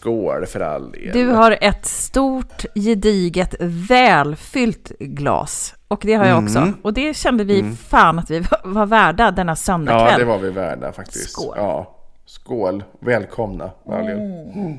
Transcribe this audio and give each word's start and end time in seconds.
Skål 0.00 0.46
för 0.46 0.60
all 0.60 0.92
del. 0.92 1.10
Du 1.12 1.26
har 1.28 1.58
ett 1.60 1.86
stort, 1.86 2.64
gediget, 2.74 3.54
välfyllt 3.60 4.92
glas. 4.98 5.74
Och 5.88 6.00
det 6.04 6.14
har 6.14 6.26
jag 6.26 6.44
också. 6.44 6.58
Mm. 6.58 6.76
Och 6.82 6.92
det 6.92 7.14
kände 7.16 7.44
vi 7.44 7.74
fan 7.88 8.18
att 8.18 8.30
vi 8.30 8.44
var- 8.64 8.86
värda 8.86 9.30
denna 9.30 9.56
söndagkväll. 9.56 10.10
Ja, 10.12 10.18
det 10.18 10.24
var 10.24 10.38
vi 10.38 10.50
värda 10.50 10.92
faktiskt. 10.92 11.30
Skål. 11.30 11.54
Ja. 11.56 11.96
Skål. 12.26 12.84
Välkomna. 13.00 13.70
Mm. 13.88 14.78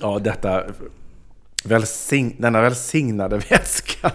Ja, 0.00 0.18
detta... 0.18 0.62
Välsign, 1.68 2.36
denna 2.38 2.60
välsignade 2.60 3.38
väska. 3.50 4.10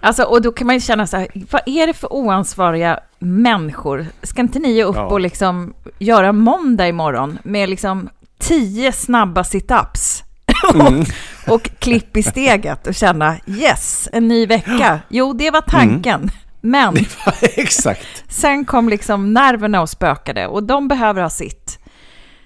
Alltså, 0.00 0.22
och 0.22 0.42
då 0.42 0.52
kan 0.52 0.66
man 0.66 0.76
ju 0.76 0.80
känna 0.80 1.06
så 1.06 1.16
här, 1.16 1.28
vad 1.50 1.62
är 1.66 1.86
det 1.86 1.92
för 1.92 2.12
oansvariga 2.12 3.00
människor? 3.18 4.06
Ska 4.22 4.42
inte 4.42 4.58
ni 4.58 4.82
upp 4.84 4.96
Ja. 4.96 5.04
och 5.06 5.20
liksom 5.20 5.74
göra 5.98 6.32
måndag 6.32 6.88
imorgon 6.88 7.38
med 7.42 7.68
liksom 7.68 8.08
tio 8.38 8.92
snabba 8.92 9.44
situps? 9.44 10.22
Mm. 10.74 11.00
och, 11.00 11.54
och 11.54 11.70
klipp 11.78 12.16
i 12.16 12.22
steget 12.22 12.86
och 12.86 12.94
känna 12.94 13.36
yes, 13.46 14.08
en 14.12 14.28
ny 14.28 14.46
vecka. 14.46 15.00
Jo, 15.08 15.32
det 15.32 15.50
var 15.50 15.60
tanken. 15.60 16.14
Mm. 16.20 16.30
Men 16.60 16.96
Exakt. 17.42 18.24
sen 18.28 18.64
kom 18.64 18.88
liksom 18.88 19.32
nerverna 19.32 19.80
och 19.80 19.88
spökade 19.90 20.46
och 20.46 20.62
de 20.62 20.88
behöver 20.88 21.22
ha 21.22 21.30
sitt. 21.30 21.78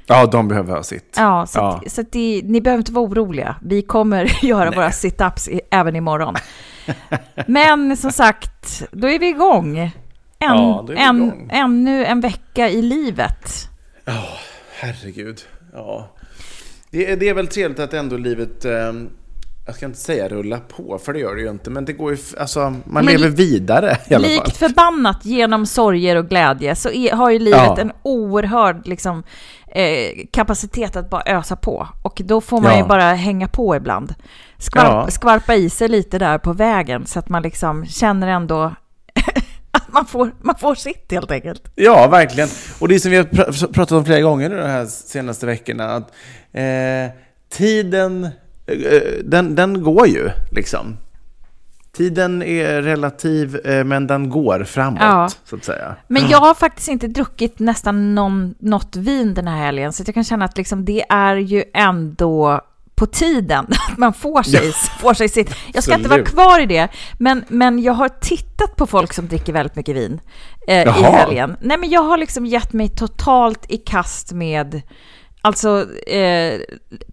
Ja, 0.07 0.27
de 0.27 0.49
behöver 0.49 0.75
ha 0.75 0.83
sitt. 0.83 1.15
Ja, 1.17 1.47
så, 1.47 1.59
Ja. 1.59 1.81
Att, 1.87 1.93
så 1.93 2.01
att 2.01 2.13
det, 2.13 2.43
ni 2.45 2.61
behöver 2.61 2.81
inte 2.81 2.93
vara 2.93 3.05
oroliga. 3.05 3.57
Vi 3.63 3.83
kommer 3.83 4.39
göra 4.45 4.71
våra 4.71 4.93
situps 4.93 5.49
i, 5.49 5.61
även 5.71 5.97
imorgon. 5.97 6.35
Men 7.47 7.97
som 7.97 8.13
sagt, 8.13 8.83
då 8.91 9.09
är 9.09 9.19
vi 9.19 9.29
igång. 9.29 9.79
En, 9.79 9.91
Ja, 10.39 10.87
vi 10.89 10.97
en, 10.97 11.17
igång. 11.17 11.49
Ännu 11.53 12.05
en 12.05 12.21
vecka 12.21 12.69
i 12.71 12.83
livet. 12.83 13.69
Herregud. 14.81 15.41
Ja. 15.73 16.09
Det 16.91 17.13
är, 17.13 17.17
det 17.17 17.29
är 17.29 17.35
väl 17.35 17.47
trevligt 17.47 17.79
att 17.81 17.95
ändå 17.95 18.17
livet, 18.17 18.65
eh, 18.65 18.93
jag 19.67 19.75
ska 19.75 19.87
inte 19.87 19.99
säga 19.99 20.29
rulla 20.29 20.59
på, 20.61 20.99
för 21.05 21.13
det 21.13 21.19
gör 21.19 21.35
det 21.35 21.41
ju 21.41 21.51
inte, 21.51 21.71
men 21.71 21.85
det 21.85 21.93
går 21.93 22.13
ju, 22.13 22.19
alltså, 22.39 22.61
man 22.61 22.81
Men 22.85 23.05
lever 23.07 23.29
vidare 23.29 23.97
i 24.11 24.15
alla 24.15 24.29
fall. 24.29 24.33
Likt 24.35 24.57
förbannat 24.57 25.25
genom 25.25 25.67
sorger 25.67 26.17
och 26.17 26.29
glädje 26.29 26.75
så 26.77 26.91
är, 26.91 27.13
har 27.13 27.31
ju 27.31 27.39
livet 27.39 27.61
Ja. 27.67 27.79
en 27.79 27.93
oerhörd 28.03 28.87
liksom, 28.87 29.23
eh, 29.77 30.27
kapacitet 30.33 30.97
att 30.97 31.11
bara 31.11 31.23
ösa 31.27 31.57
på. 31.57 31.89
Och 32.03 32.21
då 32.25 32.41
får 32.41 32.61
man 32.61 32.73
Ja. 32.73 32.79
ju 32.79 32.85
bara 32.85 33.13
hänga 33.15 33.49
på 33.49 33.77
ibland. 33.77 34.15
Skvarp, 34.59 34.87
Ja. 34.87 35.07
Skvarpa 35.11 35.55
i 35.55 35.71
sig 35.71 35.89
lite 35.89 36.19
där 36.19 36.39
på 36.39 36.53
vägen 36.53 37.07
så 37.07 37.19
att 37.19 37.29
man 37.29 37.43
liksom 37.43 37.87
känner 37.87 38.29
ändå 38.29 38.63
att 39.71 39.93
man 39.93 40.07
får, 40.07 40.31
man 40.41 40.55
får 40.59 40.75
sitt 40.75 41.13
helt 41.13 41.31
enkelt. 41.31 41.63
Ja, 41.75 42.09
verkligen. 42.09 42.49
Och 42.81 42.89
det 42.89 42.95
är 42.95 42.99
som 42.99 43.11
vi 43.11 43.17
har 43.17 43.25
pr- 43.25 43.73
pratat 43.73 43.93
om 43.93 44.05
flera 44.05 44.21
gånger 44.21 44.49
nu 44.49 44.57
de 44.57 44.69
här 44.69 44.87
senaste 44.87 45.47
veckorna, 45.47 45.85
att 45.95 46.11
eh, 46.53 47.17
tiden, 47.53 48.25
eh, 48.67 49.03
den, 49.25 49.55
den 49.55 49.83
går 49.83 50.07
ju 50.07 50.31
liksom. 50.53 50.97
Tiden 51.97 52.43
är 52.43 52.83
relativ, 52.83 53.57
eh, 53.67 53.85
men 53.85 54.07
den 54.07 54.31
går 54.31 54.65
framåt, 54.65 55.01
Ja. 55.03 55.29
så 55.45 55.57
att 55.57 55.65
säga. 55.65 55.95
Men 56.09 56.29
jag 56.29 56.39
har 56.39 56.55
faktiskt 56.55 56.89
inte 56.89 57.07
druckit 57.09 57.59
nästan 57.59 58.15
någon, 58.15 58.55
något 58.59 58.97
vin 58.97 59.35
den 59.35 59.49
här 59.49 59.57
helgen, 59.65 59.93
så 59.93 60.03
jag 60.07 60.15
kan 60.15 60.25
känna 60.25 60.45
att 60.45 60.57
liksom 60.57 60.85
det 60.85 61.05
är 61.09 61.37
ju 61.37 61.65
ändå 61.75 62.61
på 62.95 63.07
tiden 63.07 63.67
att 63.91 63.99
man 63.99 64.13
får 64.13 64.43
sig, 64.43 64.73
får 65.01 65.15
sig 65.15 65.29
sitt... 65.29 65.55
Jag 65.75 65.83
ska 65.83 65.95
inte 65.95 66.09
vara 66.09 66.23
kvar 66.25 66.61
i 66.61 66.67
det, 66.67 66.89
men, 67.19 67.45
men 67.49 67.83
jag 67.83 67.93
har 67.93 68.09
tittat 68.09 68.77
på 68.77 68.87
folk 68.87 69.13
som 69.13 69.29
dricker 69.29 69.53
väldigt 69.53 69.77
mycket 69.77 69.97
vin 69.97 70.21
eh, 70.69 70.83
i 70.99 71.03
helgen. 71.03 71.57
Nej, 71.61 71.79
men 71.79 71.91
jag 71.91 72.03
har 72.03 72.17
liksom 72.17 72.47
gett 72.47 72.73
mig 72.73 72.89
totalt 72.89 73.65
i 73.69 73.77
kast 73.77 74.33
med 74.33 74.83
Alltså, 75.43 75.87
eh, 76.07 76.61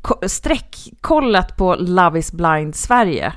ko- 0.02 0.20
streckkollat 0.28 1.58
på 1.58 1.76
Love 1.76 2.20
is 2.20 2.32
blind 2.32 2.76
Sverige. 2.76 3.34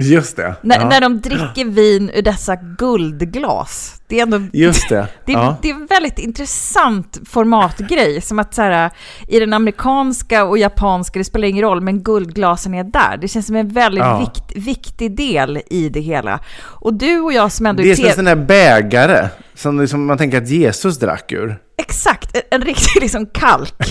Just 0.00 0.36
det. 0.36 0.54
När, 0.62 0.76
ja. 0.76 0.88
när 0.88 1.00
de 1.00 1.20
dricker 1.20 1.64
vin 1.64 2.10
ur 2.14 2.22
dessa 2.22 2.56
guldglas. 2.56 3.94
Det 4.06 4.18
är 4.18 4.22
ändå 4.22 4.40
Just 4.52 4.88
det. 4.88 5.08
det, 5.24 5.32
ja. 5.32 5.56
det 5.62 5.70
är 5.70 5.74
en 5.74 5.86
väldigt 5.86 6.18
intressant 6.18 7.18
formatgrej. 7.28 8.20
Som 8.20 8.38
att 8.38 8.54
så 8.54 8.62
här, 8.62 8.90
i 9.28 9.38
den 9.38 9.52
amerikanska 9.52 10.44
och 10.44 10.58
japanska, 10.58 11.18
det 11.18 11.24
spelar 11.24 11.48
ingen 11.48 11.64
roll, 11.64 11.80
men 11.80 12.02
guldglasen 12.02 12.74
är 12.74 12.84
där. 12.84 13.16
Det 13.16 13.28
känns 13.28 13.46
som 13.46 13.56
en 13.56 13.68
väldigt 13.68 14.04
Ja. 14.04 14.18
vikt, 14.18 14.66
viktig 14.66 15.16
del 15.16 15.62
i 15.70 15.88
det 15.88 16.00
hela. 16.00 16.40
Och 16.60 16.94
du 16.94 17.20
och 17.20 17.32
jag 17.32 17.52
som 17.52 17.66
ändå 17.66 17.82
Det 17.82 17.90
är 17.90 17.94
som 17.94 18.04
en 18.04 18.14
sån 18.14 18.24
där 18.24 18.36
bägare 18.36 19.28
som 19.54 19.80
liksom 19.80 20.06
man 20.06 20.18
tänker 20.18 20.38
att 20.42 20.48
Jesus 20.48 20.98
drack 20.98 21.32
ur. 21.32 21.58
Exakt, 21.76 22.36
en, 22.36 22.42
en 22.50 22.62
riktig 22.62 23.00
liksom 23.02 23.26
kalk. 23.26 23.74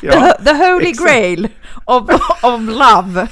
The, 0.00 0.44
the 0.44 0.52
holy 0.52 0.90
exakt. 0.90 1.10
grail 1.10 1.48
of, 1.84 2.10
of 2.42 2.60
love. 2.60 3.26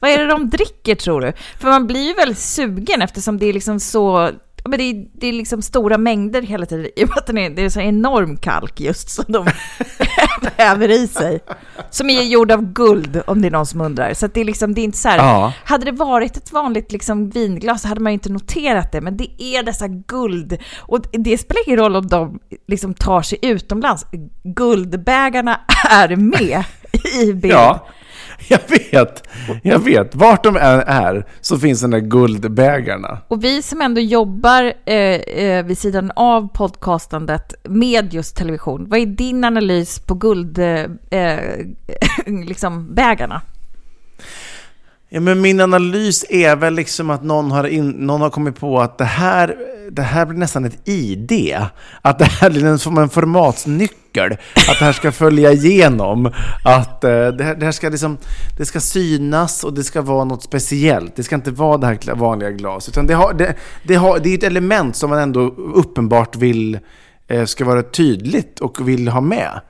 Vad 0.00 0.10
är 0.10 0.18
det 0.18 0.26
de 0.26 0.50
dricker 0.50 0.94
tror 0.94 1.20
du? 1.20 1.32
För 1.60 1.68
man 1.68 1.86
blir 1.86 2.06
ju 2.06 2.14
väldigt 2.14 2.38
sugen 2.38 3.02
eftersom 3.02 3.38
det 3.38 3.46
är 3.46 3.52
liksom 3.52 3.80
så... 3.80 4.30
Men 4.64 4.78
det, 4.78 4.84
är, 4.84 5.06
det 5.12 5.26
är 5.26 5.32
liksom 5.32 5.62
stora 5.62 5.98
mängder 5.98 6.42
hela 6.42 6.66
tiden 6.66 6.86
i 6.96 7.04
och 7.04 7.08
med 7.08 7.18
att 7.18 7.26
den 7.26 7.38
är, 7.38 7.50
det 7.50 7.64
är 7.64 7.68
så 7.68 7.80
enorm 7.80 8.36
kalk 8.36 8.80
just 8.80 9.10
som 9.10 9.24
de 9.28 9.46
häver 10.56 10.90
i 10.90 11.06
sig. 11.08 11.40
Som 11.90 12.10
är 12.10 12.22
gjord 12.22 12.52
av 12.52 12.72
guld 12.72 13.22
om 13.26 13.42
det 13.42 13.48
är 13.48 13.50
någon 13.50 13.66
som 13.66 13.80
undrar. 13.80 14.14
Så 14.14 14.26
det 14.26 14.40
är 14.40 14.44
liksom, 14.44 14.74
det 14.74 14.80
är 14.80 14.82
inte 14.82 14.98
så 14.98 15.08
här... 15.08 15.18
Ja. 15.18 15.52
Hade 15.64 15.84
det 15.84 15.92
varit 15.92 16.36
ett 16.36 16.52
vanligt 16.52 16.92
liksom 16.92 17.30
vinglas 17.30 17.82
så 17.82 17.88
hade 17.88 18.00
man 18.00 18.12
ju 18.12 18.14
inte 18.14 18.32
noterat 18.32 18.92
det, 18.92 19.00
men 19.00 19.16
det 19.16 19.42
är 19.42 19.62
dessa 19.62 19.88
guld. 19.88 20.58
Och 20.78 21.00
det 21.12 21.38
spelar 21.38 21.68
ingen 21.68 21.78
roll 21.78 21.96
om 21.96 22.06
de 22.06 22.38
liksom 22.66 22.94
tar 22.94 23.22
sig 23.22 23.38
utomlands. 23.42 24.06
Guldbägarna 24.42 25.60
är 25.90 26.16
med 26.16 26.64
i 27.22 27.32
bild. 27.32 27.54
Ja. 27.54 27.86
jag 28.48 28.60
vet. 28.68 29.28
Jag 29.62 29.78
vet. 29.78 30.14
Vart 30.14 30.44
de 30.44 30.56
än 30.56 30.80
är 30.80 31.26
så 31.40 31.58
finns 31.58 31.80
den 31.80 31.90
där 31.90 31.98
guldbägarna. 31.98 33.18
Och 33.28 33.44
vi 33.44 33.62
som 33.62 33.80
ändå 33.80 34.00
jobbar 34.00 34.72
eh, 34.84 34.94
eh, 34.94 35.64
vid 35.64 35.78
sidan 35.78 36.12
av 36.16 36.48
podcastandet 36.48 37.54
med 37.64 38.14
just 38.14 38.36
television, 38.36 38.88
vad 38.88 39.00
är 39.00 39.06
din 39.06 39.44
analys 39.44 39.98
på 39.98 40.14
guldbägarna? 40.14 40.98
Eh, 41.10 41.32
eh 42.26 42.44
liksom 42.46 42.94
bägarna? 42.94 43.42
Ja, 45.10 45.20
men 45.20 45.40
min 45.40 45.60
analys 45.60 46.24
är 46.28 46.56
väl 46.56 46.74
liksom 46.74 47.10
att 47.10 47.24
någon 47.24 47.50
har, 47.50 47.64
in, 47.64 47.90
någon 47.90 48.20
har 48.20 48.30
kommit 48.30 48.60
på 48.60 48.80
att 48.80 48.98
det 48.98 49.04
här, 49.04 49.56
det 49.90 50.02
här 50.02 50.26
blir 50.26 50.38
nästan 50.38 50.64
ett 50.64 50.88
ID. 50.88 51.56
Att 52.02 52.18
det 52.18 52.24
här 52.24 52.50
blir 52.50 52.76
som 52.76 52.98
en 52.98 53.08
formatsnyckel. 53.08 54.32
Att 54.32 54.78
det 54.78 54.84
här 54.84 54.92
ska 54.92 55.12
följa 55.12 55.52
igenom. 55.52 56.32
Att 56.64 57.04
eh, 57.04 57.28
det, 57.28 57.44
här, 57.44 57.54
det 57.54 57.64
här 57.64 57.72
ska 57.72 57.88
liksom, 57.88 58.18
det 58.58 58.64
ska 58.64 58.80
synas 58.80 59.64
och 59.64 59.74
det 59.74 59.84
ska 59.84 60.02
vara 60.02 60.24
något 60.24 60.42
speciellt. 60.42 61.16
Det 61.16 61.22
ska 61.22 61.34
inte 61.34 61.50
vara 61.50 61.78
det 61.78 61.86
här 61.86 62.14
vanliga 62.14 62.50
glaset. 62.50 62.94
Utan 62.94 63.06
det, 63.06 63.14
har, 63.14 63.34
det, 63.34 63.54
det, 63.82 63.94
har, 63.94 64.18
det 64.18 64.28
är 64.28 64.34
ett 64.34 64.44
element 64.44 64.96
som 64.96 65.10
man 65.10 65.18
ändå 65.18 65.40
uppenbart 65.74 66.36
vill 66.36 66.78
eh, 67.28 67.44
ska 67.44 67.64
vara 67.64 67.82
tydligt 67.82 68.60
och 68.60 68.88
vill 68.88 69.08
ha 69.08 69.20
med. 69.20 69.60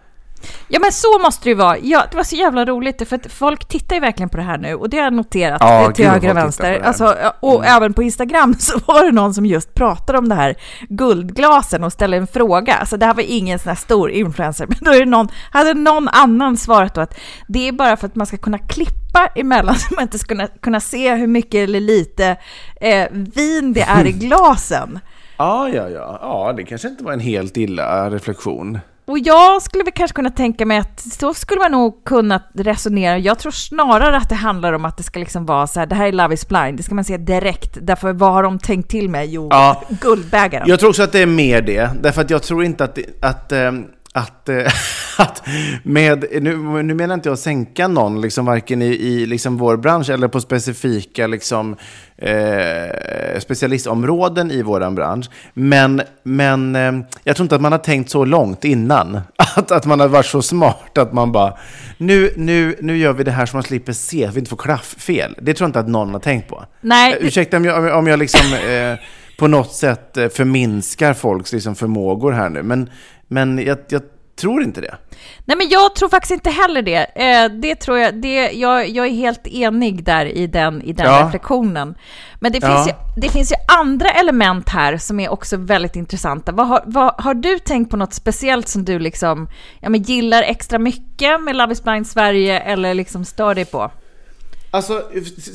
Ja 0.68 0.80
men 0.80 0.92
så 0.92 1.18
måste 1.18 1.44
det 1.44 1.48
ju 1.48 1.54
vara. 1.54 1.78
Ja, 1.78 2.04
det 2.10 2.16
var 2.16 2.24
så 2.24 2.36
jävla 2.36 2.64
roligt 2.64 3.08
för 3.08 3.16
att 3.16 3.32
folk 3.32 3.68
tittar 3.68 3.96
ju 3.96 4.00
verkligen 4.00 4.28
på 4.28 4.36
det 4.36 4.42
här 4.42 4.58
nu 4.58 4.74
och 4.74 4.90
det 4.90 4.96
har 4.96 5.04
jag 5.04 5.12
noterat 5.12 5.58
Ja, 5.60 5.92
till 5.92 6.04
gud, 6.04 6.12
höger 6.12 6.30
och 6.30 6.36
vänster. 6.36 6.80
Alltså, 6.84 7.16
och 7.40 7.66
även 7.66 7.94
på 7.94 8.02
Instagram 8.02 8.54
så 8.58 8.78
var 8.86 9.04
det 9.04 9.12
någon 9.12 9.34
som 9.34 9.46
just 9.46 9.74
pratade 9.74 10.18
om 10.18 10.28
det 10.28 10.34
här 10.34 10.54
guldglasen 10.88 11.84
och 11.84 11.92
ställde 11.92 12.16
en 12.16 12.26
fråga. 12.26 12.74
Alltså 12.74 12.96
det 12.96 13.06
här 13.06 13.14
var 13.14 13.24
ingen 13.26 13.58
sån 13.58 13.68
här 13.68 13.76
stor 13.76 14.10
influencer, 14.10 14.66
men 14.68 14.78
då 14.80 14.90
är 14.90 14.98
det 14.98 15.10
någon, 15.10 15.28
hade 15.50 15.74
någon 15.74 16.08
annan 16.08 16.56
svarat 16.56 16.94
då 16.94 17.00
att 17.00 17.18
det 17.48 17.68
är 17.68 17.72
bara 17.72 17.96
för 17.96 18.06
att 18.06 18.14
man 18.14 18.26
ska 18.26 18.36
kunna 18.36 18.58
klippa 18.58 19.26
emellan 19.34 19.74
så 19.78 19.94
man 19.94 20.02
inte 20.02 20.18
ska 20.18 20.28
kunna, 20.28 20.46
kunna 20.46 20.80
se 20.80 21.14
hur 21.14 21.26
mycket 21.26 21.68
eller 21.68 21.80
lite 21.80 22.36
eh, 22.80 23.06
vin 23.10 23.72
det 23.72 23.82
är 23.82 24.06
i 24.06 24.12
glasen. 24.12 24.98
Ja, 25.36 25.68
ja, 25.68 25.88
ja. 25.88 26.18
Ja, 26.22 26.52
det 26.56 26.64
kanske 26.64 26.88
inte 26.88 27.04
var 27.04 27.12
en 27.12 27.20
helt 27.20 27.56
illa 27.56 28.10
reflektion. 28.10 28.78
Och 29.08 29.18
jag 29.18 29.62
skulle 29.62 29.84
väl 29.84 29.92
kanske 29.96 30.14
kunna 30.14 30.30
tänka 30.30 30.66
mig 30.66 30.78
att 30.78 31.00
så 31.00 31.34
skulle 31.34 31.60
man 31.60 31.72
nog 31.72 32.04
kunna 32.04 32.42
resonera. 32.54 33.18
Jag 33.18 33.38
tror 33.38 33.52
snarare 33.52 34.16
att 34.16 34.28
det 34.28 34.34
handlar 34.34 34.72
om 34.72 34.84
att 34.84 34.96
det 34.96 35.02
ska 35.02 35.18
liksom 35.20 35.46
vara 35.46 35.66
så 35.66 35.80
här, 35.80 35.86
det 35.86 35.94
här 35.94 36.06
är 36.06 36.12
Love 36.12 36.34
is 36.34 36.48
blind, 36.48 36.76
det 36.76 36.82
ska 36.82 36.94
man 36.94 37.04
se 37.04 37.16
direkt. 37.16 37.78
Därför 37.82 38.12
vad 38.12 38.32
har 38.32 38.42
de 38.42 38.58
tänkt 38.58 38.90
till 38.90 39.08
med? 39.10 39.26
Jo, 39.28 39.48
Ja. 39.50 39.82
guldbägaren. 40.00 40.68
Jag 40.68 40.80
tror 40.80 40.88
också 40.90 41.02
att 41.02 41.12
det 41.12 41.18
är 41.22 41.26
mer 41.26 41.62
det, 41.62 41.90
därför 42.02 42.20
att 42.22 42.30
jag 42.30 42.42
tror 42.42 42.64
inte 42.64 42.84
att, 42.84 42.94
det- 42.94 43.24
att, 43.24 43.52
ehm, 43.52 43.84
att, 44.18 44.48
eh, 44.48 44.72
att 45.18 45.42
med, 45.82 46.24
nu, 46.42 46.82
nu 46.82 46.94
menar 46.94 47.14
inte 47.14 47.28
jag 47.28 47.34
att 47.34 47.40
sänka 47.40 47.88
någon, 47.88 48.20
liksom 48.20 48.44
varken 48.44 48.82
i, 48.82 48.86
i 48.86 49.26
liksom 49.26 49.56
vår 49.56 49.76
bransch 49.76 50.10
eller 50.10 50.28
på 50.28 50.40
specifika 50.40 51.26
liksom, 51.26 51.76
eh, 52.16 53.40
specialistområden 53.40 54.50
i 54.50 54.62
vår 54.62 54.90
bransch. 54.90 55.30
Men, 55.54 56.02
men 56.22 56.76
eh, 56.76 56.92
jag 57.24 57.36
tror 57.36 57.44
inte 57.44 57.54
att 57.54 57.60
man 57.60 57.72
har 57.72 57.78
tänkt 57.78 58.10
så 58.10 58.24
långt 58.24 58.64
innan. 58.64 59.20
Att, 59.56 59.70
att 59.70 59.86
man 59.86 60.00
har 60.00 60.08
varit 60.08 60.26
så 60.26 60.42
smart 60.42 60.98
att 60.98 61.12
man 61.12 61.32
bara, 61.32 61.54
nu, 61.96 62.32
nu, 62.36 62.76
nu 62.80 62.96
gör 62.96 63.12
vi 63.12 63.24
det 63.24 63.30
här 63.30 63.46
så 63.46 63.56
man 63.56 63.62
slipper 63.62 63.92
se, 63.92 64.26
så 64.26 64.32
vi 64.32 64.38
inte 64.38 64.50
får 64.50 64.56
klafffel. 64.56 65.34
Det 65.42 65.54
tror 65.54 65.64
jag 65.64 65.68
inte 65.68 65.80
att 65.80 65.88
någon 65.88 66.12
har 66.12 66.20
tänkt 66.20 66.48
på. 66.48 66.64
Nej, 66.80 67.08
Eh, 67.12 67.26
Ursäkta 67.26 67.56
om 67.56 67.64
jag, 67.64 67.98
om 67.98 68.06
jag 68.06 68.18
liksom 68.18 68.54
eh, 68.54 68.98
på 69.38 69.46
något 69.46 69.72
sätt 69.72 70.16
eh, 70.16 70.28
förminskar 70.28 71.14
folks 71.14 71.52
liksom 71.52 71.74
förmågor 71.74 72.32
här 72.32 72.48
nu, 72.48 72.62
men, 72.62 72.90
men 73.28 73.58
jag, 73.58 73.78
jag 73.88 74.02
tror 74.36 74.62
inte 74.62 74.80
det. 74.80 74.94
Nej, 75.44 75.56
men 75.56 75.68
jag 75.68 75.94
tror 75.94 76.08
faktiskt 76.08 76.30
inte 76.32 76.50
heller 76.50 76.82
det. 76.82 76.96
Eh, 77.14 77.50
det 77.60 77.74
tror 77.74 77.98
jag, 77.98 78.14
det, 78.22 78.50
jag, 78.50 78.88
jag 78.88 79.06
är 79.06 79.10
helt 79.10 79.46
enig 79.46 80.04
där 80.04 80.26
i 80.26 80.46
den, 80.46 80.82
i 80.82 80.92
den 80.92 81.06
Ja. 81.06 81.24
reflektionen. 81.26 81.94
Men 82.40 82.52
det 82.52 82.58
Ja. 82.62 82.76
finns, 82.76 82.88
ju, 82.88 82.92
det 83.20 83.28
finns 83.28 83.52
ju 83.52 83.56
andra 83.80 84.08
element 84.10 84.68
här 84.68 84.96
som 84.96 85.20
är 85.20 85.28
också 85.28 85.56
väldigt 85.56 85.96
intressanta. 85.96 86.52
Vad 86.52 86.66
har, 86.66 86.82
vad, 86.86 87.14
har 87.20 87.34
du 87.34 87.58
tänkt 87.58 87.90
på 87.90 87.96
något 87.96 88.14
speciellt 88.14 88.68
som 88.68 88.84
du 88.84 88.98
liksom, 88.98 89.48
ja, 89.80 89.88
men 89.88 90.02
gillar 90.02 90.42
extra 90.42 90.78
mycket 90.78 91.42
med 91.42 91.56
Love 91.56 91.72
is 91.72 91.82
blind 91.82 92.06
Sverige 92.06 92.60
eller 92.60 92.94
liksom 92.94 93.24
stör 93.24 93.54
dig 93.54 93.64
på? 93.64 93.90
Alltså, 94.70 95.02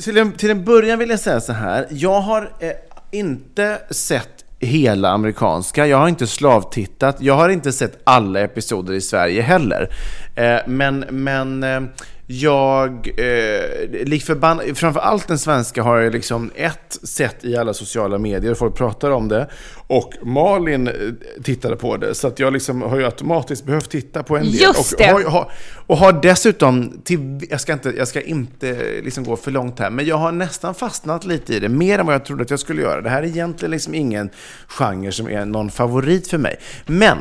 till 0.04 0.16
en, 0.18 0.32
till 0.32 0.50
en 0.50 0.64
början 0.64 0.98
vill 0.98 1.10
jag 1.10 1.20
säga 1.20 1.40
så 1.40 1.52
här. 1.52 1.86
Jag 1.90 2.20
har 2.20 2.42
eh, 2.60 2.70
inte 3.12 3.78
sett 3.90 4.43
hela 4.64 5.08
amerikanska. 5.08 5.86
Jag 5.86 5.98
har 5.98 6.08
inte 6.08 6.26
slavtittat. 6.26 7.16
Jag 7.20 7.34
har 7.34 7.48
inte 7.48 7.72
sett 7.72 7.98
alla 8.04 8.40
episoder 8.40 8.94
i 8.94 9.00
Sverige 9.00 9.42
heller. 9.42 9.88
Eh, 10.34 10.58
men, 10.66 11.04
men 11.10 11.62
eh, 11.62 11.80
jag, 12.26 13.08
eh, 13.16 14.04
lik 14.04 14.24
förbann, 14.24 14.60
framför 14.74 15.00
allt 15.00 15.28
den 15.28 15.38
svenska 15.38 15.82
har 15.82 15.98
jag 15.98 16.12
liksom 16.12 16.50
ett 16.54 16.98
sett 17.02 17.44
i 17.44 17.56
alla 17.56 17.74
sociala 17.74 18.18
medier. 18.18 18.54
Folk 18.54 18.76
pratar 18.76 19.10
om 19.10 19.28
det. 19.28 19.48
Och 19.86 20.12
Malin 20.22 20.88
eh, 20.88 20.94
tittade 21.42 21.76
på 21.76 21.96
det. 21.96 22.14
Så 22.14 22.28
att 22.28 22.38
jag 22.38 22.52
liksom 22.52 22.82
har 22.82 22.98
ju 22.98 23.04
automatiskt 23.04 23.64
behövt 23.64 23.90
titta 23.90 24.22
på 24.22 24.36
en 24.36 24.44
del. 24.44 24.54
Just 24.54 24.92
och 24.92 24.98
det. 24.98 25.28
Har, 25.28 25.52
och 25.86 25.96
har 25.96 26.12
dessutom, 26.12 27.00
till, 27.04 27.46
jag, 27.50 27.60
ska 27.60 27.72
inte, 27.72 27.92
jag 27.96 28.08
ska 28.08 28.20
inte 28.20 29.00
liksom 29.02 29.24
gå 29.24 29.36
för 29.36 29.50
långt 29.50 29.78
här, 29.78 29.90
men 29.90 30.06
jag 30.06 30.16
har 30.16 30.32
nästan 30.32 30.74
fastnat 30.74 31.24
lite 31.24 31.54
i 31.54 31.60
det, 31.60 31.68
mer 31.68 31.98
än 31.98 32.06
vad 32.06 32.14
jag 32.14 32.24
trodde 32.24 32.42
att 32.42 32.50
jag 32.50 32.60
skulle 32.60 32.82
göra. 32.82 33.00
Det 33.00 33.10
här 33.10 33.22
är 33.22 33.26
egentligen 33.26 33.70
liksom 33.70 33.94
ingen 33.94 34.30
genre 34.66 35.12
som 35.12 35.28
är 35.28 35.44
någon 35.44 35.70
favorit 35.70 36.28
för 36.28 36.38
mig. 36.38 36.56
Men, 36.86 37.18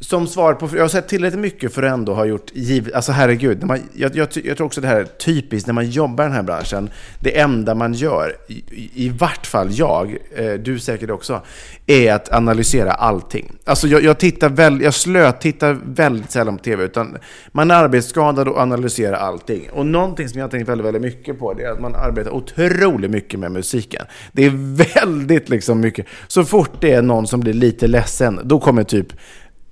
som 0.00 0.26
svar 0.26 0.54
på, 0.54 0.68
jag 0.76 0.82
har 0.82 0.88
sett 0.88 1.08
tillräckligt 1.08 1.40
mycket 1.40 1.74
för 1.74 1.82
att 1.82 1.92
ändå 1.92 2.14
ha 2.14 2.24
gjort, 2.24 2.50
giv, 2.52 2.90
alltså 2.94 3.12
herregud, 3.12 3.64
man, 3.64 3.80
jag, 3.94 4.16
jag, 4.16 4.30
jag 4.40 4.56
tror 4.56 4.66
också 4.66 4.80
det 4.80 4.88
här 4.88 5.00
är 5.00 5.04
typiskt 5.04 5.66
när 5.66 5.74
man 5.74 5.90
jobbar 5.90 6.24
i 6.24 6.26
den 6.26 6.36
här 6.36 6.42
branschen, 6.42 6.90
det 7.20 7.38
enda 7.38 7.74
man 7.74 7.92
gör, 7.92 8.36
i, 8.48 8.90
i, 8.94 9.08
vart 9.08 9.46
fall 9.46 9.68
jag, 9.70 10.16
eh, 10.36 10.52
du 10.52 10.78
säkert 10.78 11.10
också, 11.10 11.42
är 11.86 12.12
att 12.12 12.32
analysera 12.32 12.92
allting. 12.92 13.52
Alltså 13.64 13.88
jag, 13.88 14.02
jag 14.02 14.18
tittar 14.18 14.48
väl, 14.48 14.80
jag 14.80 14.94
slötittar 14.94 15.78
väldigt 15.84 16.30
sällan 16.30 16.56
på 16.56 16.64
tv, 16.64 16.84
utan 16.84 17.16
man 17.52 17.70
är 17.70 17.74
arbetsskadad 17.74 18.48
och 18.48 18.58
analyserar 18.58 19.16
allting. 19.16 19.70
Och 19.72 19.86
någonting 19.86 20.28
som 20.28 20.38
jag 20.38 20.44
har 20.44 20.50
tänkt 20.50 20.68
väldigt, 20.68 20.86
väldigt 20.86 21.02
mycket 21.02 21.38
på, 21.38 21.52
det 21.52 21.62
är 21.62 21.70
att 21.70 21.80
man 21.80 21.94
arbetar 21.94 22.30
otroligt 22.30 23.10
mycket 23.10 23.40
med 23.40 23.52
musiken. 23.52 24.06
Det 24.32 24.44
är 24.44 24.50
väldigt 24.94 25.48
liksom 25.48 25.80
mycket. 25.80 26.06
Så 26.28 26.44
fort 26.44 26.80
det 26.80 26.92
är 26.92 27.02
någon 27.02 27.26
som 27.26 27.40
blir 27.40 27.52
lite 27.52 27.86
ledsen, 27.86 28.40
då 28.44 28.60
kommer 28.60 28.84
typ 28.84 29.12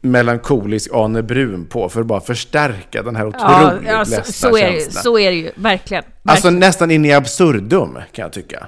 melankolisk 0.02 0.90
Arne 0.94 1.22
Brun 1.22 1.66
på 1.66 1.88
för 1.88 2.00
att 2.00 2.06
bara 2.06 2.20
förstärka 2.20 3.02
den 3.02 3.16
här 3.16 3.26
otroligt 3.26 3.88
ja, 3.88 4.04
så, 4.04 4.10
ledsna 4.10 4.24
så, 4.50 4.56
är 4.56 4.66
det, 4.66 4.72
ju, 4.72 4.80
känslan. 4.80 5.02
så 5.02 5.18
är 5.18 5.30
det 5.30 5.36
ju, 5.36 5.50
verkligen. 5.54 6.04
Alltså 6.04 6.46
verkligen. 6.46 6.58
nästan 6.60 6.90
in 6.90 7.04
i 7.04 7.12
absurdum 7.12 7.98
kan 8.12 8.22
jag 8.22 8.32
tycka. 8.32 8.66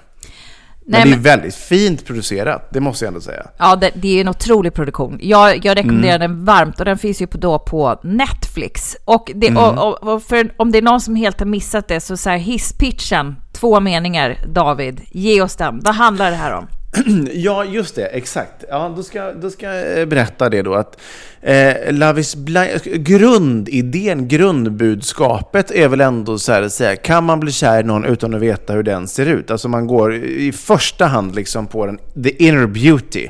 Men 0.86 0.92
Nej, 0.92 1.02
det 1.04 1.08
är 1.08 1.10
men- 1.10 1.22
väldigt 1.22 1.54
fint 1.54 2.06
producerat, 2.06 2.68
det 2.72 2.80
måste 2.80 3.04
jag 3.04 3.08
ändå 3.08 3.20
säga. 3.20 3.46
Ja, 3.58 3.76
det, 3.76 3.90
det 3.94 4.16
är 4.16 4.20
en 4.20 4.28
otrolig 4.28 4.74
produktion. 4.74 5.18
Jag, 5.22 5.64
jag 5.66 5.76
rekommenderar 5.76 6.14
Mm. 6.14 6.30
den 6.30 6.44
varmt 6.44 6.78
och 6.78 6.84
den 6.84 6.98
finns 6.98 7.22
ju 7.22 7.26
på, 7.26 7.38
då 7.38 7.58
på 7.58 8.00
Netflix. 8.02 8.96
Och, 9.04 9.30
det, 9.34 9.48
Mm. 9.48 9.78
och, 9.78 10.02
och 10.02 10.22
för, 10.22 10.50
om 10.56 10.72
det 10.72 10.78
är 10.78 10.82
någon 10.82 11.00
som 11.00 11.16
helt 11.16 11.38
har 11.40 11.46
missat 11.46 11.88
det 11.88 12.00
så 12.00 12.16
så 12.16 12.30
här 12.30 12.36
hisspitchen, 12.38 13.36
två 13.52 13.80
meningar, 13.80 14.36
David, 14.48 15.00
ge 15.10 15.42
oss 15.42 15.56
den. 15.56 15.80
Vad 15.84 15.94
handlar 15.94 16.30
det 16.30 16.36
här 16.36 16.52
om? 16.54 16.66
Ja, 17.32 17.64
just 17.64 17.94
det, 17.94 18.06
exakt. 18.06 18.64
Ja, 18.68 18.92
då 18.96 19.02
ska, 19.02 19.32
då 19.32 19.50
ska 19.50 19.66
jag 19.74 20.00
eh, 20.00 20.06
berätta 20.06 20.48
det 20.48 20.62
då 20.62 20.74
att 20.74 21.00
eh, 21.44 21.92
Love 21.92 22.20
is 22.20 22.36
blind, 22.36 22.80
grundidén, 22.84 24.28
grundbudskapet 24.28 25.70
är 25.70 25.88
väl 25.88 26.00
ändå 26.00 26.38
så 26.38 26.52
här 26.52 26.62
att 26.62 26.72
säga, 26.72 26.96
kan 26.96 27.24
man 27.24 27.40
bli 27.40 27.52
kär 27.52 27.80
i 27.80 27.82
någon 27.82 28.04
utan 28.04 28.34
att 28.34 28.40
veta 28.40 28.72
hur 28.72 28.82
den 28.82 29.08
ser 29.08 29.26
ut? 29.26 29.50
Alltså 29.50 29.68
man 29.68 29.86
går 29.86 30.14
i 30.14 30.52
första 30.52 31.06
hand 31.06 31.34
liksom 31.34 31.66
på 31.66 31.86
den, 31.86 31.98
the 32.24 32.44
inner 32.44 32.66
beauty. 32.66 33.28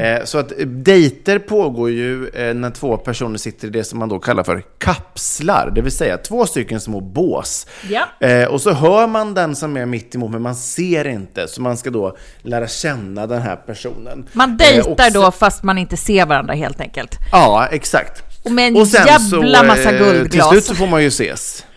Eh, 0.00 0.24
så 0.24 0.38
att 0.38 0.52
eh, 0.60 0.66
dejter 0.66 1.38
pågår 1.38 1.90
ju 1.90 2.28
eh, 2.28 2.54
när 2.54 2.70
två 2.70 2.96
personer 2.96 3.38
sitter 3.38 3.68
i 3.68 3.70
det 3.70 3.84
som 3.84 3.98
man 3.98 4.08
då 4.08 4.18
kallar 4.18 4.42
för 4.44 4.62
kapslar, 4.78 5.72
det 5.74 5.80
vill 5.82 5.92
säga 5.92 6.16
två 6.16 6.46
stycken 6.46 6.80
små 6.80 7.00
bås. 7.00 7.66
Ja. 7.90 8.26
Eh, 8.28 8.44
och 8.48 8.60
så 8.60 8.72
hör 8.72 9.06
man 9.06 9.34
den 9.34 9.56
som 9.56 9.76
är 9.76 9.86
mitt 9.86 10.14
emot, 10.14 10.30
men 10.30 10.42
man 10.42 10.54
ser 10.54 11.06
inte. 11.06 11.48
Så 11.48 11.62
man 11.62 11.76
ska 11.76 11.90
då 11.90 12.16
lära 12.42 12.66
känna 12.68 13.26
den 13.26 13.42
här 13.42 13.56
personen. 13.56 14.26
Man 14.32 14.50
Eh, 14.50 14.56
dejtar 14.56 14.90
och 14.90 15.00
sen- 15.00 15.12
då 15.12 15.30
fast 15.30 15.62
man 15.62 15.78
inte 15.78 15.96
ser 15.96 16.26
varandra 16.26 16.54
helt 16.54 16.80
enkelt. 16.80 17.18
Ja, 17.32 17.53
exakt. 17.62 18.22
Och 18.44 18.52
med 18.52 18.68
en 18.68 18.76
Och 18.76 18.88
sen 18.88 19.06
jävla 19.06 19.58
så, 19.58 19.64
massa 19.66 19.92
eh, 19.92 19.98
guldglas. 19.98 20.30
Till 20.30 20.42
slut 20.42 20.64
så 20.64 20.74
får 20.74 20.86
man 20.86 21.02
ju 21.02 21.08
ses. 21.08 21.64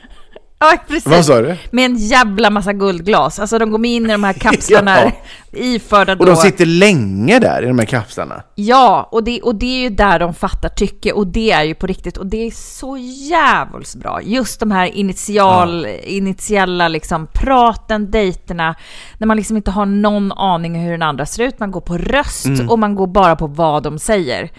Ja, 0.60 0.74
precis. 0.88 1.08
Vad 1.08 1.26
sa 1.26 1.42
du? 1.42 1.56
Med 1.72 1.86
en 1.86 1.98
jävla 1.98 2.50
massa 2.50 2.74
guldglas. 2.74 3.40
Alltså 3.40 3.60
de 3.60 3.72
går 3.72 3.86
in 3.86 4.06
i 4.06 4.12
de 4.12 4.24
här 4.24 4.34
kapslarna 4.40 4.98
Ja. 5.04 5.12
iförda 5.60 6.16
då. 6.16 6.20
Och 6.20 6.26
de 6.26 6.36
sitter 6.36 6.66
länge 6.66 7.40
där 7.40 7.64
i 7.64 7.68
de 7.68 7.80
här 7.80 7.86
kapslarna. 7.86 8.44
Ja, 8.56 9.10
och 9.12 9.24
det, 9.24 9.42
och 9.42 9.56
det 9.56 9.66
är 9.66 9.80
ju 9.82 9.90
där 9.90 10.20
de 10.20 10.34
fattar 10.34 10.70
tycke 10.70 11.12
och 11.12 11.28
det 11.28 11.52
är 11.52 11.64
ju 11.64 11.74
på 11.74 11.88
riktigt 11.88 12.18
och 12.18 12.28
det 12.28 12.48
är 12.48 12.52
så 12.52 12.98
jävligt 13.30 13.96
bra. 13.96 14.22
Just 14.24 14.60
de 14.60 14.72
här 14.72 14.86
initial, 14.86 15.88
initiella 16.04 16.88
liksom 16.88 17.28
praten, 17.34 18.12
dejterna, 18.12 18.76
när 19.18 19.28
man 19.28 19.38
liksom 19.38 19.58
inte 19.58 19.72
har 19.72 19.86
någon 19.86 20.32
aning 20.32 20.76
om 20.76 20.82
hur 20.82 20.92
den 20.92 21.02
andra 21.04 21.26
ser 21.26 21.44
ut. 21.44 21.60
Man 21.60 21.72
går 21.72 21.82
på 21.82 21.98
röst 21.98 22.48
och 22.70 22.80
man 22.80 22.96
går 22.96 23.08
bara 23.08 23.36
på 23.36 23.48
vad 23.48 23.84
de 23.84 24.00
säger. 24.00 24.50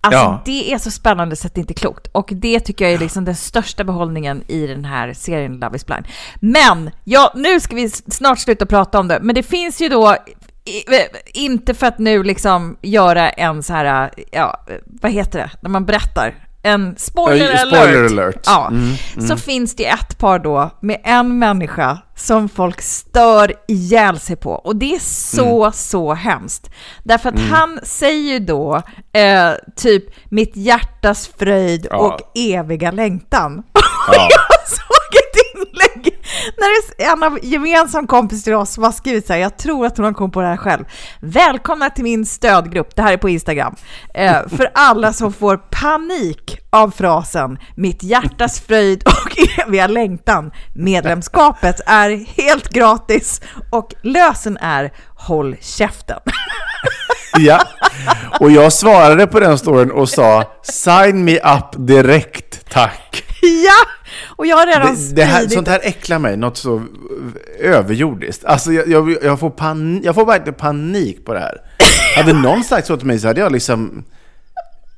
Alltså 0.00 0.20
Ja. 0.20 0.42
det 0.44 0.72
är 0.72 0.78
så 0.78 0.90
spännande 0.90 1.36
så 1.36 1.46
att 1.46 1.54
det 1.54 1.60
inte 1.60 1.72
är 1.72 1.74
klokt. 1.74 2.06
Och 2.12 2.28
det 2.32 2.60
tycker 2.60 2.84
jag 2.84 2.94
är 2.94 2.98
liksom 2.98 3.24
den 3.24 3.36
största 3.36 3.84
behållningen 3.84 4.44
i 4.48 4.66
den 4.66 4.84
här 4.84 5.12
serien 5.12 5.56
Love 5.58 5.76
is 5.76 5.86
blind. 5.86 6.06
Men, 6.40 6.90
ja, 7.04 7.32
nu 7.34 7.60
ska 7.60 7.76
vi 7.76 7.90
snart 7.90 8.38
sluta 8.38 8.66
prata 8.66 8.98
om 9.00 9.08
det, 9.08 9.18
men 9.22 9.34
det 9.34 9.42
finns 9.42 9.80
ju 9.80 9.88
då 9.88 10.10
eh, 10.10 10.16
inte 11.34 11.74
för 11.74 11.86
att 11.86 11.98
nu 11.98 12.22
liksom 12.22 12.76
göra 12.82 13.30
en 13.30 13.62
så 13.62 13.72
här, 13.72 14.10
ja, 14.32 14.60
vad 14.84 15.12
heter 15.12 15.38
det, 15.38 15.50
när 15.60 15.70
man 15.70 15.84
berättar? 15.84 16.34
En 16.62 16.94
spoiler 16.98 17.50
alert. 17.50 17.68
spoiler 17.68 18.04
alert. 18.04 18.40
Ja, 18.46 18.68
Mm, 18.68 18.96
så 19.28 19.36
finns 19.36 19.74
det 19.76 19.86
ett 19.86 20.18
par 20.18 20.38
då 20.38 20.70
med 20.80 21.00
en 21.04 21.38
människa 21.38 21.98
som 22.16 22.48
folk 22.48 22.80
stör 22.82 23.52
ihjäl 23.68 24.18
sig 24.18 24.36
på. 24.36 24.50
Och 24.50 24.76
det 24.76 24.94
är 24.94 24.98
så, 25.00 25.60
Mm. 25.62 25.72
så 25.72 26.14
hemskt. 26.14 26.70
Därför 27.02 27.28
att 27.28 27.38
han 27.50 27.80
säger 27.82 28.32
ju 28.32 28.38
då 28.38 28.82
eh, 29.12 29.50
typ 29.76 30.04
mitt 30.30 30.56
hjärtas 30.56 31.30
fröjd 31.38 31.86
Ja. 31.90 31.96
och 31.96 32.20
eviga 32.38 32.90
längtan. 32.90 33.62
Ja. 33.72 33.80
Jag 34.30 34.68
såg 34.68 35.14
ett 35.14 35.54
inlägg 35.54 36.07
när 36.56 37.12
en 37.12 37.22
av 37.22 37.38
gemensam 37.42 38.06
kompis 38.06 38.44
till 38.44 38.54
oss 38.54 38.72
som 38.72 38.84
har 38.84 38.92
skrivit 38.92 39.26
så 39.26 39.32
här, 39.32 39.40
jag 39.40 39.56
tror 39.56 39.86
att 39.86 39.96
hon 39.96 40.06
har 40.06 40.12
kommit 40.12 40.34
på 40.34 40.40
det 40.40 40.46
här 40.46 40.56
själv. 40.56 40.84
Välkomna 41.20 41.90
till 41.90 42.04
min 42.04 42.26
stödgrupp, 42.26 42.96
det 42.96 43.02
här 43.02 43.12
är 43.12 43.16
på 43.16 43.28
Instagram. 43.28 43.76
Eh, 44.14 44.48
för 44.48 44.70
alla 44.74 45.12
som 45.12 45.32
får 45.32 45.56
panik 45.56 46.58
av 46.70 46.90
frasen 46.90 47.58
mitt 47.74 48.02
hjärtas 48.02 48.60
fröjd 48.60 49.02
och 49.06 49.38
eviga 49.66 49.86
längtan. 49.86 50.52
Medlemskapet 50.74 51.80
är 51.86 52.42
helt 52.42 52.68
gratis 52.68 53.40
och 53.70 53.94
lösen 54.02 54.56
är 54.60 54.92
håll 55.14 55.56
käften. 55.60 56.20
Ja, 57.38 57.62
och 58.40 58.50
jag 58.50 58.72
svarade 58.72 59.26
på 59.26 59.40
den 59.40 59.58
storyn 59.58 59.90
och 59.90 60.08
sa 60.08 60.52
sign 60.62 61.24
me 61.24 61.36
up 61.36 61.64
direkt, 61.76 62.70
tack. 62.70 63.24
ja, 63.42 63.86
och 64.36 64.46
jag 64.46 64.56
har 64.56 64.66
redan 64.66 64.94
Det, 64.94 65.14
det 65.14 65.24
här, 65.24 65.48
sånt 65.48 65.68
här 65.68 65.80
äcklar 65.82 66.18
mig, 66.18 66.36
något 66.36 66.56
så 66.56 66.82
överjordiskt. 67.60 68.44
Alltså 68.44 68.72
jag, 68.72 68.88
jag, 68.88 69.16
jag, 69.22 69.40
får 69.40 69.50
panik, 69.50 70.04
jag 70.04 70.14
får 70.14 70.26
verkligen 70.26 70.54
panik 70.54 71.24
på 71.24 71.34
det 71.34 71.40
här. 71.40 71.60
Hade 72.16 72.32
någon 72.32 72.64
sagt 72.64 72.86
så 72.86 72.96
till 72.96 73.06
mig 73.06 73.18
så 73.18 73.26
hade 73.26 73.40
jag 73.40 73.52
liksom 73.52 74.04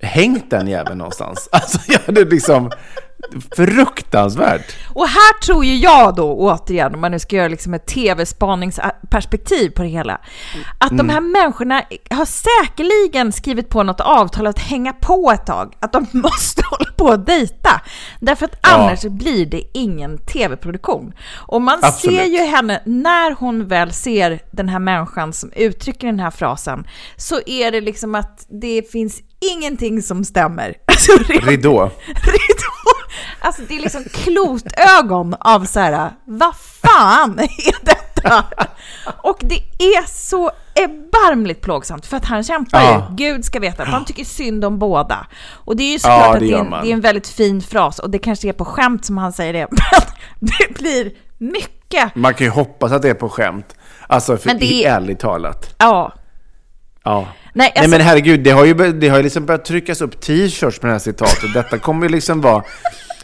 hängt 0.02 0.50
den 0.50 0.68
jäveln 0.68 0.98
någonstans. 0.98 1.48
Alltså 1.52 1.78
jag 1.88 1.98
hade 2.06 2.24
liksom, 2.24 2.70
fruktansvärt. 3.56 4.76
Och 4.94 5.08
här 5.08 5.40
tror 5.40 5.64
ju 5.64 5.76
jag 5.76 6.14
då, 6.16 6.32
återigen, 6.34 6.94
om 6.94 7.00
man 7.00 7.10
nu 7.12 7.18
ska 7.18 7.36
göra 7.36 7.48
liksom 7.48 7.74
ett 7.74 7.86
tv-spaningsperspektiv 7.86 9.70
på 9.70 9.82
det 9.82 9.88
hela, 9.88 10.20
att 10.78 10.96
de 10.98 11.08
här 11.08 11.20
människorna 11.20 11.82
har 12.10 12.24
säkerligen 12.24 13.32
skrivit 13.32 13.68
på 13.68 13.82
något 13.82 14.00
avtal 14.00 14.46
att 14.46 14.58
hänga 14.58 14.92
på 14.92 15.30
ett 15.34 15.46
tag, 15.46 15.74
att 15.80 15.92
de 15.92 16.06
måste 16.12 16.62
hålla 16.70 16.92
på 16.96 17.08
att 17.08 17.26
dejta. 17.26 17.80
Därför 18.20 18.44
att 18.46 18.58
Ja. 18.62 18.68
annars 18.68 19.02
blir 19.02 19.46
det 19.46 19.62
ingen 19.74 20.18
tv-produktion. 20.18 21.12
Och 21.36 21.62
man 21.62 21.78
Absolut. 21.82 22.18
ser 22.20 22.24
ju 22.26 22.38
henne, 22.38 22.82
när 22.86 23.34
hon 23.34 23.68
väl 23.68 23.92
ser 23.92 24.40
den 24.50 24.68
här 24.68 24.78
människan 24.78 25.32
som 25.32 25.52
uttrycker 25.56 26.06
den 26.06 26.20
här 26.20 26.30
frasen, 26.30 26.84
så 27.16 27.40
är 27.46 27.70
det 27.72 27.80
liksom 27.80 28.14
att 28.14 28.46
det 28.62 28.90
finns 28.92 29.20
ingenting 29.54 30.02
som 30.02 30.24
stämmer. 30.24 30.74
Alltså, 30.90 31.12
Ridå. 31.32 31.80
ridå. 32.06 32.89
Alltså 33.40 33.62
det 33.68 33.76
är 33.76 33.80
liksom 33.80 34.04
klotögon 34.12 35.34
av 35.40 35.64
så 35.64 35.80
här, 35.80 36.10
vad 36.24 36.54
fan 36.56 37.38
är 37.38 37.84
detta? 37.84 38.44
Och 39.22 39.38
det 39.40 39.54
är 39.78 40.06
så 40.08 40.50
erbarmligt 40.74 41.60
plågsamt 41.60 42.06
för 42.06 42.16
att 42.16 42.24
han 42.24 42.44
kämpar 42.44 42.80
Ja. 42.82 43.06
ju, 43.10 43.16
Gud 43.16 43.44
ska 43.44 43.60
veta, 43.60 43.82
att 43.82 43.88
han 43.88 44.04
tycker 44.04 44.24
synd 44.24 44.64
om 44.64 44.78
båda. 44.78 45.26
Och 45.52 45.76
det 45.76 45.82
är 45.82 45.86
ju 45.86 45.92
Ja, 45.92 45.98
såklart 45.98 46.26
det 46.28 46.34
att 46.34 46.40
det 46.40 46.52
är, 46.52 46.58
en, 46.58 46.70
det 46.84 46.90
är 46.90 46.92
en 46.92 47.00
väldigt 47.00 47.28
fin 47.28 47.62
fras 47.62 47.98
och 47.98 48.10
det 48.10 48.18
kanske 48.18 48.48
är 48.48 48.52
på 48.52 48.64
skämt 48.64 49.04
som 49.04 49.18
han 49.18 49.32
säger 49.32 49.52
det, 49.52 49.66
men 49.70 50.48
det 50.50 50.74
blir 50.80 51.10
mycket, 51.38 52.14
Man 52.14 52.34
kan 52.34 52.44
ju 52.46 52.50
hoppas 52.50 52.92
att 52.92 53.02
det 53.02 53.10
är 53.10 53.14
på 53.14 53.28
skämt. 53.28 53.74
Alltså, 54.06 54.36
för 54.36 54.46
Men 54.46 54.58
det 54.58 54.84
är- 54.84 54.94
ärligt 54.96 55.20
talat. 55.20 55.74
ja. 55.78 56.12
Ja. 57.04 57.20
Nej, 57.20 57.28
Nej 57.52 57.72
alltså, 57.76 57.90
men 57.90 58.00
herregud, 58.00 58.40
det 58.40 58.50
har 58.50 58.64
ju, 58.64 58.74
det 58.74 59.08
har 59.08 59.16
ju 59.16 59.22
liksom 59.22 59.46
börjat 59.46 59.64
tryckas 59.64 60.00
upp 60.00 60.20
t-shirts 60.20 60.82
med 60.82 60.88
det 60.88 60.92
här 60.94 60.98
citatet. 60.98 61.54
Detta 61.54 61.78
kommer 61.78 62.06
ju 62.06 62.12
liksom 62.12 62.40
vara, 62.40 62.64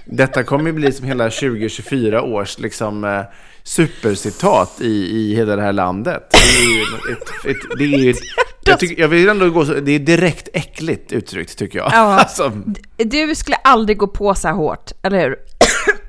detta 0.05 0.43
kommer 0.45 0.67
ju 0.67 0.73
bli 0.73 0.93
som 0.93 1.07
hela 1.07 1.25
2024 1.31 2.23
års 2.23 2.59
liksom 2.59 3.05
eh, 3.05 3.23
supercitat 3.63 4.81
i, 4.81 4.87
i 5.17 5.35
hela 5.37 5.57
det 5.57 5.63
här 5.63 5.73
landet. 5.73 6.23
Det 6.31 6.39
är 6.39 6.77
ju 6.77 6.83
ett, 7.13 7.57
ett, 7.57 7.79
det 7.79 7.85
är 7.85 7.99
ju 7.99 8.11
ett, 8.11 8.19
jag, 8.65 8.79
tycker, 8.81 9.01
jag 9.01 9.09
vill 9.09 9.29
ändå 9.29 9.51
gå 9.51 9.65
så, 9.67 9.75
det 9.75 9.93
är 9.93 9.99
direkt 9.99 10.49
äckligt 10.53 11.13
uttryckt 11.13 11.59
tycker 11.59 11.79
jag. 11.79 11.91
Ja. 11.93 12.19
Alltså, 12.19 12.53
du 12.97 13.35
skulle 13.35 13.57
aldrig 13.57 13.99
gå 13.99 14.07
på 14.07 14.35
så 14.35 14.49
här 14.49 14.55
hårt, 14.55 14.93
eller 15.03 15.21
hur? 15.21 15.37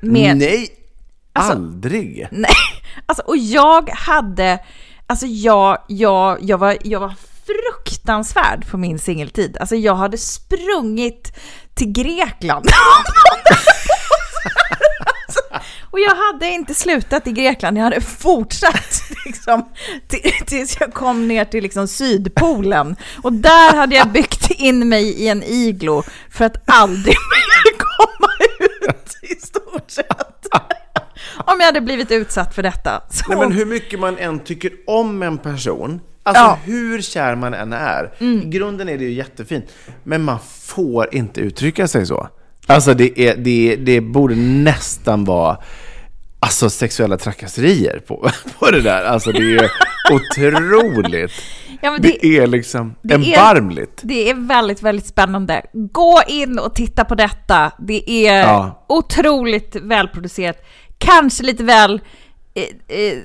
Med, 0.00 0.36
nej, 0.36 0.68
Alltså- 1.32 1.52
aldrig. 1.52 2.28
Nej, 2.30 2.50
alltså 3.06 3.22
och 3.26 3.36
jag 3.36 3.90
hade, 3.90 4.58
alltså 5.06 5.26
jag, 5.26 5.78
jag, 5.88 6.38
jag, 6.42 6.58
var, 6.58 6.76
jag 6.84 7.00
var 7.00 7.14
fruktansvärd 7.88 8.70
på 8.70 8.76
min 8.78 8.98
singeltid. 8.98 9.56
Alltså 9.60 9.76
jag 9.76 9.94
hade 9.94 10.18
sprungit 10.18 11.32
till 11.74 11.92
Grekland. 11.92 12.66
Och 15.90 16.00
jag 16.00 16.14
hade 16.14 16.46
inte 16.46 16.74
slutat 16.74 17.26
i 17.26 17.32
Grekland, 17.32 17.78
jag 17.78 17.84
hade 17.84 18.00
fortsatt 18.00 19.02
liksom, 19.26 19.68
tills 20.46 20.76
jag 20.80 20.94
kom 20.94 21.28
ner 21.28 21.44
till 21.44 21.62
liksom 21.62 21.88
Sydpolen. 21.88 22.96
Och 23.22 23.32
där 23.32 23.76
hade 23.76 23.96
jag 23.96 24.12
byggt 24.12 24.50
in 24.50 24.88
mig 24.88 25.08
i 25.08 25.28
en 25.28 25.42
iglo 25.42 26.02
för 26.30 26.44
att 26.44 26.62
aldrig 26.66 27.16
mer 27.30 27.78
komma 27.78 28.32
ut 28.60 29.18
i 29.22 29.34
stort 29.46 29.90
sett. 29.90 30.46
Om 31.36 31.60
jag 31.60 31.66
hade 31.66 31.80
blivit 31.80 32.10
utsatt 32.10 32.54
för 32.54 32.62
detta. 32.62 33.02
Så. 33.10 33.24
Nej, 33.28 33.38
men 33.38 33.52
hur 33.52 33.66
mycket 33.66 34.00
man 34.00 34.18
än 34.18 34.38
tycker 34.38 34.72
om 34.86 35.22
en 35.22 35.38
person, 35.38 36.00
alltså 36.28 36.42
Ja. 36.42 36.58
hur 36.64 37.02
kär 37.02 37.34
man 37.34 37.54
än 37.54 37.72
är, 37.72 38.12
Mm. 38.20 38.42
i 38.42 38.44
grunden 38.50 38.88
är 38.88 38.98
det 38.98 39.04
ju 39.04 39.12
jättefint, 39.12 39.64
men 40.04 40.22
man 40.22 40.38
får 40.62 41.14
inte 41.14 41.40
uttrycka 41.40 41.88
sig 41.88 42.06
så. 42.06 42.28
Alltså 42.66 42.94
det, 42.94 43.20
är, 43.20 43.36
det, 43.36 43.76
det 43.76 44.00
borde 44.00 44.34
nästan 44.36 45.24
vara 45.24 45.56
alltså, 46.40 46.70
sexuella 46.70 47.16
trakasserier 47.18 47.98
på, 48.06 48.30
på 48.58 48.70
det 48.70 48.80
där. 48.80 49.04
Alltså 49.04 49.32
det 49.32 49.54
är 49.56 49.70
otroligt. 50.12 51.32
Ja, 51.80 51.98
Det, 52.00 52.08
det, 52.22 52.26
är 52.38 52.46
liksom 52.46 52.94
det 53.02 53.14
är- 53.14 53.18
erbarmligt. 53.18 54.00
det 54.02 54.30
är 54.30 54.34
väldigt, 54.34 54.82
väldigt 54.82 55.06
spännande. 55.06 55.62
Gå 55.72 56.20
in 56.28 56.58
och 56.58 56.74
titta 56.74 57.04
på 57.04 57.14
detta. 57.14 57.72
Det 57.78 58.10
är 58.28 58.40
Ja. 58.42 58.84
otroligt 58.88 59.76
välproducerat. 59.76 60.56
Kanske 60.98 61.42
lite 61.44 61.64
väl 61.64 62.00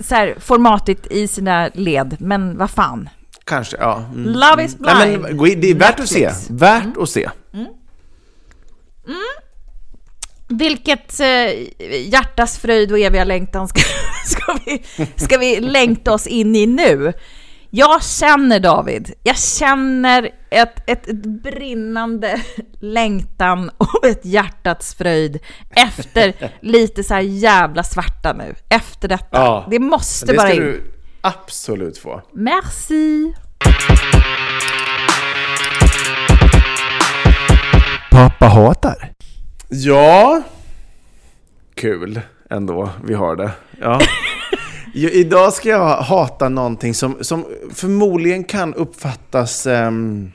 så 0.01 0.15
här, 0.15 0.35
formatigt 0.39 1.11
i 1.11 1.27
sina 1.27 1.69
led, 1.73 2.17
men 2.19 2.57
vad 2.57 2.71
fan. 2.71 3.09
Kanske, 3.45 3.77
ja. 3.79 4.05
Mm. 4.13 4.23
Love 4.23 4.63
is 4.63 4.77
blind. 4.77 4.97
Nej, 4.97 5.17
men, 5.17 5.61
det 5.61 5.69
är 5.69 5.75
värt 5.75 5.99
att 5.99 6.09
se. 6.09 6.25
Netflix. 6.25 6.49
Värt 6.49 6.97
att 6.97 7.09
se. 7.09 7.29
Vilket 10.47 11.19
eh, 11.19 11.27
hjärtas 12.09 12.57
fröjd 12.57 12.91
och 12.91 12.99
eviga 12.99 13.23
längtan 13.23 13.67
ska, 13.67 13.81
ska, 14.25 14.57
vi, 14.65 14.83
ska 15.15 15.37
vi 15.37 15.59
längta 15.59 16.13
oss 16.13 16.27
in 16.27 16.55
i 16.55 16.65
nu? 16.65 17.13
Jag 17.75 18.03
känner 18.03 18.59
David, 18.59 19.13
jag 19.23 19.37
känner 19.37 20.29
ett, 20.49 20.89
ett, 20.89 21.07
ett 21.07 21.25
brinnande 21.25 22.41
längtan 22.79 23.69
och 23.77 24.05
ett 24.05 24.25
hjärtats 24.25 24.95
fröjd 24.95 25.39
efter 25.69 26.33
lite 26.61 27.03
så 27.03 27.13
här 27.13 27.21
jävla 27.21 27.83
svarta 27.83 28.33
nu. 28.33 28.55
Efter 28.69 29.07
detta. 29.07 29.27
Ja. 29.31 29.67
Det 29.69 29.79
måste 29.79 30.25
Det 30.25 30.33
bara 30.33 30.47
ska 30.47 30.55
in. 30.55 30.61
du 30.61 30.93
absolut 31.21 31.97
få. 31.97 32.21
Merci. 32.33 33.33
Pappa 38.11 38.45
hatar. 38.45 39.11
Ja, 39.69 40.41
kul 41.75 42.21
ändå. 42.49 42.89
Vi 43.03 43.13
har 43.13 43.35
det. 43.35 43.51
Ja. 43.81 43.99
Idag 44.93 45.53
ska 45.53 45.69
jag 45.69 45.97
hata 45.97 46.49
någonting 46.49 46.93
som, 46.93 47.17
som 47.21 47.45
förmodligen 47.73 48.43
kan 48.43 48.73
uppfattas 48.73 49.67
ehm, 49.67 50.31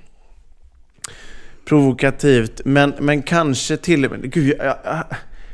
provokativt, 1.68 2.60
men, 2.64 2.94
men 2.98 3.22
kanske 3.22 3.76
till 3.76 4.04
och 4.04 4.10
med... 4.10 4.32
Gud, 4.32 4.56
jag, 4.58 4.76
jag, 4.84 5.04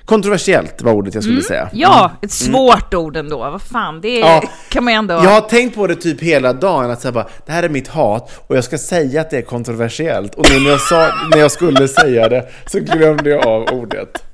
kontroversiellt 0.04 0.82
var 0.82 0.92
ordet 0.92 1.14
jag 1.14 1.24
skulle 1.24 1.42
säga. 1.42 1.68
Ja, 1.72 2.10
ett 2.22 2.32
svårt 2.32 2.94
ord 2.94 3.16
ändå. 3.16 3.38
Vad 3.38 3.62
fan, 3.62 4.00
det 4.00 4.20
är 4.20 4.26
Ja, 4.26 4.42
kan 4.68 4.84
man 4.84 4.92
ju 4.92 4.98
ändå... 4.98 5.14
Jag 5.14 5.30
har 5.30 5.40
tänkt 5.40 5.74
på 5.74 5.86
det 5.86 5.96
typ 5.96 6.20
hela 6.20 6.52
dagen, 6.52 6.90
att 6.90 7.00
säga 7.00 7.12
bara, 7.12 7.28
det 7.46 7.52
här 7.52 7.62
är 7.62 7.68
mitt 7.68 7.88
hat 7.88 8.40
och 8.46 8.56
jag 8.56 8.64
ska 8.64 8.78
säga 8.78 9.20
att 9.20 9.30
det 9.30 9.38
är 9.38 9.42
kontroversiellt. 9.42 10.34
Och 10.34 10.46
nu 10.50 10.60
när 10.60 10.70
jag, 10.70 10.80
sa, 10.80 11.12
när 11.30 11.38
jag 11.38 11.50
skulle 11.50 11.88
säga 11.88 12.28
det 12.28 12.48
så 12.66 12.78
glömde 12.78 13.30
jag 13.30 13.46
av 13.46 13.62
ordet. 13.62 14.24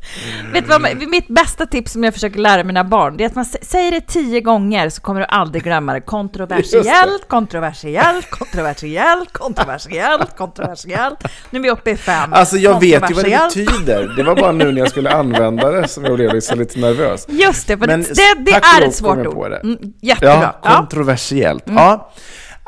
Vet 0.53 0.65
du 0.65 0.79
vad, 0.79 1.09
mitt 1.09 1.29
bästa 1.29 1.67
tips 1.67 1.93
som 1.93 2.05
jag 2.05 2.15
försöker 2.15 2.39
lära 2.39 2.65
mina 2.65 2.85
barn, 2.85 3.17
det 3.17 3.25
är 3.25 3.27
att 3.29 3.35
man 3.35 3.45
sä- 3.45 3.65
säger 3.65 3.91
det 3.91 4.01
tio 4.01 4.41
gånger 4.41 4.89
så 4.89 5.01
kommer 5.01 5.21
du 5.21 5.27
aldrig 5.27 5.65
glömma 5.65 5.93
det. 5.93 6.01
Kontroversiellt, 6.01 7.29
kontroversiellt, 7.29 8.31
kontroversiellt, 8.31 9.33
kontroversiellt, 9.33 10.37
kontroversiellt. 10.37 11.19
Nu 11.51 11.59
är 11.59 11.63
vi 11.63 11.71
uppe 11.71 11.91
i 11.91 11.97
fem. 11.97 12.33
Alltså 12.33 12.57
jag 12.57 12.81
vet 12.81 13.11
ju 13.11 13.15
vad 13.15 13.25
det 13.25 13.39
betyder. 13.55 14.09
Det 14.17 14.23
var 14.23 14.37
bara 14.37 14.53
nu 14.53 14.73
när 14.73 14.81
jag 14.81 14.91
skulle 14.91 15.11
använda 15.13 15.71
det 15.71 15.89
som 15.89 16.05
jag 16.05 16.15
blev 16.15 16.35
liksom 16.35 16.59
lite 16.59 16.79
nervös. 16.79 17.27
Just 17.29 17.67
det, 17.69 17.79
för 17.79 17.87
Men 17.87 18.03
det, 18.03 18.35
det 18.45 18.53
är 18.53 18.83
ett 18.83 18.95
svårt 18.95 19.27
ord. 19.27 19.53
Mm, 19.63 19.79
jättebra. 20.03 20.55
Ja, 20.63 20.77
kontroversiellt. 20.77 21.65
Ja. 21.67 22.13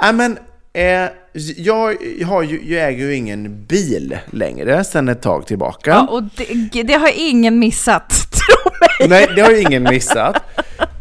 ja, 0.01 0.13
men 0.13 0.39
eh, 0.73 1.11
jag, 1.57 1.97
har 2.27 2.43
ju, 2.43 2.75
jag 2.75 2.89
äger 2.89 3.07
ju 3.07 3.15
ingen 3.15 3.65
bil 3.67 4.19
längre 4.31 4.85
sedan 4.85 5.09
ett 5.09 5.23
tag 5.23 5.47
tillbaka. 5.47 5.91
Ja, 5.91 6.07
och 6.11 6.23
det, 6.73 6.83
det 6.83 6.95
har 6.95 7.11
ingen 7.17 7.59
missat, 7.59 8.09
tro 8.31 8.71
mig. 8.81 9.09
Nej, 9.09 9.29
det 9.37 9.43
har 9.43 9.51
ju 9.51 9.61
ingen 9.61 9.83
missat. 9.83 10.37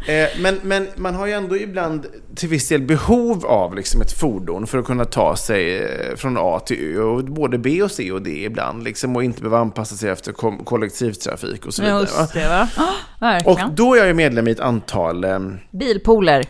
Eh, 0.08 0.30
men, 0.40 0.60
men 0.64 0.88
man 0.96 1.16
har 1.16 1.28
ju 1.28 1.34
ändå 1.34 1.58
ibland 1.58 2.06
till 2.36 2.50
viss 2.50 2.68
del 2.68 2.82
behov 2.82 3.46
av 3.46 3.76
liksom 3.76 4.02
ett 4.02 4.12
fordon 4.12 4.68
för 4.68 4.78
att 4.78 4.86
kunna 4.86 5.06
ta 5.06 5.36
sig 5.36 5.78
eh, 5.78 6.16
från 6.16 6.38
A 6.40 6.60
till 6.60 6.98
Ö. 6.98 7.02
Och 7.02 7.24
både 7.24 7.58
B 7.58 7.84
och 7.84 7.92
C 7.92 8.12
och 8.12 8.22
D 8.22 8.44
ibland. 8.46 8.84
Liksom, 8.84 9.16
och 9.16 9.24
inte 9.24 9.42
behöva 9.42 9.60
anpassa 9.60 9.96
sig 9.96 10.10
efter 10.10 10.32
kollektivtrafik 10.64 11.66
och 11.66 11.74
så 11.74 11.82
vidare. 11.82 12.00
Just 12.02 12.34
det, 12.34 12.48
va? 12.48 12.68
Ja, 13.20 13.42
Och 13.46 13.60
då 13.76 13.94
är 13.94 13.98
jag 13.98 14.08
ju 14.08 14.14
medlem 14.14 14.48
i 14.48 14.52
ett 14.52 14.60
antal 14.60 15.24
eh, 15.24 15.40
Bilpooler. 15.72 16.46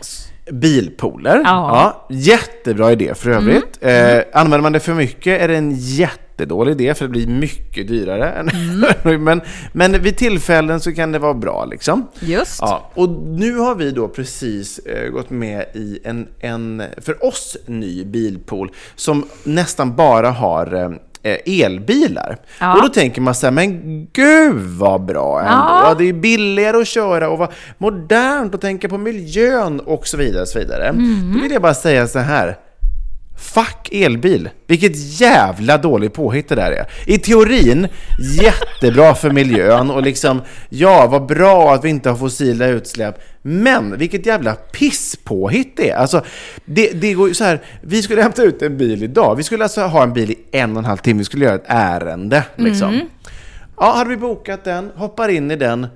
Bilpooler. 0.50 1.40
Ja. 1.44 2.06
Jättebra 2.10 2.92
idé 2.92 3.14
för 3.14 3.30
övrigt. 3.30 3.78
Mm. 3.80 4.18
Eh, 4.18 4.24
använder 4.32 4.62
man 4.62 4.72
det 4.72 4.80
för 4.80 4.94
mycket 4.94 5.40
är 5.40 5.48
det 5.48 5.56
en 5.56 5.74
jättedålig 5.74 6.72
idé 6.72 6.94
för 6.94 7.04
det 7.04 7.08
blir 7.08 7.26
mycket 7.26 7.88
dyrare. 7.88 8.30
Mm. 8.30 9.24
men, 9.24 9.40
men 9.72 10.02
vid 10.02 10.16
tillfällen 10.16 10.80
så 10.80 10.92
kan 10.92 11.12
det 11.12 11.18
vara 11.18 11.34
bra 11.34 11.64
liksom. 11.64 12.06
Just. 12.20 12.60
Ja, 12.60 12.90
och 12.94 13.08
nu 13.10 13.56
har 13.56 13.74
vi 13.74 13.90
då 13.90 14.08
precis 14.08 14.78
eh, 14.78 15.10
gått 15.10 15.30
med 15.30 15.66
i 15.74 15.98
en, 16.04 16.28
en, 16.40 16.82
för 16.96 17.24
oss, 17.24 17.56
ny 17.66 18.04
bilpool 18.04 18.70
som 18.94 19.28
nästan 19.44 19.96
bara 19.96 20.30
har 20.30 20.74
eh, 20.74 20.90
elbilar. 21.46 22.36
Ja. 22.60 22.74
Och 22.74 22.82
då 22.82 22.88
tänker 22.88 23.20
man 23.20 23.34
så 23.34 23.46
här, 23.46 23.50
men 23.52 24.06
gud 24.12 24.56
vad 24.56 25.04
bra 25.04 25.40
ändå. 25.40 25.52
Ja. 25.52 25.94
Det 25.98 26.08
är 26.08 26.12
billigare 26.12 26.76
att 26.76 26.86
köra 26.86 27.28
och 27.28 27.38
vad 27.38 27.52
modernt 27.78 28.54
att 28.54 28.60
tänka 28.60 28.88
på 28.88 28.98
miljön 28.98 29.80
och 29.80 30.06
så 30.06 30.16
vidare. 30.16 30.42
Och 30.42 30.48
så 30.48 30.58
vidare. 30.58 30.88
Mm. 30.88 31.32
Då 31.34 31.42
vill 31.42 31.52
jag 31.52 31.62
bara 31.62 31.74
säga 31.74 32.06
så 32.06 32.18
här. 32.18 32.56
Fuck 33.42 33.88
elbil! 33.92 34.50
Vilket 34.66 35.20
jävla 35.20 35.78
dåligt 35.78 36.14
påhitt 36.14 36.48
det 36.48 36.54
där 36.54 36.72
är. 36.72 36.86
I 37.06 37.18
teorin, 37.18 37.88
jättebra 38.40 39.14
för 39.14 39.30
miljön 39.30 39.90
och 39.90 40.02
liksom, 40.02 40.42
ja, 40.68 41.06
vad 41.06 41.26
bra 41.26 41.74
att 41.74 41.84
vi 41.84 41.88
inte 41.88 42.10
har 42.10 42.16
fossila 42.16 42.66
utsläpp. 42.66 43.20
Men 43.42 43.98
vilket 43.98 44.26
jävla 44.26 44.54
pisspåhitt 44.54 45.76
det 45.76 45.90
är. 45.90 45.96
Alltså, 45.96 46.24
det, 46.64 46.90
det 46.92 47.12
går 47.12 47.28
ju 47.28 47.34
så 47.34 47.44
här, 47.44 47.62
vi 47.80 48.02
skulle 48.02 48.22
hämta 48.22 48.42
ut 48.42 48.62
en 48.62 48.78
bil 48.78 49.02
idag. 49.02 49.36
Vi 49.36 49.42
skulle 49.42 49.64
alltså 49.64 49.80
ha 49.80 50.02
en 50.02 50.12
bil 50.12 50.30
i 50.30 50.38
en 50.52 50.72
och 50.72 50.78
en 50.78 50.84
halv 50.84 50.98
timme. 50.98 51.18
Vi 51.18 51.24
skulle 51.24 51.44
göra 51.44 51.54
ett 51.54 51.64
ärende, 51.66 52.44
liksom. 52.56 53.00
Ja, 53.76 53.92
hade 53.92 54.10
vi 54.10 54.16
bokat 54.16 54.64
den, 54.64 54.90
hoppar 54.94 55.28
in 55.28 55.50
i 55.50 55.56
den, 55.56 55.86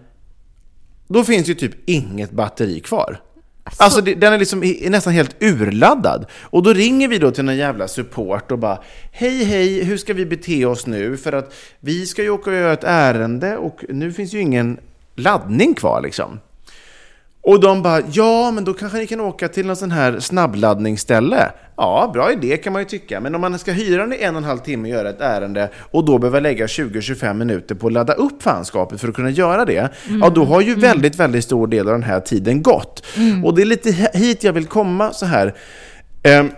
då 1.09 1.25
finns 1.25 1.49
ju 1.49 1.55
typ 1.55 1.73
inget 1.87 2.31
batteri 2.31 2.81
kvar. 2.81 3.21
Alltså, 3.67 3.83
alltså 3.83 4.01
det, 4.01 4.15
den 4.15 4.33
är 4.33 4.39
liksom 4.39 4.65
är 4.65 4.91
nästan 4.91 5.13
helt 5.13 5.43
urladdad. 5.43 6.27
Och 6.43 6.63
då 6.63 6.73
ringer 6.73 7.09
vi 7.09 7.19
då 7.19 7.31
till 7.31 7.45
någon 7.45 7.57
jävla 7.57 7.89
support 7.89 8.53
och 8.53 8.59
bara 8.59 8.79
Hej 9.13 9.45
hej, 9.45 9.85
hur 9.85 9.97
ska 9.97 10.15
vi 10.15 10.27
bete 10.27 10.65
oss 10.65 10.87
nu? 10.87 11.17
För 11.17 11.33
att 11.33 11.55
vi 11.81 12.07
ska 12.07 12.23
ju 12.23 12.31
åka 12.31 12.51
och 12.51 12.57
göra 12.57 12.73
ett 12.73 12.85
ärende 12.85 13.57
och 13.57 13.85
nu 13.89 14.13
finns 14.13 14.35
ju 14.35 14.41
ingen 14.41 14.79
laddning 15.15 15.75
kvar 15.75 16.01
liksom. 16.01 16.41
Och 17.47 17.61
de 17.61 17.83
bara, 17.83 18.03
ja 18.13 18.51
men 18.51 18.65
då 18.65 18.75
kanske 18.75 18.99
ni 18.99 19.07
kan 19.07 19.21
åka 19.21 19.49
till 19.49 19.67
någon 19.67 19.77
sån 19.77 19.91
här 19.91 20.21
snabbladdningsställe. 20.21 21.51
Ja, 21.77 22.11
bra 22.15 22.33
idé 22.33 22.57
kan 22.57 22.73
man 22.73 22.83
ju 22.83 22.89
tycka. 22.89 23.21
Men 23.21 23.35
om 23.35 23.41
man 23.41 23.59
ska 23.59 23.73
hyra 23.73 24.03
den 24.03 24.13
i 24.13 24.17
en 24.23 24.35
och 24.35 24.43
en 24.43 24.45
halv 24.45 24.59
timme 24.59 24.89
och 24.89 24.95
göra 24.95 25.11
ett 25.11 25.21
ärende 25.21 25.71
och 25.91 26.05
då 26.05 26.19
behöver 26.19 26.41
lägga 26.41 26.67
20-25 26.67 27.35
minuter 27.35 27.75
på 27.75 27.87
att 27.87 27.93
ladda 27.93 28.13
upp 28.13 28.43
fanskapet 28.43 29.01
för 29.01 29.09
att 29.09 29.15
kunna 29.15 29.31
göra 29.31 29.65
det. 29.65 29.89
Ja, 30.21 30.31
då 30.31 30.45
har 30.45 30.61
ju 30.61 30.75
väldigt, 30.75 31.17
väldigt 31.17 31.45
stor 31.45 31.67
del 31.67 31.87
av 31.87 31.93
den 31.93 32.03
här 32.03 32.21
tiden 32.21 32.63
gått. 32.63 33.07
Och 33.45 33.55
det 33.55 33.63
är 33.63 33.67
lite 33.67 34.11
hit 34.13 34.45
jag 34.45 34.53
vill 34.53 34.67
komma 34.67 35.13
så 35.13 35.27
här. 35.27 35.55
Ehm, 36.23 36.51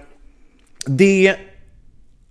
det 0.86 1.36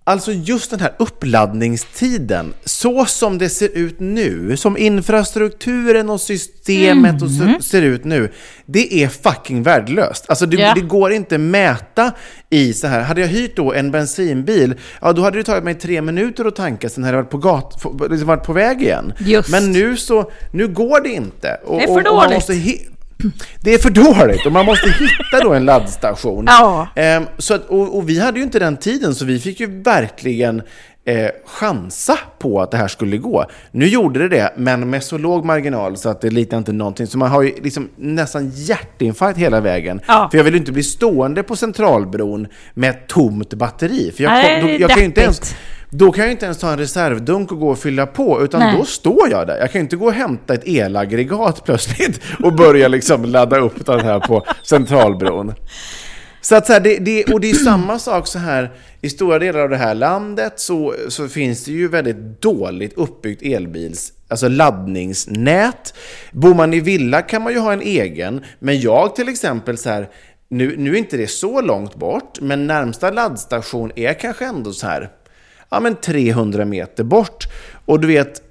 Alltså 0.08 0.32
just 0.32 0.70
den 0.70 0.80
här 0.80 0.92
uppladdningstiden, 0.98 2.54
så 2.64 3.04
som 3.06 3.38
det 3.38 3.48
ser 3.48 3.68
ut 3.68 4.00
nu, 4.00 4.56
som 4.56 4.76
infrastrukturen 4.76 6.10
och 6.10 6.20
systemet 6.20 7.22
och 7.22 7.30
så, 7.30 7.62
ser 7.62 7.82
ut 7.82 8.04
nu, 8.04 8.32
det 8.66 9.02
är 9.02 9.08
fucking 9.08 9.62
värdelöst. 9.62 10.24
Alltså 10.28 10.46
det, 10.46 10.56
Ja. 10.56 10.72
det 10.74 10.80
går 10.80 11.12
inte 11.12 11.38
mäta 11.38 12.12
i 12.50 12.72
så 12.72 12.86
här. 12.86 13.00
Hade 13.02 13.20
jag 13.20 13.28
hyrt 13.28 13.56
då 13.56 13.72
en 13.72 13.90
bensinbil, 13.90 14.74
ja 15.00 15.12
då 15.12 15.22
hade 15.22 15.38
det 15.38 15.44
tagit 15.44 15.64
mig 15.64 15.74
tre 15.74 16.02
minuter 16.02 16.44
att 16.44 16.56
tanka, 16.56 16.88
sen 16.88 17.04
hade 17.04 17.16
jag 17.16 17.22
varit 17.22 17.30
på, 17.30 17.38
gat, 17.38 17.84
liksom 18.10 18.28
varit 18.28 18.44
på 18.44 18.52
väg 18.52 18.82
igen. 18.82 19.12
Just. 19.18 19.48
Men 19.48 19.72
nu 19.72 19.96
så, 19.96 20.30
nu 20.52 20.68
går 20.68 21.00
det 21.00 21.08
inte. 21.10 21.60
Och, 21.64 21.76
Det 21.78 21.82
är 21.82 21.86
för 21.86 21.92
och, 21.94 21.98
och 21.98 22.28
dåligt. 22.28 22.97
Det 23.60 23.74
är 23.74 23.78
för 23.78 23.90
dåligt 23.90 24.46
och 24.46 24.52
man 24.52 24.66
måste 24.66 24.88
hitta 24.88 25.44
då 25.44 25.54
en 25.54 25.64
laddstation. 25.64 26.44
Ja. 26.48 26.88
Ehm, 26.94 27.26
så 27.38 27.54
att, 27.54 27.66
och, 27.66 27.96
och 27.96 28.08
vi 28.08 28.20
hade 28.20 28.38
ju 28.38 28.44
inte 28.44 28.58
den 28.58 28.76
tiden 28.76 29.14
så 29.14 29.24
vi 29.24 29.38
fick 29.38 29.60
ju 29.60 29.82
verkligen 29.82 30.62
eh, 31.04 31.30
chansa 31.46 32.18
på 32.38 32.62
att 32.62 32.70
det 32.70 32.76
här 32.76 32.88
skulle 32.88 33.16
gå. 33.16 33.44
Nu 33.70 33.86
gjorde 33.86 34.18
det 34.18 34.28
det, 34.28 34.52
men 34.56 34.90
med 34.90 35.04
så 35.04 35.18
låg 35.18 35.44
marginal 35.44 35.96
så 35.96 36.08
att 36.08 36.20
det 36.20 36.30
litar 36.30 36.58
inte 36.58 36.72
någonting. 36.72 37.06
Så 37.06 37.18
man 37.18 37.30
har 37.30 37.42
ju 37.42 37.54
liksom 37.62 37.88
nästan 37.96 38.50
hjärtinfarkt 38.54 39.38
hela 39.38 39.60
vägen. 39.60 40.00
Ja. 40.06 40.28
För 40.30 40.38
jag 40.38 40.44
vill 40.44 40.54
ju 40.54 40.60
inte 40.60 40.72
bli 40.72 40.82
stående 40.82 41.42
på 41.42 41.56
Centralbron 41.56 42.46
med 42.74 42.90
ett 42.90 43.06
tomt 43.06 43.54
batteri. 43.54 44.12
För 44.16 44.22
jag, 44.24 44.32
Nej, 44.32 44.62
då, 44.62 44.68
jag 44.68 44.90
kan 44.90 44.98
ju 44.98 45.04
inte 45.04 45.20
ens. 45.20 45.54
Då 45.90 46.12
kan 46.12 46.24
jag 46.24 46.32
inte 46.32 46.44
ens 46.44 46.58
ta 46.58 46.72
en 46.72 46.78
reservdunk 46.78 47.52
och 47.52 47.58
gå 47.58 47.68
och 47.70 47.78
fylla 47.78 48.06
på, 48.06 48.42
utan 48.42 48.60
Nej. 48.60 48.76
då 48.78 48.84
står 48.84 49.30
jag 49.30 49.46
där. 49.46 49.58
Jag 49.58 49.72
kan 49.72 49.80
inte 49.80 49.96
gå 49.96 50.06
och 50.06 50.12
hämta 50.12 50.54
ett 50.54 50.68
elaggregat 50.68 51.64
plötsligt 51.64 52.20
och 52.44 52.52
börja 52.52 52.88
liksom 52.88 53.24
ladda 53.24 53.58
upp 53.58 53.86
den 53.86 54.00
här 54.00 54.20
på 54.20 54.46
Centralbron. 54.62 55.54
Så 56.40 56.56
att 56.56 56.66
så 56.66 56.72
här, 56.72 56.80
det, 56.80 56.98
det, 56.98 57.24
och 57.24 57.40
det 57.40 57.50
är 57.50 57.54
samma 57.54 57.98
sak 57.98 58.26
så 58.26 58.38
här, 58.38 58.72
i 59.00 59.10
stora 59.10 59.38
delar 59.38 59.60
av 59.60 59.68
det 59.68 59.76
här 59.76 59.94
landet 59.94 60.52
så, 60.56 60.94
så 61.08 61.28
finns 61.28 61.64
det 61.64 61.72
ju 61.72 61.88
väldigt 61.88 62.42
dåligt 62.42 62.92
uppbyggt 62.92 63.42
elbils, 63.42 64.12
alltså 64.28 64.48
laddningsnät. 64.48 65.94
Bor 66.32 66.54
man 66.54 66.74
i 66.74 66.80
villa 66.80 67.22
kan 67.22 67.42
man 67.42 67.52
ju 67.52 67.58
ha 67.58 67.72
en 67.72 67.82
egen, 67.82 68.44
men 68.58 68.80
jag 68.80 69.16
till 69.16 69.28
exempel 69.28 69.78
så 69.78 69.90
här, 69.90 70.08
nu, 70.50 70.76
nu 70.78 70.94
är 70.94 70.98
inte 70.98 71.16
det 71.16 71.26
så 71.26 71.60
långt 71.60 71.94
bort, 71.94 72.40
men 72.40 72.66
närmsta 72.66 73.10
laddstation 73.10 73.92
är 73.96 74.12
kanske 74.12 74.46
ändå 74.46 74.72
så 74.72 74.86
här, 74.86 75.10
ja 75.70 75.80
men 75.80 75.96
300 75.96 76.64
meter 76.64 77.04
bort. 77.04 77.46
Och 77.84 78.00
du 78.00 78.06
vet, 78.06 78.42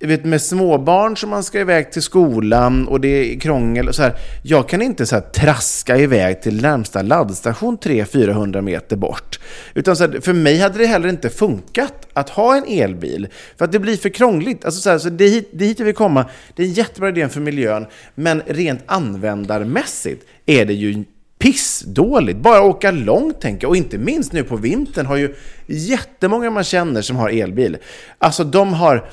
vet, 0.00 0.24
med 0.24 0.42
småbarn 0.42 1.16
som 1.16 1.30
man 1.30 1.44
ska 1.44 1.60
iväg 1.60 1.92
till 1.92 2.02
skolan 2.02 2.88
och 2.88 3.00
det 3.00 3.08
är 3.08 3.40
krångel 3.40 3.88
och 3.88 3.94
så 3.94 4.02
här. 4.02 4.18
Jag 4.42 4.68
kan 4.68 4.82
inte 4.82 5.06
så 5.06 5.14
här 5.14 5.22
traska 5.22 5.96
iväg 5.96 6.42
till 6.42 6.62
närmsta 6.62 7.02
laddstation 7.02 7.78
300-400 7.78 8.60
meter 8.60 8.96
bort. 8.96 9.40
Utan 9.74 9.96
så 9.96 10.06
här, 10.06 10.20
för 10.20 10.32
mig 10.32 10.58
hade 10.58 10.78
det 10.78 10.86
heller 10.86 11.08
inte 11.08 11.30
funkat 11.30 12.08
att 12.12 12.30
ha 12.30 12.56
en 12.56 12.64
elbil. 12.66 13.28
För 13.56 13.64
att 13.64 13.72
det 13.72 13.78
blir 13.78 13.96
för 13.96 14.08
krångligt. 14.08 14.64
Alltså 14.64 14.80
så 14.80 14.90
här, 14.90 14.98
så 14.98 15.08
det, 15.08 15.24
är 15.24 15.30
hit, 15.30 15.50
det 15.52 15.64
är 15.64 15.68
hit 15.68 15.78
jag 15.78 15.86
vill 15.86 15.94
komma. 15.94 16.24
Det 16.56 16.62
är 16.62 16.66
en 16.66 16.72
jättebra 16.72 17.08
idé 17.08 17.28
för 17.28 17.40
miljön. 17.40 17.86
Men 18.14 18.42
rent 18.46 18.82
användarmässigt 18.86 20.26
är 20.46 20.64
det 20.64 20.74
ju 20.74 21.04
pissdåligt. 21.38 22.38
Bara 22.38 22.62
åka 22.62 22.90
långt 22.90 23.40
tänker 23.40 23.64
jag. 23.64 23.70
Och 23.70 23.76
inte 23.76 23.98
minst 23.98 24.32
nu 24.32 24.44
på 24.44 24.56
vintern 24.56 25.06
har 25.06 25.16
ju 25.16 25.34
jättemånga 25.66 26.50
man 26.50 26.64
känner 26.64 27.02
som 27.02 27.16
har 27.16 27.30
elbil. 27.30 27.76
Alltså 28.18 28.44
de 28.44 28.72
har 28.72 29.10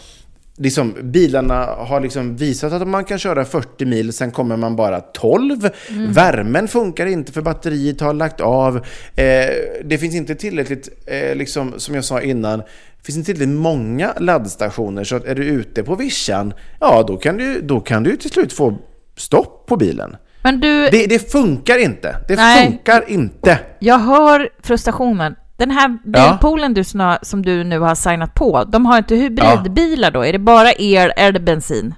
liksom, 0.57 0.95
bilarna 1.01 1.65
har 1.65 1.99
liksom 1.99 2.35
visat 2.35 2.73
att 2.73 2.87
man 2.87 3.05
kan 3.05 3.19
köra 3.19 3.45
40 3.45 3.85
mil, 3.85 4.13
sen 4.13 4.31
kommer 4.31 4.57
man 4.57 4.75
bara 4.75 5.01
12. 5.01 5.69
Värmen 6.07 6.67
funkar 6.67 7.05
inte 7.05 7.31
för 7.31 7.41
batteriet 7.41 8.01
har 8.01 8.13
lagt 8.13 8.41
av. 8.41 8.75
Eh, 9.15 9.49
det 9.85 9.97
finns 9.97 10.15
inte 10.15 10.35
tillräckligt, 10.35 10.89
eh, 11.05 11.35
liksom, 11.35 11.73
som 11.77 11.95
jag 11.95 12.05
sa 12.05 12.21
innan, 12.21 12.59
det 12.59 13.05
finns 13.05 13.17
inte 13.17 13.33
tillräckligt 13.33 13.59
många 13.59 14.13
laddstationer 14.19 15.03
så 15.03 15.15
att 15.15 15.25
är 15.25 15.35
du 15.35 15.43
ute 15.45 15.83
på 15.83 15.95
vischan, 15.95 16.53
ja 16.79 17.03
då 17.07 17.17
kan 17.17 17.37
du, 17.37 17.61
då 17.61 17.79
kan 17.79 18.03
du 18.03 18.17
till 18.17 18.29
slut 18.29 18.53
få 18.53 18.77
stopp 19.15 19.65
på 19.67 19.77
bilen. 19.77 20.15
Men 20.45 20.59
du, 20.59 20.89
Det, 20.89 21.05
det 21.07 21.31
funkar 21.31 21.77
inte. 21.77 22.15
Det 22.27 22.35
Nej. 22.35 22.65
funkar 22.67 23.03
inte. 23.07 23.59
jag 23.79 23.99
hör 23.99 24.49
frustrationen. 24.63 25.35
Den 25.57 25.71
här 25.71 25.97
bilpoolen 26.05 26.73
du, 26.73 26.83
som 27.21 27.41
du 27.45 27.63
nu 27.63 27.79
har 27.79 27.95
signat 27.95 28.33
på, 28.33 28.63
de 28.63 28.85
har 28.85 28.97
inte 28.97 29.15
hybridbilar 29.15 30.11
då? 30.11 30.25
Är 30.25 30.33
det 30.33 30.39
bara 30.39 30.71
el 30.71 31.11
eller 31.17 31.39
bensin? 31.39 31.93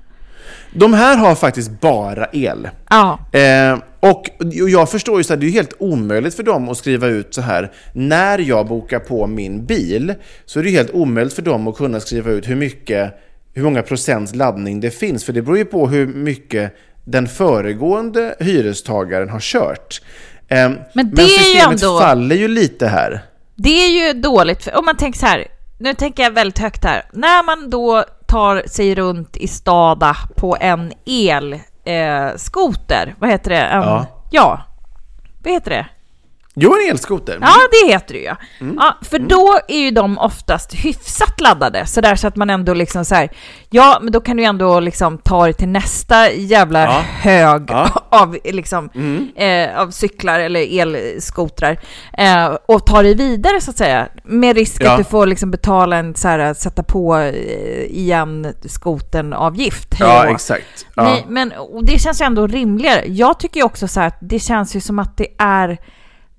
De 0.74 0.94
här 0.94 1.18
har 1.18 1.36
faktiskt 1.36 1.82
bara 1.82 2.28
el. 2.32 2.70
Ja. 2.90 3.20
Eh, 3.32 3.78
och 4.00 4.24
jag 4.70 4.90
förstår 4.92 5.18
ju 5.18 5.24
så 5.24 5.34
här, 5.34 5.40
det 5.40 5.46
är 5.46 5.48
ju 5.48 5.54
helt 5.54 5.74
omöjligt 5.80 6.36
för 6.36 6.44
dem 6.44 6.70
att 6.70 6.78
skriva 6.78 7.08
ut 7.08 7.34
så 7.34 7.42
här, 7.42 7.72
när 7.94 8.40
jag 8.40 8.68
bokar 8.68 9.00
på 9.00 9.28
min 9.28 9.66
bil, 9.66 10.14
så 10.46 10.60
är 10.60 10.64
det 10.64 10.70
ju 10.70 10.78
helt 10.78 10.92
omöjligt 10.92 11.34
för 11.34 11.42
dem 11.42 11.68
att 11.68 11.78
kunna 11.78 12.00
skriva 12.00 12.32
ut 12.32 12.50
hur 12.50 12.56
mycket, 12.56 13.14
hur 13.54 13.64
många 13.64 13.82
procents 13.82 14.36
laddning 14.36 14.80
det 14.80 14.92
finns, 14.92 15.24
för 15.26 15.34
det 15.34 15.42
beror 15.42 15.58
ju 15.58 15.66
på 15.66 15.88
hur 15.88 16.08
mycket 16.08 16.74
den 17.08 17.28
föregående 17.28 18.36
hyrestagaren 18.40 19.30
har 19.30 19.40
kört. 19.40 20.02
Eh, 20.48 20.70
Men 20.94 21.12
det 21.16 21.22
är 21.22 21.26
ju 21.26 21.30
systemet 21.30 21.84
ändå- 21.84 22.00
faller 22.00 22.36
ju 22.36 22.48
lite 22.48 22.88
här. 22.88 23.22
Det 23.56 23.70
är 23.86 23.88
ju 24.08 24.14
dåligt, 24.22 24.64
för 24.64 24.78
om 24.78 24.86
man 24.86 24.98
tänker 24.98 25.20
så 25.20 25.26
här, 25.26 25.48
nu 25.80 25.94
tänker 25.94 26.24
jag 26.24 26.32
väldigt 26.32 26.60
högt 26.60 26.84
här. 26.86 27.04
När 27.14 27.44
man 27.44 27.70
då 27.70 28.06
tar 28.28 28.64
sig 28.68 28.96
runt 28.96 29.38
i 29.38 29.48
stada 29.48 30.16
på 30.36 30.58
en 30.60 30.94
elskoter, 31.86 33.08
eh, 33.08 33.14
vad 33.20 33.30
heter 33.30 33.50
det? 33.50 33.58
En, 33.62 33.82
Ja. 33.82 34.06
ja. 34.32 34.62
Vad 35.44 35.54
heter 35.54 35.70
det? 35.72 35.86
Jo, 36.60 36.74
en 36.76 36.92
elskoter. 36.92 37.38
Ja, 37.42 37.54
det 37.72 37.92
heter 37.94 38.14
det 38.14 38.20
ju. 38.20 38.36
Ja, 38.78 38.98
för 39.02 39.20
då 39.20 39.60
är 39.68 39.80
ju 39.80 39.92
de 39.92 40.18
oftast 40.18 40.74
hyfsat 40.74 41.42
laddade, 41.42 41.86
så 41.86 42.02
där 42.02 42.16
så 42.16 42.28
att 42.28 42.36
man 42.36 42.50
ändå 42.50 42.74
liksom 42.74 43.06
så 43.06 43.16
här, 43.16 43.30
ja, 43.70 44.00
men 44.02 44.12
då 44.12 44.22
kan 44.22 44.38
du 44.38 44.44
ändå 44.44 44.80
liksom 44.80 45.18
ta 45.18 45.48
det 45.48 45.54
till 45.54 45.68
nästa 45.68 46.32
jävla 46.32 46.84
Ja. 46.84 47.02
hög 47.22 47.66
Ja. 47.70 47.90
av 48.10 48.38
liksom, 48.44 48.90
eh, 49.36 49.80
av 49.80 49.92
cyklar 49.92 50.40
eller 50.40 50.80
elskotrar 50.82 51.80
eh, 52.18 52.46
och 52.66 52.86
ta 52.86 53.02
dig 53.04 53.16
vidare 53.16 53.62
så 53.62 53.72
att 53.72 53.78
säga, 53.78 54.08
med 54.24 54.56
risk 54.56 54.82
Ja. 54.84 54.92
att 54.92 54.98
du 54.98 55.04
får 55.04 55.26
liksom 55.26 55.52
betala 55.52 55.98
en 55.98 56.16
så 56.16 56.28
här, 56.28 56.54
sätta 56.54 56.84
på 56.84 57.18
eh, 57.18 57.84
igen 57.84 58.54
skoten 58.66 59.34
avgift. 59.34 59.96
Ja, 60.00 60.26
exakt. 60.28 60.86
Nej, 60.96 61.26
men 61.30 61.54
det 61.84 62.00
känns 62.00 62.22
ju 62.22 62.26
ändå 62.26 62.48
rimligare. 62.48 63.04
Jag 63.08 63.40
tycker 63.40 63.60
ju 63.60 63.64
också 63.66 63.88
så 63.88 64.00
här 64.00 64.08
att 64.08 64.18
det 64.22 64.40
känns 64.40 64.76
ju 64.76 64.82
som 64.82 65.00
att 65.00 65.18
det 65.18 65.28
är 65.38 65.78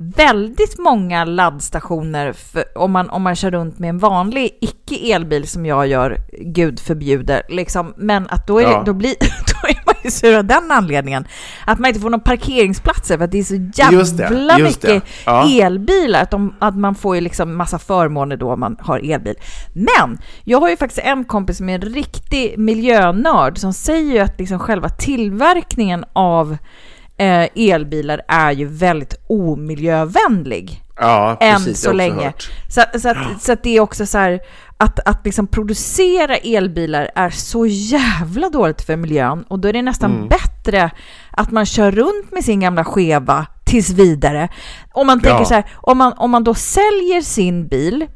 väldigt 0.00 0.78
många 0.78 1.24
laddstationer 1.24 2.32
för, 2.32 2.64
om, 2.78 2.92
man, 2.92 3.10
om 3.10 3.22
man 3.22 3.34
kör 3.36 3.50
runt 3.50 3.78
med 3.78 3.88
en 3.90 3.98
vanlig 3.98 4.58
icke-elbil 4.60 5.48
som 5.48 5.66
jag 5.66 5.86
gör, 5.86 6.18
gud 6.40 6.80
förbjuder, 6.80 7.42
liksom, 7.48 7.94
men 7.96 8.26
att 8.30 8.46
då 8.46 8.58
är, 8.58 8.62
Ja. 8.62 8.78
det, 8.78 8.84
då, 8.84 8.92
blir, 8.92 9.14
då 9.62 9.68
är 9.68 9.82
man 9.86 9.94
ju 10.04 10.10
sur 10.10 10.36
av 10.38 10.44
den 10.44 10.70
anledningen. 10.70 11.26
Att 11.66 11.78
man 11.78 11.88
inte 11.88 12.00
får 12.00 12.10
några 12.10 12.24
parkeringsplatser 12.24 13.16
för 13.16 13.24
att 13.24 13.30
det 13.32 13.38
är 13.38 13.42
så 13.42 13.54
jävla 13.74 13.98
Just 13.98 14.16
det, 14.18 14.56
just 14.58 14.82
mycket 14.82 15.02
Ja. 15.26 15.48
elbilar, 15.62 16.22
att, 16.22 16.30
de, 16.30 16.54
att 16.58 16.76
man 16.76 16.94
får 16.94 17.14
ju 17.14 17.20
liksom 17.20 17.56
massa 17.56 17.78
förmåner 17.78 18.36
då 18.36 18.52
om 18.52 18.60
man 18.60 18.76
har 18.80 18.98
elbil. 19.12 19.34
Men 19.72 20.18
jag 20.44 20.60
har 20.60 20.68
ju 20.68 20.76
faktiskt 20.76 21.06
en 21.06 21.24
kompis 21.24 21.56
som 21.56 21.68
är 21.68 21.74
en 21.74 21.80
riktig 21.94 22.58
miljönörd 22.58 23.58
som 23.58 23.72
säger 23.72 24.12
ju 24.12 24.18
att 24.18 24.38
liksom 24.38 24.58
själva 24.58 24.88
tillverkningen 24.88 26.04
av 26.12 26.56
eh, 27.18 27.48
elbilar 27.54 28.20
är 28.28 28.52
ju 28.52 28.66
väldigt 28.66 29.14
omiljövänlig 29.26 30.82
Ja, 31.00 31.36
än 31.40 31.56
precis. 31.56 31.80
så 31.80 31.88
har 31.88 31.92
också 31.92 31.96
länge. 31.96 32.24
hört. 32.24 32.50
Så, 32.68 32.98
så, 33.00 33.08
att, 33.08 33.42
så 33.42 33.52
att 33.52 33.62
det 33.62 33.76
är 33.76 33.80
också 33.80 34.06
så 34.06 34.18
här 34.18 34.40
att, 34.76 35.08
att 35.08 35.24
liksom 35.24 35.46
producera 35.46 36.36
elbilar 36.36 37.10
är 37.14 37.30
så 37.30 37.66
jävla 37.66 38.48
dåligt 38.48 38.82
för 38.82 38.96
miljön 38.96 39.44
och 39.48 39.58
då 39.58 39.68
är 39.68 39.72
det 39.72 39.82
nästan 39.82 40.12
Mm. 40.16 40.28
bättre 40.28 40.90
att 41.30 41.50
man 41.50 41.66
kör 41.66 41.90
runt 41.90 42.32
med 42.32 42.44
sin 42.44 42.60
gamla 42.60 42.84
skeva 42.84 43.46
tills 43.64 43.90
vidare. 43.90 44.48
Om 44.92 45.06
man 45.06 45.20
tänker 45.20 45.38
Ja. 45.38 45.44
så 45.44 45.54
här, 45.54 45.64
om 45.74 45.98
man, 45.98 46.12
om 46.16 46.30
man 46.30 46.44
då 46.44 46.54
säljer 46.54 47.20
sin 47.22 47.68
bil 47.68 48.06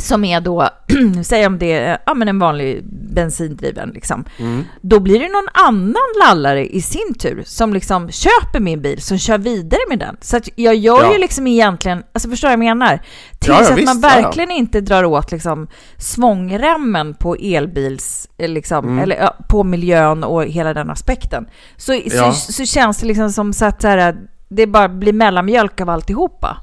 som 0.00 0.24
är 0.24 0.40
då, 0.40 0.68
säg 1.24 1.46
om 1.46 1.58
det 1.58 1.72
är 1.72 1.98
ja, 2.06 2.14
men 2.14 2.28
en 2.28 2.38
vanlig 2.38 2.84
bensindriven, 3.14 3.90
liksom. 3.90 4.24
Mm. 4.38 4.64
då 4.80 5.00
blir 5.00 5.20
det 5.20 5.28
någon 5.28 5.48
annan 5.68 5.94
lallare 6.26 6.66
i 6.74 6.82
sin 6.82 7.14
tur 7.18 7.42
som 7.46 7.72
liksom 7.74 8.10
köper 8.10 8.60
min 8.60 8.82
bil, 8.82 9.02
som 9.02 9.18
kör 9.18 9.38
vidare 9.38 9.80
med 9.88 9.98
den. 9.98 10.16
Så 10.20 10.40
jag 10.54 10.74
gör 10.74 11.02
Ja. 11.04 11.12
ju 11.12 11.18
liksom 11.18 11.46
egentligen, 11.46 12.02
alltså 12.12 12.30
förstår 12.30 12.48
du 12.48 12.56
vad 12.56 12.64
jag 12.66 12.76
menar? 12.76 12.96
Tills 13.38 13.48
Ja, 13.48 13.54
ja, 13.54 13.60
att 13.62 13.68
man 13.70 13.76
visst, 13.76 13.94
ja. 14.02 14.08
verkligen 14.22 14.50
inte 14.50 14.80
drar 14.80 15.04
åt 15.04 15.32
liksom 15.32 15.66
svångremmen 15.96 17.14
på 17.14 17.34
elbils, 17.36 18.28
eh, 18.38 18.48
liksom, 18.48 18.84
Mm. 18.84 18.98
eller 18.98 19.30
på 19.48 19.64
miljön 19.64 20.24
och 20.24 20.44
hela 20.44 20.74
den 20.74 20.90
aspekten. 20.90 21.46
Så, 21.76 22.00
så, 22.10 22.32
så 22.32 22.64
känns 22.64 22.98
det 22.98 23.06
liksom 23.06 23.30
som 23.30 23.52
så 23.52 23.64
att 23.64 23.82
så 23.82 23.88
här, 23.88 24.16
det 24.48 24.66
bara 24.66 24.88
blir 24.88 25.12
mellanmjölk 25.12 25.80
av 25.80 25.90
alltihopa. 25.90 26.56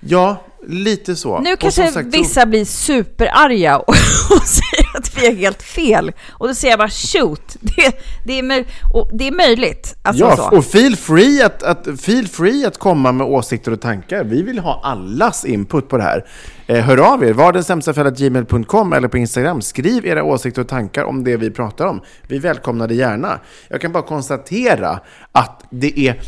Ja, 0.00 0.42
lite 0.68 1.16
så. 1.16 1.40
Nu 1.40 1.56
kanske 1.56 1.86
sagt, 1.92 2.12
så- 2.12 2.18
vissa 2.18 2.46
blir 2.46 2.64
superarga 2.64 3.78
och, 3.78 3.88
och 4.30 4.42
säger 4.42 4.96
att 4.98 5.18
vi 5.18 5.26
är 5.26 5.34
helt 5.36 5.62
fel. 5.62 6.12
Och 6.32 6.48
då 6.48 6.54
säger 6.54 6.72
jag 6.72 6.78
bara 6.78 6.90
shoot, 6.90 7.56
det, 7.60 7.92
det, 8.26 8.38
är, 8.38 8.64
det 9.18 9.28
är 9.28 9.32
möjligt. 9.32 9.96
Alltså 10.02 10.24
Ja, 10.24 10.36
så. 10.36 10.56
och 10.56 10.64
feel 10.64 10.96
free 10.96 11.42
att, 11.42 11.62
att, 11.62 12.00
feel 12.00 12.28
free 12.28 12.66
att 12.66 12.78
komma 12.78 13.12
med 13.12 13.26
åsikter 13.26 13.72
och 13.72 13.80
tankar. 13.80 14.24
Vi 14.24 14.42
vill 14.42 14.58
ha 14.58 14.80
allas 14.82 15.44
input 15.44 15.88
på 15.88 15.96
det 15.96 16.02
här. 16.02 16.24
Eh, 16.66 16.84
hör 16.84 17.12
av 17.12 17.24
er, 17.24 17.32
var 17.32 17.52
den 17.52 17.64
sämsta 17.64 18.10
gmail.com 18.10 18.92
eller 18.92 19.08
på 19.08 19.18
Instagram. 19.18 19.62
Skriv 19.62 20.06
era 20.06 20.22
åsikter 20.24 20.62
och 20.62 20.68
tankar 20.68 21.04
om 21.04 21.24
det 21.24 21.36
vi 21.36 21.50
pratar 21.50 21.86
om. 21.86 22.00
Vi 22.28 22.38
välkomnar 22.38 22.88
det 22.88 22.94
gärna. 22.94 23.40
Jag 23.68 23.80
kan 23.80 23.92
bara 23.92 24.02
konstatera 24.02 25.00
att 25.32 25.64
det 25.70 25.98
är 26.08 26.20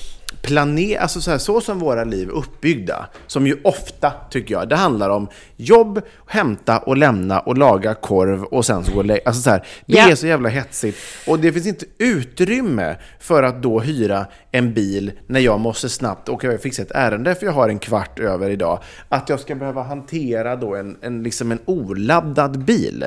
planer, 0.46 0.98
alltså 0.98 1.20
så, 1.20 1.30
här, 1.30 1.38
så 1.38 1.60
som 1.60 1.78
våra 1.78 2.04
liv 2.04 2.28
är 2.28 2.32
uppbyggda, 2.32 3.06
som 3.26 3.46
ju 3.46 3.56
ofta, 3.64 4.12
tycker 4.30 4.54
jag, 4.54 4.68
det 4.68 4.76
handlar 4.76 5.10
om 5.10 5.28
jobb, 5.56 6.00
hämta 6.26 6.78
och 6.78 6.96
lämna 6.96 7.40
och 7.40 7.58
laga 7.58 7.94
korv 7.94 8.42
och 8.44 8.66
sen 8.66 8.84
så 8.84 8.92
gå 8.92 8.98
och 8.98 9.04
lä- 9.04 9.18
Alltså 9.24 9.42
så 9.42 9.50
här, 9.50 9.58
det 9.86 9.94
Ja. 9.98 10.10
är 10.10 10.14
så 10.14 10.26
jävla 10.26 10.48
hetsigt 10.48 10.98
och 11.26 11.38
det 11.38 11.52
finns 11.52 11.66
inte 11.66 11.84
utrymme 11.98 12.96
för 13.20 13.42
att 13.42 13.62
då 13.62 13.80
hyra 13.80 14.26
en 14.52 14.74
bil 14.74 15.12
när 15.26 15.40
jag 15.40 15.60
måste 15.60 15.88
snabbt 15.88 16.28
åka 16.28 16.52
och 16.52 16.60
fixa 16.60 16.82
ett 16.82 16.90
ärende 16.90 17.34
för 17.34 17.46
jag 17.46 17.52
har 17.52 17.68
en 17.68 17.78
kvart 17.78 18.18
över 18.18 18.50
idag. 18.50 18.82
Att 19.08 19.28
jag 19.28 19.40
ska 19.40 19.54
behöva 19.54 19.82
hantera 19.82 20.56
då 20.56 20.74
en, 20.76 20.96
en, 21.02 21.22
liksom 21.22 21.52
en 21.52 21.58
oladdad 21.64 22.64
bil. 22.64 23.04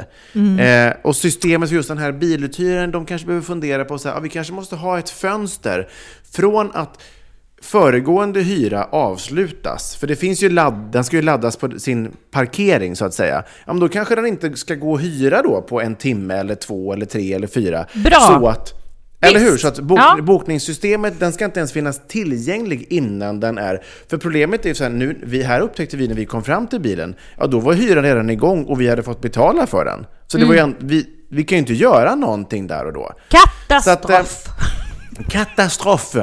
Eh, 0.59 0.93
och 1.03 1.15
systemet 1.15 1.69
för 1.69 1.75
just 1.75 1.89
den 1.89 1.97
här 1.97 2.11
biluthyraren, 2.11 2.91
de 2.91 3.05
kanske 3.05 3.27
behöver 3.27 3.45
fundera 3.45 3.85
på 3.85 3.97
så 3.97 4.07
här, 4.07 4.15
ja, 4.15 4.19
vi 4.19 4.29
kanske 4.29 4.53
måste 4.53 4.75
ha 4.75 4.99
ett 4.99 5.09
fönster 5.09 5.89
från 6.31 6.71
att 6.73 7.01
föregående 7.61 8.41
hyra 8.41 8.83
avslutas, 8.83 9.95
för 9.95 10.07
det 10.07 10.15
finns 10.15 10.43
ju 10.43 10.49
ladd, 10.49 10.89
den 10.91 11.03
ska 11.03 11.15
ju 11.15 11.21
laddas 11.21 11.57
på 11.57 11.79
sin 11.79 12.11
parkering 12.31 12.95
så 12.95 13.05
att 13.05 13.13
säga, 13.13 13.43
ja, 13.65 13.73
men 13.73 13.79
då 13.79 13.89
kanske 13.89 14.15
den 14.15 14.25
inte 14.25 14.55
ska 14.55 14.75
gå 14.75 14.91
och 14.91 14.99
hyra 14.99 15.41
då 15.41 15.61
på 15.61 15.81
en 15.81 15.95
timme 15.95 16.33
eller 16.35 16.55
två 16.55 16.93
eller 16.93 17.05
tre 17.05 17.33
eller 17.33 17.47
fyra. 17.47 17.85
Bra. 17.93 18.19
Så 18.19 18.47
att, 18.47 18.73
eller 19.21 19.39
hur? 19.39 19.57
Så 19.57 19.67
att 19.67 19.79
bok, 19.79 19.99
Ja. 19.99 20.17
bokningssystemet, 20.21 21.19
den 21.19 21.33
ska 21.33 21.45
inte 21.45 21.59
ens 21.59 21.73
finnas 21.73 22.01
tillgänglig 22.07 22.87
innan 22.89 23.39
den 23.39 23.57
är... 23.57 23.83
För 24.09 24.17
problemet 24.17 24.65
är 24.65 24.73
så 24.73 24.83
här, 24.83 24.91
nu, 24.91 25.19
vi, 25.23 25.43
här 25.43 25.59
upptäckte 25.61 25.97
vi 25.97 26.07
när 26.07 26.15
vi 26.15 26.25
kom 26.25 26.43
fram 26.43 26.67
till 26.67 26.79
bilen, 26.81 27.15
ja 27.37 27.47
då 27.47 27.59
var 27.59 27.73
hyran 27.73 28.03
redan 28.03 28.29
igång 28.29 28.63
och 28.63 28.81
vi 28.81 28.89
hade 28.89 29.03
fått 29.03 29.21
betala 29.21 29.67
för 29.67 29.85
den. 29.85 30.05
Så 30.27 30.37
det 30.37 30.45
var 30.45 30.53
ju 30.53 30.59
en, 30.59 30.75
vi, 30.79 31.05
vi 31.29 31.43
kan 31.43 31.55
ju 31.55 31.59
inte 31.59 31.73
göra 31.73 32.15
någonting 32.15 32.67
där 32.67 32.85
och 32.85 32.93
då. 32.93 33.11
Katastrof! 33.29 34.47
Att, 34.47 35.19
eh, 35.19 35.25
Katastrof! 35.29 36.15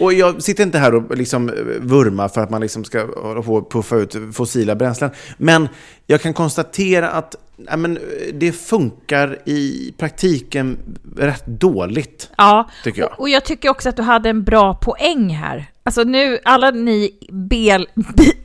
Och 0.00 0.12
jag 0.12 0.42
sitter 0.42 0.62
inte 0.62 0.78
här 0.78 0.94
och 0.94 1.16
liksom 1.16 1.48
eh, 1.48 1.54
vurmar 1.80 2.28
för 2.28 2.40
att 2.40 2.50
man 2.50 2.60
liksom 2.60 2.84
ska 2.84 3.06
hålla 3.16 3.42
på 3.42 3.54
och 3.54 3.70
puffa 3.70 3.96
ut 3.96 4.16
fossila 4.32 4.74
bränslen. 4.74 5.10
Men 5.36 5.68
jag 6.06 6.20
kan 6.20 6.34
konstatera 6.34 7.10
att 7.10 7.36
ja, 7.66 7.76
men, 7.76 7.96
eh, 7.96 8.02
det 8.34 8.52
funkar 8.52 9.38
i 9.44 9.94
praktiken 9.98 10.78
rätt 11.16 11.46
dåligt. 11.46 12.30
Ja, 12.36 12.70
tycker 12.84 13.00
jag. 13.00 13.10
Och, 13.10 13.20
och 13.20 13.28
jag 13.28 13.44
tycker 13.44 13.68
också 13.68 13.88
att 13.88 13.96
du 13.96 14.02
hade 14.02 14.30
en 14.30 14.44
bra 14.44 14.74
poäng 14.74 15.30
här. 15.30 15.70
Alltså 15.84 16.02
nu, 16.02 16.38
alla 16.44 16.70
ni 16.70 17.10
bel, 17.32 17.88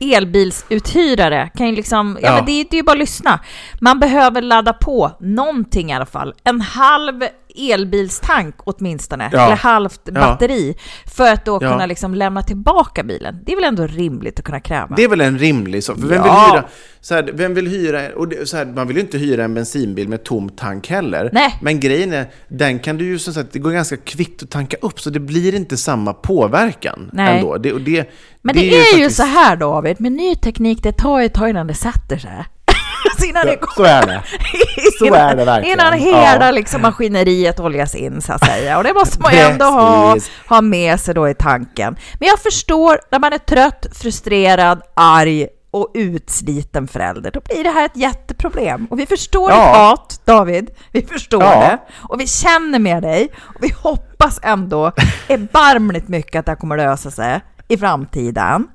elbilsuthyrare 0.00 1.50
kan 1.56 1.66
ju 1.68 1.74
liksom, 1.76 2.18
ja, 2.22 2.28
Ja. 2.28 2.34
men 2.34 2.44
det, 2.46 2.64
det 2.70 2.76
är 2.76 2.78
ju 2.78 2.82
bara 2.82 2.92
att 2.92 2.98
lyssna. 2.98 3.40
Man 3.80 3.98
behöver 3.98 4.42
ladda 4.42 4.72
på 4.72 5.12
någonting 5.20 5.90
i 5.90 5.94
alla 5.94 6.06
fall. 6.06 6.34
En 6.44 6.60
halv 6.60 7.22
elbilstank 7.58 8.54
åtminstone, 8.58 9.30
Ja. 9.32 9.46
eller 9.46 9.56
halvt 9.56 10.00
Ja. 10.04 10.12
batteri, 10.12 10.76
för 11.16 11.32
att 11.32 11.44
då 11.44 11.58
Ja. 11.62 11.70
kunna 11.70 11.86
liksom 11.86 12.14
lämna 12.14 12.42
tillbaka 12.42 13.02
bilen. 13.02 13.38
Det 13.46 13.52
är 13.52 13.56
väl 13.56 13.64
ändå 13.64 13.86
rimligt 13.86 14.38
att 14.38 14.44
kunna 14.44 14.60
kräva? 14.60 14.94
Det 14.96 15.04
är 15.04 15.08
väl 15.08 15.20
en 15.20 15.38
rimlig 15.38 15.84
sak. 15.84 15.98
För 16.00 16.06
vem 16.06 16.22
Ja. 16.24 16.46
vill 16.52 16.52
hyra... 16.60 16.68
Så 17.00 17.14
här, 17.14 17.30
vem 17.34 17.54
vill 17.54 17.66
hyra... 17.68 18.00
Och 18.16 18.28
det, 18.28 18.48
så 18.48 18.56
här, 18.56 18.64
man 18.64 18.86
vill 18.86 18.96
ju 18.96 19.02
inte 19.02 19.18
hyra 19.18 19.44
en 19.44 19.54
bensinbil 19.54 20.08
med 20.08 20.24
tom 20.24 20.48
tank 20.48 20.88
heller. 20.90 21.30
Nej. 21.32 21.58
Men 21.62 21.80
grejen 21.80 22.12
är, 22.12 22.26
den 22.48 22.78
kan 22.78 22.98
du 22.98 23.04
ju 23.04 23.18
som 23.18 23.34
sagt, 23.34 23.52
det 23.52 23.58
går 23.58 23.70
ganska 23.70 23.96
kvickt 23.96 24.42
att 24.42 24.50
tanka 24.50 24.76
upp 24.82 25.00
så 25.00 25.10
det 25.10 25.20
blir 25.20 25.54
inte 25.54 25.76
samma 25.76 26.12
påverkan 26.12 27.10
Nej. 27.12 27.25
Ändå. 27.30 27.58
Det, 27.58 27.72
och 27.72 27.80
det, 27.80 28.10
Men 28.42 28.54
det, 28.54 28.60
är, 28.60 28.74
ju 28.74 28.82
faktiskt- 28.82 29.16
så 29.16 29.22
här 29.22 29.56
David, 29.56 30.00
med 30.00 30.12
ny 30.12 30.34
teknik, 30.36 30.82
det 30.82 30.92
tar 30.92 31.18
ju 31.20 31.26
ett 31.26 31.34
tag 31.34 31.48
innan 31.50 31.66
det 31.66 31.74
sätter 31.74 32.18
sig. 32.18 32.44
Så 33.18 33.24
innan 33.26 33.46
det 33.46 33.58
Så 33.76 33.84
är 33.84 34.06
det. 34.06 34.22
Så 34.98 35.06
innan, 35.06 35.20
är 35.20 35.36
det 35.36 35.44
verkligen. 35.44 35.78
Innan 35.80 35.92
hela 35.92 36.44
Ja. 36.46 36.50
liksom, 36.50 36.82
maskineriet 36.82 37.60
oljas 37.60 37.94
in 37.94 38.22
så 38.22 38.32
att 38.32 38.44
säga. 38.46 38.78
Och 38.78 38.84
det 38.84 38.92
måste 38.94 39.20
man 39.22 39.32
ju 39.32 39.38
ändå 39.50 39.64
ha, 39.64 40.16
ha 40.48 40.60
med 40.60 41.00
sig 41.00 41.14
då 41.14 41.28
i 41.28 41.34
tanken. 41.34 41.96
Men 42.20 42.28
jag 42.28 42.38
förstår 42.38 43.00
när 43.10 43.18
man 43.18 43.32
är 43.32 43.38
trött, 43.38 43.86
frustrerad, 43.94 44.82
arg 44.94 45.46
och 45.76 45.90
utsliten 45.94 46.88
förälder, 46.88 47.30
då 47.30 47.40
blir 47.40 47.64
det 47.64 47.70
här 47.70 47.84
ett 47.86 47.96
jätteproblem. 47.96 48.86
Och 48.90 48.98
vi 48.98 49.06
förstår 49.06 49.50
Ja. 49.50 49.56
ditt 49.66 49.76
hat, 49.76 50.20
David. 50.24 50.70
Vi 50.92 51.02
förstår 51.02 51.42
Ja. 51.42 51.60
det. 51.60 51.78
Och 52.08 52.20
vi 52.20 52.26
känner 52.26 52.78
med 52.78 53.02
dig. 53.02 53.28
Och 53.38 53.62
vi 53.64 53.72
hoppas 53.82 54.40
ändå 54.42 54.86
erbarmligt 55.28 56.08
mycket 56.08 56.38
att 56.38 56.46
det 56.46 56.52
här 56.52 56.56
kommer 56.56 56.76
lösa 56.76 57.10
sig 57.10 57.40
i 57.68 57.76
framtiden. 57.76 58.68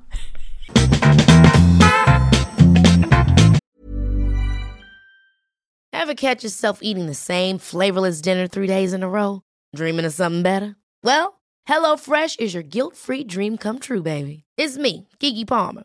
Ever 5.92 6.14
catch 6.14 6.42
yourself 6.44 6.78
eating 6.82 7.06
the 7.06 7.14
same 7.14 7.58
flavorless 7.58 8.20
dinner 8.22 8.48
three 8.48 8.66
days 8.66 8.92
in 8.92 9.02
a 9.02 9.08
row? 9.08 9.42
Dreaming 9.76 10.06
of 10.06 10.14
something 10.14 10.42
better? 10.42 10.74
Well, 11.04 11.40
HelloFresh 11.68 12.40
is 12.40 12.54
your 12.54 12.62
guilt 12.64 12.96
free 12.96 13.24
dream 13.24 13.56
come 13.56 13.78
true, 13.78 14.02
baby. 14.02 14.44
It's 14.56 14.76
me, 14.76 15.08
Gigi 15.20 15.44
Palmer. 15.44 15.84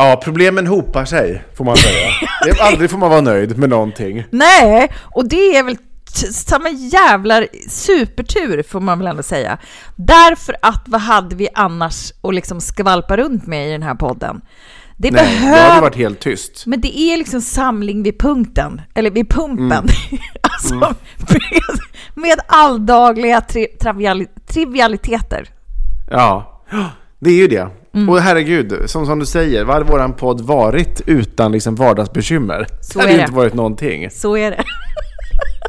Ja, 0.00 0.20
problemen 0.24 0.66
hopar 0.66 1.04
sig, 1.04 1.44
får 1.54 1.64
man 1.64 1.76
säga. 1.76 2.08
Det 2.44 2.60
Aldrig 2.60 2.90
får 2.90 2.98
man 2.98 3.10
vara 3.10 3.20
nöjd 3.20 3.58
med 3.58 3.70
någonting. 3.70 4.24
Nej, 4.30 4.92
och 5.02 5.28
det 5.28 5.56
är 5.56 5.62
väl 5.62 5.76
samma 6.32 6.68
jävla 6.70 7.46
supertur 7.68 8.62
får 8.62 8.80
man 8.80 8.98
väl 8.98 9.06
ändå 9.06 9.22
säga. 9.22 9.58
Därför 9.96 10.56
att 10.62 10.82
vad 10.86 11.00
hade 11.00 11.36
vi 11.36 11.48
annars 11.54 12.12
att 12.22 12.34
liksom 12.34 12.60
skvalpa 12.60 13.16
runt 13.16 13.46
med 13.46 13.68
i 13.68 13.72
den 13.72 13.82
här 13.82 13.94
podden? 13.94 14.40
Det 14.96 15.10
Nej, 15.10 15.24
det 15.24 15.40
behöver... 15.40 15.68
hade 15.68 15.80
varit 15.80 15.96
helt 15.96 16.20
tyst. 16.20 16.66
Men 16.66 16.80
det 16.80 16.98
är 16.98 17.16
liksom 17.16 17.40
samling 17.40 18.02
vid 18.02 18.18
punkten, 18.18 18.80
eller 18.94 19.10
vid 19.10 19.30
pumpen. 19.30 19.70
Mm. 19.70 19.88
alltså 20.40 20.74
med, 20.74 20.94
med 22.14 22.40
alldagliga 22.48 23.40
tri, 23.40 23.66
triviali, 23.66 24.26
trivialiteter. 24.46 25.48
Ja, 26.10 26.62
det 27.18 27.30
är 27.30 27.34
ju 27.34 27.48
det. 27.48 27.68
Mm. 27.98 28.08
Och 28.08 28.20
herregud, 28.20 28.74
som, 28.86 29.06
som 29.06 29.18
du 29.18 29.26
säger, 29.26 29.64
vad 29.64 29.74
hade 29.76 29.90
våran 29.90 30.12
podd 30.12 30.40
varit 30.40 31.00
utan 31.06 31.52
liksom 31.52 31.74
vardagsbekymmer? 31.74 32.66
Så 32.80 32.98
det 32.98 33.02
hade 33.02 33.12
är 33.12 33.16
det. 33.16 33.22
inte 33.22 33.34
varit 33.34 33.54
någonting. 33.54 34.10
Så 34.10 34.36
är 34.36 34.50
det. 34.50 34.64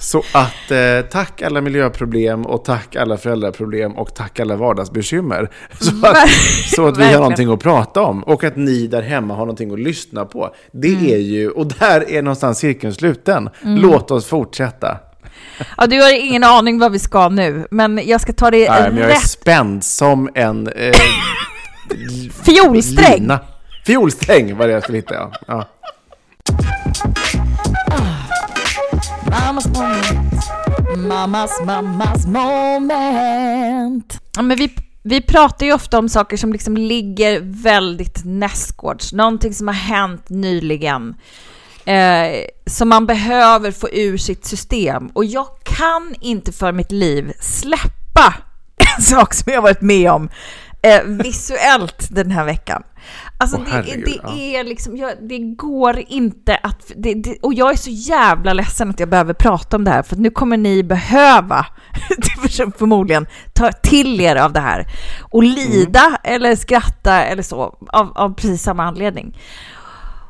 Så 0.02 0.24
att 0.34 0.72
eh, 0.72 1.10
tack 1.12 1.42
alla 1.42 1.62
miljöproblem 1.62 2.46
och 2.46 2.66
tack 2.66 2.96
alla 2.96 3.18
föräldraproblem 3.18 3.92
och 3.98 4.16
tack 4.16 4.40
alla 4.40 4.56
vardagsbekymmer. 4.56 5.50
Så 5.80 6.08
att, 6.08 6.30
så 6.76 6.88
att 6.88 6.98
vi 6.98 7.04
har 7.04 7.14
någonting 7.14 7.52
att 7.54 7.60
prata 7.60 8.02
om 8.02 8.24
och 8.24 8.44
att 8.44 8.56
ni 8.56 8.88
där 8.88 9.02
hemma 9.02 9.34
har 9.34 9.40
någonting 9.46 9.72
att 9.74 9.80
lyssna 9.80 10.26
på. 10.26 10.56
Det 10.72 10.88
Mm. 10.94 11.06
är 11.06 11.18
ju, 11.18 11.50
och 11.50 11.68
där 11.68 12.10
är 12.12 12.22
någonstans 12.22 12.58
cirkeln 12.60 12.94
sluten. 12.94 13.50
Låt 13.62 14.12
oss 14.12 14.26
fortsätta. 14.26 14.98
Ja, 15.78 15.88
du 15.88 16.02
har 16.02 16.20
ingen 16.26 16.44
aning 16.44 16.80
vad 16.80 16.92
vi 16.92 17.00
ska 17.00 17.30
nu, 17.30 17.68
men 17.72 18.02
jag 18.06 18.22
ska 18.22 18.34
ta 18.34 18.52
det 18.52 18.70
Nej, 18.70 18.82
men 18.90 18.98
jag 18.98 19.06
är 19.10 19.14
rätt 19.14 19.30
spänd 19.30 19.84
som 19.84 20.30
en 20.36 20.68
eh, 20.68 20.92
fiolsträng. 22.44 23.22
lina. 23.22 23.40
Fiolsträng 23.86 24.58
var 24.58 24.68
det 24.68 24.74
jag 24.74 24.84
skulle 24.84 24.98
hitta, 24.98 25.14
ja. 25.14 25.32
ja. 25.48 25.68
Mammas 29.30 29.68
moment. 29.68 30.50
Mammas, 30.98 31.62
mammas 31.66 32.26
moment. 32.28 34.20
Ja, 34.36 34.42
men 34.42 34.58
vi, 34.58 34.76
vi 35.04 35.22
pratar 35.22 35.66
ju 35.66 35.74
ofta 35.74 36.00
om 36.00 36.10
saker 36.10 36.38
som 36.38 36.54
liksom 36.54 36.78
ligger 36.78 37.40
väldigt 37.44 38.22
nästgårds. 38.26 39.14
Någonting 39.14 39.54
som 39.54 39.68
har 39.68 39.76
hänt 39.76 40.30
nyligen. 40.30 41.16
Eh, 41.86 42.46
som 42.66 42.90
man 42.90 43.06
behöver 43.06 43.72
få 43.72 43.90
ur 43.92 44.18
sitt 44.18 44.46
system. 44.46 45.08
Och 45.08 45.26
jag 45.26 45.48
kan 45.64 46.16
inte 46.22 46.52
för 46.52 46.72
mitt 46.72 46.92
liv 46.92 47.34
släppa 47.40 48.34
en 48.98 49.04
sak 49.04 49.34
som 49.34 49.52
jag 49.52 49.58
har 49.58 49.64
varit 49.64 49.82
med 49.82 50.12
om 50.12 50.30
eh, 50.82 51.04
visuellt 51.04 52.08
den 52.12 52.32
här 52.32 52.46
veckan. 52.46 52.84
Alltså 53.38 53.58
Åh, 53.58 53.64
det, 53.66 53.72
herregud, 53.72 54.06
det 54.06 54.20
ja. 54.24 54.38
är 54.38 54.64
liksom, 54.64 54.98
jag, 54.98 55.12
det 55.22 55.40
går 55.40 56.04
inte 56.08 56.56
att, 56.56 56.92
det, 56.96 57.14
det, 57.14 57.38
och 57.42 57.54
jag 57.54 57.72
är 57.72 57.76
så 57.76 57.90
jävla 57.90 58.54
ledsen 58.54 58.90
att 58.90 59.00
jag 59.00 59.10
behöver 59.10 59.34
prata 59.34 59.76
om 59.76 59.84
det 59.84 59.92
här, 59.92 60.04
för 60.04 60.16
nu 60.16 60.30
kommer 60.30 60.58
ni 60.58 60.84
behöva, 60.84 61.66
förmodligen, 62.78 63.28
ta 63.54 63.72
till 63.72 64.22
er 64.22 64.36
av 64.36 64.54
det 64.54 64.60
här 64.60 64.88
och 65.22 65.44
lida 65.44 66.18
eller 66.24 66.56
skratta 66.56 67.24
eller 67.24 67.44
så, 67.44 67.78
av, 67.90 68.12
av 68.16 68.34
precis 68.34 68.64
samma 68.64 68.84
anledning. 68.84 69.38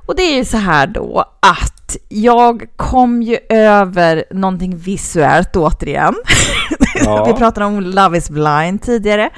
Och 0.05 0.15
det 0.15 0.23
är 0.23 0.35
ju 0.35 0.45
så 0.45 0.57
här 0.57 0.87
då 0.87 1.25
att 1.39 1.78
jag 2.09 2.65
kom 2.75 3.21
ju 3.23 3.37
över 3.49 4.23
någonting 4.31 4.77
visuellt 4.77 5.55
återigen. 5.55 6.15
Ja. 6.95 7.25
Vi 7.27 7.33
pratade 7.33 7.65
om 7.65 7.79
Love 7.81 8.17
is 8.17 8.29
blind 8.29 8.81
tidigare. 8.81 9.29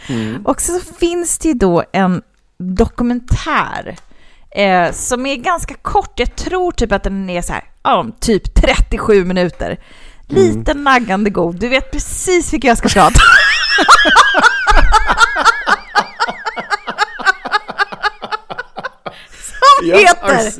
Och 0.45 0.61
så 0.61 0.79
finns 0.99 1.37
det 1.37 1.47
ju 1.47 1.53
då 1.53 1.83
en 1.91 2.21
dokumentär 2.57 3.95
eh, 4.55 4.91
som 4.91 5.25
är 5.25 5.35
ganska 5.35 5.73
kort. 5.73 6.19
Jag 6.19 6.35
tror 6.35 6.71
typ 6.71 6.91
att 6.91 7.03
den 7.03 7.29
är 7.29 7.41
så 7.41 7.53
här, 7.53 7.63
ja, 7.83 8.05
typ 8.19 8.55
37 8.55 9.25
minuter. 9.25 9.77
Lite 10.27 10.73
naggande 10.73 11.29
god. 11.29 11.55
Du 11.59 11.67
vet 11.69 11.91
precis 11.91 12.53
vilka 12.53 12.67
jag 12.67 12.77
ska 12.77 12.89
prata 12.89 13.07
om. 13.07 13.13
Som 19.31 19.87
Ja, 19.89 19.97
heter 19.97 20.47
s- 20.47 20.59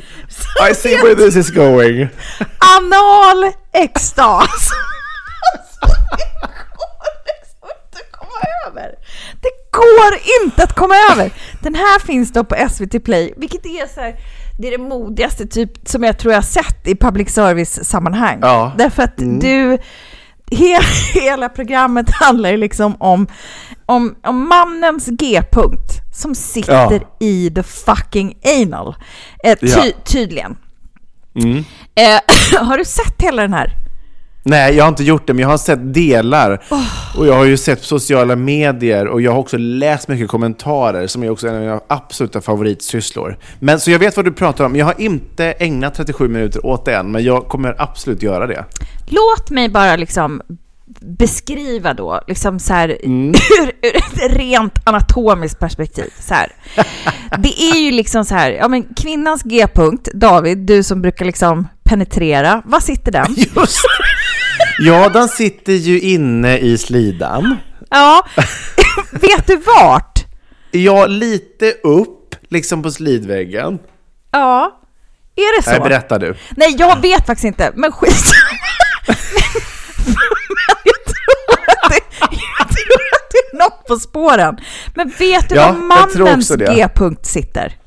I 0.69 0.73
see 0.75 0.95
where 0.95 1.15
this 1.15 1.35
is 1.35 1.49
going. 1.49 2.07
anal 2.77 3.51
extas. 3.73 4.69
Alltså, 5.53 5.85
det 6.17 6.23
går 6.77 7.11
liksom 7.27 7.69
inte 7.83 7.99
att 7.99 8.11
komma 8.11 8.41
över. 8.67 8.95
Det 9.41 9.49
går 9.71 10.43
inte 10.43 10.63
att 10.63 10.75
komma 10.75 10.95
över. 11.11 11.31
Den 11.61 11.75
här 11.75 11.99
finns 11.99 12.33
då 12.33 12.43
på 12.43 12.55
SVT 12.69 13.03
Play, 13.03 13.33
vilket 13.37 13.65
är 13.65 13.87
så 13.93 14.01
här, 14.01 14.15
det 14.59 14.67
är 14.67 14.71
det 14.71 14.83
modigaste 14.83 15.47
typ 15.47 15.71
som 15.85 16.03
jag 16.03 16.17
tror 16.19 16.33
jag 16.33 16.37
har 16.37 16.43
sett 16.43 16.87
i 16.87 16.95
public 16.95 17.29
service-sammanhang. 17.33 18.39
Ja. 18.41 18.71
Därför 18.77 19.03
att 19.03 19.17
du, 19.17 19.77
he, 20.51 20.77
hela 21.21 21.49
programmet 21.49 22.09
handlar 22.11 22.49
ju 22.49 22.57
liksom 22.57 22.95
om, 22.99 23.27
om, 23.85 24.15
om 24.23 24.47
mannens 24.49 25.07
G-punkt 25.07 26.01
som 26.13 26.35
sitter 26.35 26.93
Ja. 26.93 27.17
i 27.19 27.51
the 27.55 27.63
fucking 27.63 28.33
anal. 28.61 28.95
Eh, 29.43 29.57
ty, 29.59 29.67
Ja. 29.67 29.83
Tydligen. 30.03 30.57
Mm. 31.35 31.57
Eh, 31.95 32.19
har 32.67 32.77
du 32.77 32.85
sett 32.85 33.21
hela 33.21 33.41
den 33.41 33.53
här? 33.53 33.77
Nej, 34.43 34.75
jag 34.75 34.83
har 34.83 34.89
inte 34.89 35.03
gjort 35.03 35.27
det, 35.27 35.33
men 35.33 35.41
jag 35.41 35.49
har 35.49 35.57
sett 35.57 35.93
delar. 35.93 36.63
Och 37.17 37.27
jag 37.27 37.33
har 37.33 37.45
ju 37.45 37.57
sett 37.57 37.79
på 37.79 37.85
sociala 37.85 38.35
medier 38.35 39.07
och 39.07 39.21
jag 39.21 39.31
har 39.31 39.39
också 39.39 39.57
läst 39.57 40.07
mycket 40.07 40.27
kommentarer 40.27 41.07
som 41.07 41.23
är 41.23 41.29
också 41.29 41.47
en 41.47 41.55
av 41.55 41.61
mina 41.61 41.79
absoluta 41.87 42.41
favoritsysslor. 42.41 43.37
Men 43.59 43.79
så 43.79 43.91
jag 43.91 43.99
vet 43.99 44.15
vad 44.15 44.25
du 44.25 44.31
pratar 44.31 44.65
om. 44.65 44.75
Jag 44.75 44.85
har 44.85 45.01
inte 45.01 45.45
ägnat 45.45 45.95
37 45.95 46.27
minuter 46.27 46.65
åt 46.65 46.85
det 46.85 46.95
än, 46.95 47.11
men 47.11 47.23
jag 47.23 47.47
kommer 47.47 47.75
absolut 47.77 48.23
göra 48.23 48.47
det. 48.47 48.65
Låt 49.07 49.49
mig 49.49 49.69
bara 49.69 49.95
liksom 49.95 50.41
beskriva 50.99 51.93
då, 51.93 52.21
liksom 52.27 52.59
så 52.59 52.73
här, 52.73 52.97
Mm. 53.03 53.29
ur, 53.61 53.87
ur 53.89 53.95
ett 53.97 54.33
rent 54.37 54.73
anatomiskt 54.83 55.59
perspektiv. 55.59 56.09
Så 56.19 56.33
här. 56.33 56.51
Det 57.37 57.61
är 57.61 57.79
ju 57.79 57.91
liksom 57.91 58.25
så 58.25 58.35
här, 58.35 58.51
ja 58.51 58.67
men 58.67 58.83
kvinnans 58.95 59.43
G-punkt, 59.43 60.09
David, 60.13 60.57
du 60.57 60.83
som 60.83 61.01
brukar 61.01 61.25
liksom 61.25 61.67
penetrera, 61.83 62.61
var 62.65 62.79
sitter 62.79 63.11
den? 63.11 63.33
Just 63.37 63.55
Ja, 64.83 65.09
den 65.09 65.27
sitter 65.27 65.73
ju 65.73 65.99
inne 65.99 66.57
i 66.57 66.77
slidan. 66.77 67.57
Ja, 67.89 68.27
vet 69.11 69.47
du 69.47 69.55
vart? 69.57 70.25
Ja, 70.71 71.05
lite 71.05 71.71
upp, 71.83 72.35
liksom 72.49 72.83
på 72.83 72.91
slidväggen. 72.91 73.79
Ja, 74.31 74.81
är 75.35 75.57
det 75.57 75.63
så? 75.63 75.69
Nej, 75.71 75.79
berätta 75.79 76.19
du. 76.19 76.35
Nej, 76.57 76.75
jag 76.79 77.01
vet 77.01 77.25
faktiskt 77.25 77.45
inte, 77.45 77.71
men 77.75 77.91
skit. 77.91 78.23
men, 79.07 79.15
men 80.05 80.77
jag 80.83 80.95
tror 81.05 81.65
att 81.67 81.89
det, 81.91 82.01
jag 82.31 82.69
tror 82.69 83.07
att 83.13 83.31
det 83.31 83.55
är 83.55 83.57
något 83.57 83.87
på 83.87 83.95
spåren. 83.99 84.57
Men 84.95 85.09
vet 85.19 85.49
du 85.49 85.55
Ja, 85.55 85.71
var 85.71 86.25
mannens. 86.25 86.51
G-punkt 86.51 87.25
sitter? 87.25 87.77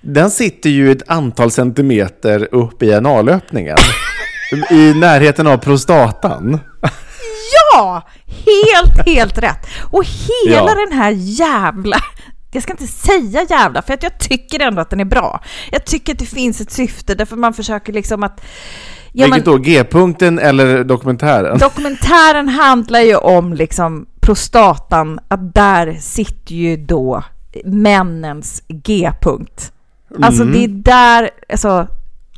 Den 0.00 0.30
sitter 0.30 0.70
ju 0.70 0.92
ett 0.92 1.08
antal 1.08 1.50
centimeter 1.50 2.48
upp 2.52 2.82
i 2.82 2.94
analöppningen. 2.94 3.76
I 4.70 4.94
närheten 4.94 5.46
av 5.46 5.56
prostatan. 5.56 6.60
Ja, 7.74 8.02
helt, 8.26 9.06
helt 9.06 9.38
rätt. 9.38 9.66
Och 9.92 10.04
hela 10.04 10.70
Ja. 10.70 10.74
den 10.88 10.98
här 10.98 11.10
jävla... 11.10 11.96
Jag 12.52 12.62
ska 12.62 12.72
inte 12.72 12.86
säga 12.86 13.46
jävla, 13.50 13.82
för 13.82 13.94
att 13.94 14.02
jag 14.02 14.18
tycker 14.18 14.60
ändå 14.60 14.80
att 14.82 14.90
den 14.90 15.00
är 15.00 15.04
bra. 15.04 15.40
Jag 15.72 15.84
tycker 15.84 16.12
att 16.12 16.18
det 16.18 16.26
finns 16.26 16.60
ett 16.60 16.70
syfte, 16.70 17.14
därför 17.14 17.36
man 17.36 17.54
försöker 17.54 17.92
liksom 17.92 18.22
att... 18.22 18.40
Ja, 19.12 19.24
Vilket 19.26 19.44
då? 19.44 19.56
G-punkten 19.56 20.38
eller 20.38 20.84
dokumentären? 20.84 21.58
Dokumentären 21.58 22.48
handlar 22.48 23.00
ju 23.00 23.16
om 23.16 23.52
liksom 23.54 24.06
prostatan, 24.20 25.20
att 25.28 25.54
där 25.54 25.96
sitter 26.00 26.54
ju 26.54 26.76
då 26.76 27.22
männens 27.64 28.62
G-punkt. 28.68 29.72
Alltså 30.22 30.44
det 30.44 30.64
är 30.64 30.68
där, 30.68 31.30
alltså, 31.48 31.86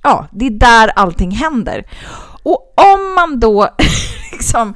ja, 0.07 0.27
det 0.33 0.47
är 0.47 0.51
där 0.51 0.89
allting 0.97 1.31
händer. 1.31 1.85
Och 2.43 2.75
om 2.95 3.15
man 3.15 3.41
då 3.41 3.69
liksom 4.33 4.75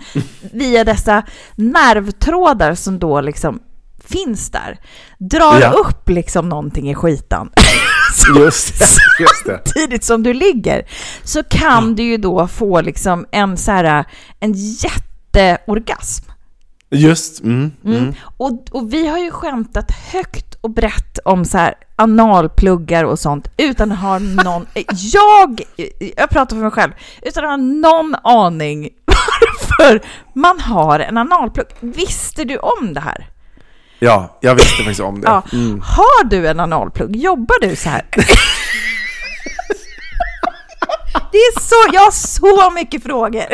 via 0.52 0.84
dessa 0.84 1.22
nervtrådar 1.54 2.74
som 2.74 2.98
då 2.98 3.20
liksom 3.20 3.60
finns 4.04 4.50
där, 4.50 4.78
drar 5.18 5.60
Ja. 5.60 5.70
upp 5.70 6.08
liksom 6.08 6.48
någonting 6.48 6.90
i 6.90 6.94
skitan. 6.94 7.50
Just 8.36 8.78
det, 8.78 8.84
just 9.20 9.44
det. 9.46 9.60
samtidigt 9.64 10.04
som 10.04 10.22
du 10.22 10.32
ligger 10.34 10.82
så 11.24 11.42
kan 11.42 11.94
du 11.94 12.02
ju 12.02 12.16
då 12.16 12.46
få 12.48 12.80
liksom 12.80 13.26
en 13.30 13.56
så 13.56 13.72
här 13.72 14.04
en 14.40 14.52
jätteorgasm. 14.54 16.29
Just, 16.92 17.40
mm, 17.40 17.72
mm. 17.84 17.96
Mm. 17.96 18.14
Och, 18.36 18.66
och 18.70 18.92
vi 18.92 19.06
har 19.06 19.18
ju 19.18 19.30
skämtat 19.30 19.90
högt 20.12 20.54
och 20.60 20.70
brett 20.70 21.18
om 21.24 21.44
så 21.44 21.58
här 21.58 21.74
analpluggar 21.96 23.04
och 23.04 23.18
sånt 23.18 23.50
utan 23.56 23.92
att 23.92 23.98
ha 23.98 24.18
någon, 24.18 24.66
jag, 25.12 25.62
jag 26.16 26.30
pratar 26.30 26.56
för 26.56 26.62
mig 26.62 26.70
själv, 26.70 26.92
utan 27.22 27.44
att 27.44 27.50
ha 27.50 27.56
någon 27.56 28.14
aning 28.24 28.88
varför 29.78 30.02
man 30.34 30.60
har 30.60 31.00
en 31.00 31.18
analplugg. 31.18 31.66
Visste 31.80 32.44
du 32.44 32.58
om 32.58 32.94
det 32.94 33.00
här? 33.00 33.26
Ja, 33.98 34.38
jag 34.40 34.54
visste 34.54 34.76
faktiskt 34.76 35.00
om 35.00 35.20
det. 35.20 35.26
Ja. 35.28 35.42
Mm. 35.52 35.80
Har 35.80 36.24
du 36.24 36.48
en 36.48 36.60
analplugg? 36.60 37.16
Jobbar 37.16 37.68
du 37.68 37.76
så 37.76 37.88
här? 37.88 38.04
Det 41.32 41.38
är 41.38 41.60
så, 41.60 41.74
jag 41.92 42.00
har 42.00 42.10
så 42.10 42.70
mycket 42.74 43.02
frågor. 43.02 43.46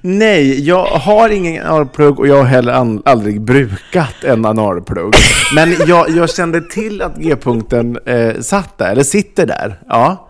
Nej, 0.00 0.64
jag 0.66 0.84
har 0.84 1.28
ingen 1.28 1.66
analplugg 1.66 2.18
och 2.18 2.28
jag 2.28 2.36
har 2.36 2.44
heller 2.44 3.00
aldrig 3.04 3.40
brukat 3.40 4.24
en 4.24 4.44
analplugg. 4.44 5.14
Men 5.54 5.74
jag, 5.86 6.10
jag 6.10 6.30
kände 6.30 6.60
till 6.60 7.02
att 7.02 7.16
G-punkten 7.16 7.98
eh, 8.06 8.40
satt 8.40 8.78
där, 8.78 8.92
eller 8.92 9.02
sitter 9.02 9.46
där. 9.46 9.80
Ja. 9.88 10.28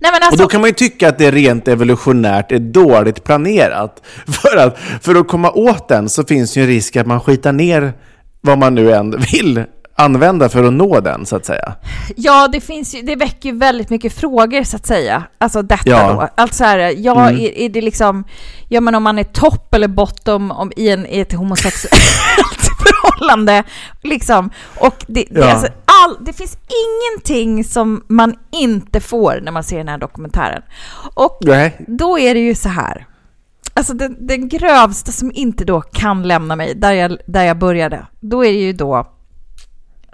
Nej 0.00 0.10
men 0.12 0.22
Och 0.22 0.26
alltså, 0.26 0.42
då 0.42 0.48
kan 0.48 0.60
man 0.60 0.70
ju 0.70 0.74
tycka 0.74 1.08
att 1.08 1.18
det 1.18 1.30
rent 1.30 1.68
evolutionärt 1.68 2.52
är 2.52 2.58
dåligt 2.58 3.24
planerat. 3.24 4.02
För 4.26 4.56
att, 4.56 4.78
för 5.00 5.14
att 5.14 5.28
komma 5.28 5.50
åt 5.50 5.88
den 5.88 6.08
så 6.08 6.24
finns 6.24 6.56
ju 6.56 6.62
en 6.62 6.68
risk 6.68 6.96
att 6.96 7.06
man 7.06 7.20
skitar 7.20 7.52
ner 7.52 7.92
vad 8.40 8.58
man 8.58 8.74
nu 8.74 8.92
än 8.92 9.10
vill 9.32 9.64
använda 9.96 10.48
för 10.48 10.64
att 10.64 10.72
nå 10.72 11.00
den, 11.00 11.26
så 11.26 11.36
att 11.36 11.46
säga. 11.46 11.74
ja 12.16 12.48
det 12.48 12.60
finns 12.60 12.94
ju, 12.94 13.02
det 13.02 13.16
väcker 13.16 13.48
ju 13.48 13.58
väldigt 13.58 13.90
mycket 13.90 14.12
frågor 14.14 14.62
så 14.64 14.76
att 14.76 14.86
säga. 14.86 15.22
Alltså 15.38 15.62
detta 15.62 15.82
Ja. 15.90 16.12
då. 16.12 16.28
Alltså 16.42 16.56
så 16.56 16.64
här, 16.64 16.78
ja, 16.98 17.28
Mm. 17.28 17.40
är, 17.40 17.58
är 17.58 17.68
det 17.68 17.80
liksom, 17.80 18.24
ja 18.68 18.80
men 18.80 18.94
om 18.94 19.02
man 19.02 19.18
är 19.18 19.24
topp 19.24 19.74
eller 19.74 19.88
bottom 19.88 20.50
om, 20.50 20.72
i, 20.76 20.88
en, 20.88 21.06
i 21.06 21.20
ett 21.20 21.32
homosexuellt 21.32 22.02
förhållande, 22.84 23.62
liksom. 24.02 24.50
Och 24.80 25.04
det, 25.08 25.24
det, 25.30 25.40
Ja. 25.40 25.50
alltså, 25.52 25.66
all, 26.06 26.24
det 26.24 26.32
finns 26.32 26.56
ingenting 26.68 27.64
som 27.64 28.04
man 28.08 28.34
inte 28.52 29.00
får 29.00 29.40
när 29.42 29.52
man 29.52 29.64
ser 29.64 29.78
den 29.78 29.88
här 29.88 29.98
dokumentären. 29.98 30.62
Och 31.14 31.38
Nej. 31.40 31.76
då 31.88 32.18
är 32.18 32.34
det 32.34 32.40
ju 32.40 32.54
så 32.54 32.68
här. 32.68 33.06
Alltså 33.76 33.94
den, 33.94 34.16
den 34.26 34.48
grövsta 34.48 35.12
som 35.12 35.32
inte 35.34 35.64
då 35.64 35.80
kan 35.80 36.22
lämna 36.28 36.56
mig, 36.56 36.74
där 36.74 36.92
jag, 36.92 37.16
där 37.26 37.44
jag 37.44 37.58
började, 37.58 38.06
då 38.20 38.44
är 38.44 38.52
det 38.52 38.58
ju 38.58 38.72
då 38.72 39.10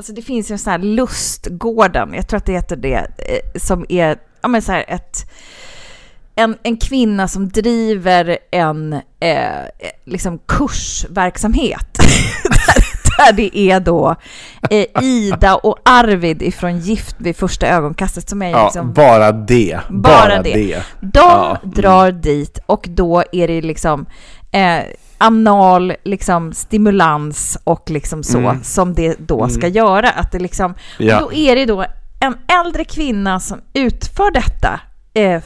Alltså 0.01 0.13
det 0.13 0.23
finns 0.23 0.51
ju 0.51 0.53
en 0.53 0.59
sån 0.59 0.71
här 0.71 0.79
lustgården, 0.79 2.15
jag 2.15 2.29
tror 2.29 2.39
att 2.39 2.47
det 2.47 2.53
heter 2.53 2.77
det, 2.77 2.97
eh, 3.19 3.61
som 3.61 3.87
är 3.89 4.19
ja 4.43 4.49
men 4.49 4.63
så 4.63 4.73
här 4.73 4.85
ett, 4.89 5.31
en, 6.35 6.57
en 6.63 6.77
kvinna 6.77 7.29
som 7.29 7.49
driver 7.49 8.39
en 8.51 8.93
eh, 9.21 9.89
liksom 10.05 10.39
kursverksamhet. 10.39 11.99
där, 12.45 12.85
där 13.17 13.33
det 13.33 13.59
är 13.59 13.81
då 13.81 14.17
eh, 14.71 15.03
Ida 15.03 15.55
och 15.55 15.79
Arvid 15.85 16.43
ifrån 16.43 16.79
Gift 16.79 17.17
vid 17.19 17.37
första 17.37 17.67
ögonkastet 17.67 18.29
som 18.29 18.43
är 18.43 18.51
Ja, 18.51 18.65
liksom 18.65 18.93
bara 18.93 19.33
det. 19.33 19.81
Bara 19.89 20.43
det. 20.43 20.83
De 21.01 21.11
Ja, 21.15 21.59
mm. 21.63 21.75
drar 21.75 22.13
dit 22.13 22.59
och 22.67 22.87
då 22.89 23.25
är 23.33 23.49
det 23.49 23.61
liksom 23.61 24.07
eh, 24.51 24.83
anal 25.21 25.93
liksom, 26.05 26.53
stimulans 26.53 27.59
och 27.65 27.91
liksom 27.91 28.23
så 28.23 28.39
Mm. 28.39 28.63
som 28.65 28.95
det 28.95 29.17
då 29.19 29.49
ska 29.49 29.67
göra. 29.69 30.11
Att 30.11 30.33
det 30.33 30.39
liksom, 30.39 30.75
Ja. 30.99 31.21
då 31.21 31.33
är 31.33 31.57
det 31.57 31.65
då 31.67 31.85
en 32.21 32.37
äldre 32.65 32.85
kvinna 32.85 33.41
som 33.41 33.61
utför 33.73 34.31
detta 34.31 34.81
eh, 35.15 35.43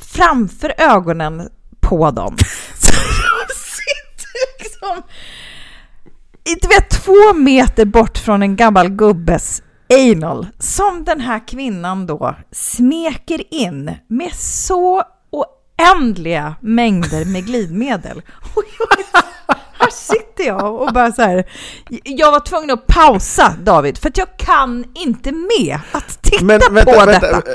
framför 0.00 0.74
ögonen 0.78 1.48
på 1.80 2.10
dem. 2.10 2.36
Så 2.78 2.92
jag 2.94 3.56
sitter 3.56 4.58
liksom 4.62 5.02
du 6.44 6.68
vet, 6.68 6.90
två 6.90 7.34
meter 7.34 7.84
bort 7.84 8.18
från 8.18 8.42
en 8.42 8.56
gammal 8.56 8.88
gubbes 8.88 9.62
anal 9.90 10.46
som 10.58 11.04
den 11.04 11.20
här 11.20 11.48
kvinnan 11.48 12.06
då 12.06 12.36
smeker 12.52 13.54
in 13.54 13.90
med 14.08 14.32
så 14.34 15.02
oändliga 15.78 16.54
mängder 16.60 17.24
med 17.24 17.46
glidmedel. 17.46 18.22
Och 18.54 18.62
jag, 18.78 19.22
här 19.78 19.90
sitter 19.90 20.44
jag 20.46 20.74
och 20.82 20.92
bara 20.92 21.12
så 21.12 21.22
här. 21.22 21.44
Jag 22.04 22.32
var 22.32 22.40
tvungen 22.40 22.70
att 22.70 22.86
pausa 22.86 23.54
David 23.62 23.98
för 23.98 24.08
att 24.08 24.18
jag 24.18 24.36
kan 24.36 24.84
inte 24.94 25.32
med 25.32 25.78
att 25.92 26.22
titta 26.22 26.44
Men 26.44 26.60
på 26.60 26.70
vänta, 26.72 27.06
detta. 27.06 27.30
vänta, 27.32 27.50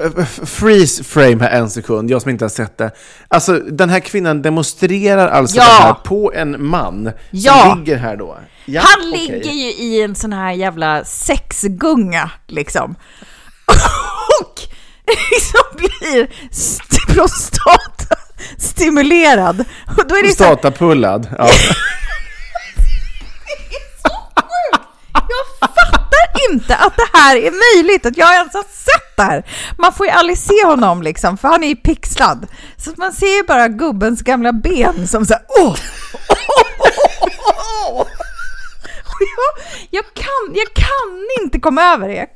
eh, 0.00 0.06
eh, 0.18 0.24
freeze 0.44 1.04
frame 1.04 1.36
här 1.44 1.50
en 1.50 1.70
sekund, 1.70 2.10
jag 2.10 2.22
som 2.22 2.30
inte 2.30 2.44
har 2.44 2.50
sett 2.50 2.78
det. 2.78 2.90
Alltså 3.28 3.58
den 3.58 3.90
här 3.90 4.00
kvinnan 4.00 4.42
demonstrerar 4.42 5.28
alltså 5.28 5.56
Ja. 5.56 5.62
det 5.64 5.84
här 5.84 5.94
på 5.94 6.32
en 6.34 6.66
man 6.66 7.10
Ja. 7.30 7.52
som 7.70 7.78
ligger 7.78 7.96
här 7.96 8.16
då. 8.16 8.38
Ja, 8.64 8.82
Han 8.84 9.08
okej. 9.10 9.20
ligger 9.28 9.50
ju 9.52 9.68
i 9.72 10.02
en 10.02 10.14
sån 10.14 10.32
här 10.32 10.52
jävla 10.52 11.04
sexgunga 11.04 12.30
liksom. 12.46 12.94
Liksom 15.30 15.62
blir 15.76 16.28
st- 16.50 17.12
prostata 17.14 18.16
stimulerad. 18.58 19.64
Och 19.98 20.06
då 20.08 20.14
är 20.16 20.22
det 20.22 20.28
Prostatapullad. 20.28 21.28
Ja. 21.38 21.48
jag 25.12 25.46
fattar 25.60 26.50
inte 26.52 26.76
att 26.76 26.96
det 26.96 27.08
här 27.18 27.36
är 27.36 27.50
möjligt, 27.76 28.06
att 28.06 28.16
jag 28.16 28.34
ens 28.34 28.54
har 28.54 28.62
sett 28.62 29.16
det 29.16 29.22
här. 29.22 29.44
Man 29.78 29.92
får 29.92 30.06
ju 30.06 30.12
aldrig 30.12 30.38
se 30.38 30.64
honom 30.64 31.02
liksom, 31.02 31.38
för 31.38 31.48
han 31.48 31.64
är 31.64 31.68
ju 31.68 31.76
pixlad. 31.76 32.46
Så 32.76 32.90
att 32.90 32.96
man 32.96 33.12
ser 33.12 33.36
ju 33.36 33.42
bara 33.42 33.68
gubbens 33.68 34.22
gamla 34.22 34.52
ben 34.52 35.08
som 35.08 35.26
så 35.26 35.32
här, 35.34 35.42
åh! 35.48 35.76
Och 39.04 39.22
jag, 39.36 39.64
jag, 39.90 40.04
kan, 40.14 40.54
jag 40.54 40.74
kan 40.74 41.42
inte 41.42 41.58
komma 41.60 41.82
över 41.84 42.08
det. 42.08 42.14
Jag 42.14 42.28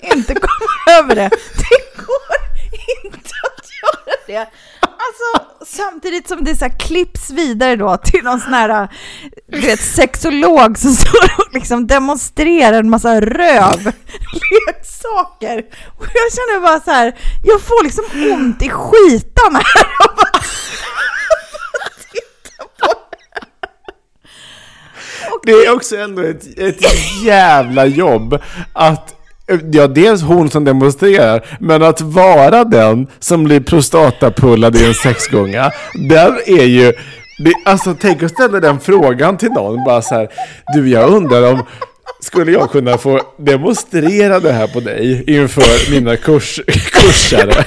kan 0.00 0.18
inte 0.18 0.34
komma 0.34 0.98
över 0.98 1.14
det. 1.14 1.30
Det 1.56 1.96
går 1.96 2.34
inte 3.04 3.34
att 3.42 3.68
göra 3.82 4.16
det. 4.26 4.48
Alltså, 4.80 5.46
samtidigt 5.66 6.28
som 6.28 6.44
det 6.44 6.56
så 6.56 6.64
här 6.64 6.78
klipps 6.78 7.30
vidare 7.30 7.76
då 7.76 7.96
till 7.96 8.24
någon 8.24 8.40
sån 8.40 8.54
här 8.54 8.88
du 9.46 9.60
vet, 9.60 9.80
sexolog 9.80 10.78
som 10.78 10.92
står 10.92 11.24
och 11.38 11.54
liksom 11.54 11.86
demonstrerar 11.86 12.78
en 12.78 12.90
massa 12.90 13.20
rövleksaker. 13.20 13.94
Och 15.98 16.06
jag 16.14 16.32
känner 16.32 16.60
bara 16.60 16.80
så 16.80 16.90
här, 16.90 17.18
jag 17.44 17.60
får 17.60 17.84
liksom 17.84 18.04
ont 18.32 18.62
i 18.62 18.68
skitan 18.68 19.54
här 19.54 19.86
av 20.08 20.18
att 20.18 20.42
titta 22.12 22.64
på 22.78 22.94
det. 23.10 23.40
Och 25.30 25.40
Det 25.44 25.52
är 25.52 25.74
också 25.74 25.96
ändå 25.96 26.22
ett, 26.22 26.58
ett 26.58 26.80
jävla 27.24 27.86
jobb 27.86 28.42
att 28.72 29.23
Ja, 29.46 29.86
dels 29.86 30.22
hon 30.22 30.50
som 30.50 30.64
demonstrerar, 30.64 31.46
men 31.60 31.82
att 31.82 32.00
vara 32.00 32.64
den 32.64 33.06
som 33.18 33.44
blir 33.44 33.60
prostatapullad 33.60 34.76
i 34.76 34.84
en 34.84 34.94
sexgånga, 34.94 35.72
den 36.08 36.38
är 36.46 36.64
ju... 36.64 36.92
Det, 37.38 37.52
alltså 37.64 37.96
tänk 38.00 38.22
att 38.22 38.30
ställa 38.30 38.60
den 38.60 38.80
frågan 38.80 39.36
till 39.36 39.50
någon, 39.50 39.84
bara 39.84 40.02
så 40.02 40.14
här, 40.14 40.28
du 40.74 40.88
jag 40.88 41.10
undrar 41.10 41.52
om, 41.52 41.62
skulle 42.20 42.52
jag 42.52 42.70
kunna 42.70 42.98
få 42.98 43.20
demonstrera 43.38 44.40
det 44.40 44.52
här 44.52 44.66
på 44.66 44.80
dig 44.80 45.24
inför 45.26 45.90
mina 45.90 46.16
kurs, 46.16 46.60
kursare? 46.66 47.64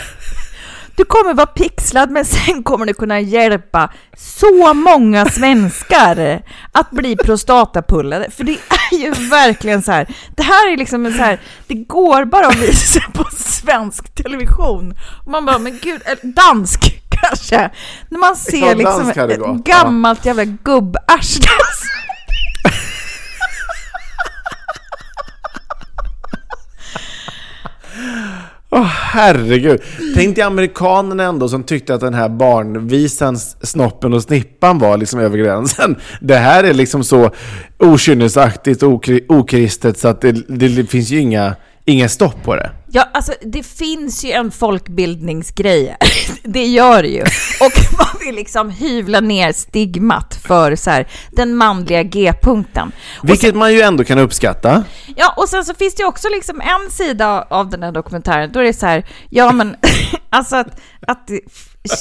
Du 0.98 1.06
kommer 1.06 1.34
vara 1.34 1.48
pixlad, 1.48 2.12
men 2.12 2.26
sen 2.26 2.64
kommer 2.64 2.86
du 2.86 2.94
kunna 2.94 3.20
hjälpa 3.20 3.90
så 4.18 4.74
många 4.74 5.26
svenskar 5.26 6.42
att 6.72 6.92
bli 6.92 7.16
prostatapullade. 7.16 8.32
För 8.32 8.44
det 8.44 8.58
är 8.92 8.98
ju 8.98 9.12
verkligen 9.12 9.82
så 9.82 9.92
här. 9.92 10.08
Det 10.36 10.44
här 10.44 10.74
är 10.74 10.78
liksom 10.78 11.06
en 11.06 11.14
så 11.14 11.18
här. 11.24 11.40
Det 11.68 11.74
går 11.74 12.26
bara 12.26 12.48
att 12.48 12.56
visa 12.56 13.02
på 13.14 13.24
svensk 13.32 14.16
television. 14.16 14.94
Man 15.28 15.46
bara, 15.46 15.60
men 15.60 15.80
gud, 15.82 16.02
dansk 16.24 17.02
kanske. 17.10 17.70
När 18.10 18.20
man 18.20 18.36
ser 18.36 18.76
liksom 18.76 19.10
ett 19.10 19.66
gammalt 19.66 20.26
jävla 20.26 20.46
gubbarsle. 20.46 21.48
Åh 28.70 28.84
herregud. 28.84 29.82
Tänk 30.18 30.36
dig 30.36 30.44
amerikanerna 30.44 31.24
ändå 31.24 31.50
som 31.50 31.64
tyckte 31.64 31.94
att 31.94 32.02
den 32.02 32.14
här 32.14 32.30
barnvisan 32.30 33.38
Snoppen 33.38 34.14
och 34.14 34.24
Snippan 34.24 34.80
var 34.80 34.98
liksom 34.98 35.20
över 35.20 35.38
gränsen. 35.38 35.96
Det 36.22 36.36
här 36.36 36.64
är 36.64 36.74
liksom 36.74 37.04
så 37.04 37.32
okynnesaktigt 37.78 38.84
och 38.84 39.10
okristet 39.28 39.98
så 39.98 40.08
att 40.08 40.22
det, 40.22 40.32
det, 40.32 40.68
det 40.68 40.86
finns 40.86 41.10
ju 41.10 41.20
inga, 41.20 41.56
inga 41.88 42.10
stopp 42.10 42.44
på 42.44 42.56
det. 42.56 42.72
Ja, 42.92 43.10
alltså 43.14 43.34
det 43.42 43.64
finns 43.64 44.26
ju 44.26 44.32
en 44.32 44.52
folkbildningsgrej. 44.52 45.98
Det 46.44 46.66
gör 46.66 47.04
det 47.04 47.10
ju. 47.10 47.22
Och 47.62 47.72
man 47.98 48.26
vill 48.26 48.36
liksom 48.36 48.70
hyvla 48.70 49.20
ner 49.20 49.52
stigmat 49.52 50.40
för 50.48 50.76
så 50.76 50.90
här, 50.90 51.08
den 51.32 51.56
manliga 51.56 52.04
G-punkten. 52.04 52.92
Vilket 53.24 53.56
man 53.56 53.74
ju 53.74 53.82
ändå 53.82 54.04
kan 54.04 54.20
uppskatta. 54.20 54.84
Ja, 55.16 55.34
och 55.38 55.50
sen 55.50 55.66
så 55.66 55.74
finns 55.74 55.96
det 55.96 56.02
ju 56.02 56.08
också 56.08 56.28
liksom 56.30 56.62
en 56.62 56.92
sida 56.92 57.48
av 57.50 57.70
den 57.70 57.84
här 57.84 57.92
dokumentären, 57.92 58.52
då 58.52 58.60
är 58.60 58.64
det 58.64 58.74
så 58.74 58.86
här, 58.86 59.06
ja 59.30 59.52
men 59.52 59.76
alltså 60.30 60.56
att, 60.56 60.80
att 61.08 61.30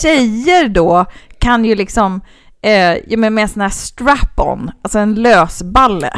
tjejer 0.03 0.69
då 0.69 1.05
kan 1.39 1.65
ju 1.65 1.75
liksom, 1.75 2.21
eh, 2.63 3.19
men 3.19 3.35
med 3.35 3.43
en 3.43 3.49
sån 3.49 3.63
här 3.63 3.69
strap-on, 3.69 4.71
alltså 4.83 4.99
en 4.99 5.15
lösballe. 5.15 6.13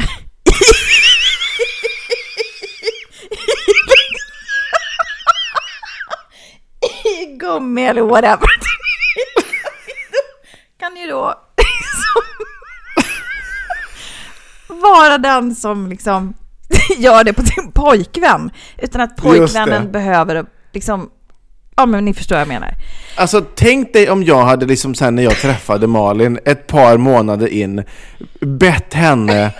I 6.81 7.37
gummi 7.49 7.85
eller 7.85 8.01
whatever. 8.01 8.47
kan 10.79 10.95
ju 10.95 11.07
då 11.07 11.35
vara 14.67 15.17
den 15.17 15.55
som 15.55 15.87
liksom 15.87 16.33
gör 16.97 17.23
det 17.23 17.33
på 17.33 17.41
sin 17.41 17.71
pojkvän. 17.71 18.51
Utan 18.77 19.01
att 19.01 19.15
pojkvännen 19.15 19.91
behöver 19.91 20.45
liksom, 20.73 21.09
ja 21.75 21.85
men 21.85 22.05
ni 22.05 22.13
förstår 22.13 22.35
vad 22.35 22.41
jag 22.41 22.47
menar. 22.47 22.73
Alltså 23.17 23.45
tänk 23.55 23.93
dig 23.93 24.09
om 24.09 24.23
jag 24.23 24.43
hade 24.43 24.65
liksom 24.65 24.95
sen 24.95 25.15
när 25.15 25.23
jag 25.23 25.37
träffade 25.37 25.87
Malin 25.87 26.39
ett 26.45 26.67
par 26.67 26.97
månader 26.97 27.47
in 27.47 27.83
bett 28.41 28.93
henne 28.93 29.51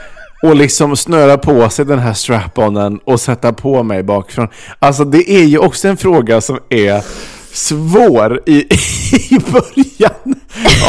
och 0.42 0.56
liksom 0.56 0.96
snöra 0.96 1.38
på 1.38 1.70
sig 1.70 1.86
den 1.86 2.00
här 2.00 2.14
strap-onen 2.14 3.00
och 3.06 3.22
sätta 3.22 3.54
på 3.54 3.84
mig 3.84 4.04
bakifrån. 4.04 4.48
Alltså 4.80 5.06
det 5.06 5.32
är 5.32 5.44
ju 5.44 5.58
också 5.58 5.88
en 5.88 5.98
fråga 5.98 6.42
som 6.42 6.60
är 6.70 7.04
svår 7.54 8.42
i, 8.46 8.68
i 9.30 9.40
början 9.40 10.36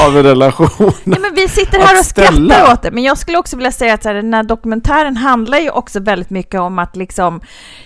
av 0.06 0.16
en 0.16 0.22
relation. 0.22 0.92
Nej, 1.04 1.20
men 1.20 1.34
vi 1.34 1.48
sitter 1.48 1.78
här 1.78 1.98
och 1.98 2.04
skrattar 2.04 2.72
åt 2.72 2.82
det, 2.82 2.90
men 2.90 3.02
jag 3.02 3.18
skulle 3.18 3.38
också 3.38 3.56
vilja 3.56 3.72
säga 3.72 3.94
att 3.94 4.02
så 4.02 4.08
här, 4.08 4.16
den 4.16 4.34
här 4.34 4.42
dokumentären 4.42 5.16
handlar 5.16 5.58
ju 5.58 5.70
också 5.70 6.00
väldigt 6.00 6.30
mycket 6.30 6.60
om 6.60 6.78
att 6.78 6.96
liksom 6.96 7.40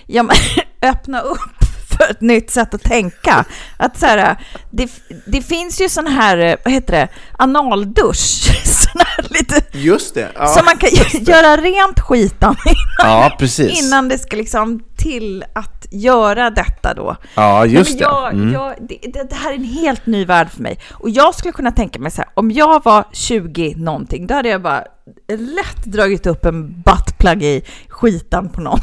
ja, 0.07 0.29
öppna 0.83 1.21
upp 1.21 1.64
för 1.97 2.11
ett 2.11 2.21
nytt 2.21 2.51
sätt 2.51 2.75
att 2.75 2.83
tänka. 2.83 3.45
Att 3.77 3.99
så 3.99 4.07
här, 4.07 4.37
det, 4.71 4.91
det 5.27 5.43
finns 5.43 5.81
ju 5.81 5.89
sån 5.89 6.07
här, 6.07 6.39
eh, 6.39 6.55
vad 6.65 6.75
heter 6.75 6.93
det, 6.93 7.09
analdusch, 7.39 8.43
sån 8.65 9.01
här 9.07 9.27
lite, 9.31 9.63
Just 9.79 10.15
det. 10.15 10.31
Ja, 10.35 10.47
så 10.47 10.65
man 10.65 10.77
kan 10.77 10.91
göra 11.21 11.57
rent 11.57 12.01
skitan 12.01 12.57
ja 12.99 13.37
precis. 13.39 13.83
innan 13.83 14.09
det 14.09 14.19
ska 14.19 14.37
liksom 14.37 14.81
till 14.97 15.45
att 15.53 15.87
göra 15.91 16.51
detta 16.51 16.95
då. 16.95 17.17
Ja, 17.35 17.67
just 17.67 17.99
det. 17.99 18.05
men 18.05 18.13
jag, 18.15 18.35
Mm. 18.35 18.53
jag, 18.53 18.75
det, 18.89 18.99
det. 19.13 19.31
Det 19.31 19.35
här 19.37 19.51
är 19.51 19.55
en 19.57 19.65
helt 19.65 20.07
ny 20.07 20.25
värld 20.25 20.51
för 20.51 20.63
mig. 20.63 20.79
Och 20.93 21.11
jag 21.11 21.35
skulle 21.35 21.53
kunna 21.53 21.71
tänka 21.73 21.99
mig 21.99 22.11
så 22.11 22.17
här, 22.23 22.31
om 22.35 22.51
jag 22.51 22.85
var 22.85 23.05
20 23.13 23.75
någonting, 23.77 24.27
då 24.27 24.35
hade 24.35 24.49
jag 24.49 24.63
bara 24.63 24.85
lätt 25.29 25.85
dragit 25.85 26.27
upp 26.27 26.45
en 26.45 26.83
buttplug 26.83 27.43
i 27.43 27.63
skitan 27.89 28.49
på 28.49 28.61
någon. 28.61 28.81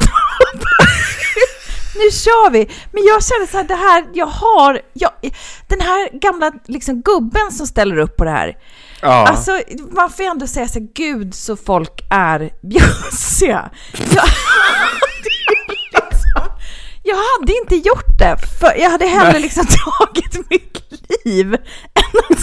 Nu 1.94 2.10
kör 2.10 2.50
vi! 2.50 2.68
Men 2.92 3.04
jag 3.04 3.24
känner 3.24 3.46
så 3.46 3.56
här, 3.56 3.64
det 3.64 3.74
här, 3.74 4.04
jag 4.12 4.26
har, 4.26 4.80
jag, 4.92 5.10
den 5.66 5.80
här 5.80 6.18
gamla 6.18 6.52
liksom, 6.66 7.02
gubben 7.02 7.52
som 7.52 7.66
ställer 7.66 7.98
upp 7.98 8.16
på 8.16 8.24
det 8.24 8.30
här. 8.30 8.56
Ja. 9.02 9.28
Alltså, 9.28 9.60
man 9.90 10.10
får 10.10 10.24
ju 10.24 10.30
ändå 10.30 10.46
säga 10.46 10.68
så 10.68 10.78
här, 10.78 10.88
gud 10.94 11.34
så 11.34 11.56
folk 11.56 12.00
är 12.10 12.50
bjussiga. 12.62 13.70
Jag 13.92 14.22
hade, 14.22 15.00
liksom, 16.10 16.56
jag 17.02 17.16
hade 17.16 17.52
inte 17.56 17.76
gjort 17.76 18.18
det, 18.18 18.36
för 18.60 18.74
jag 18.80 18.90
hade 18.90 19.06
hellre 19.06 19.38
liksom 19.38 19.66
tagit 19.66 20.50
mitt 20.50 20.78
liv 21.24 21.54
än 21.54 22.20
att 22.30 22.40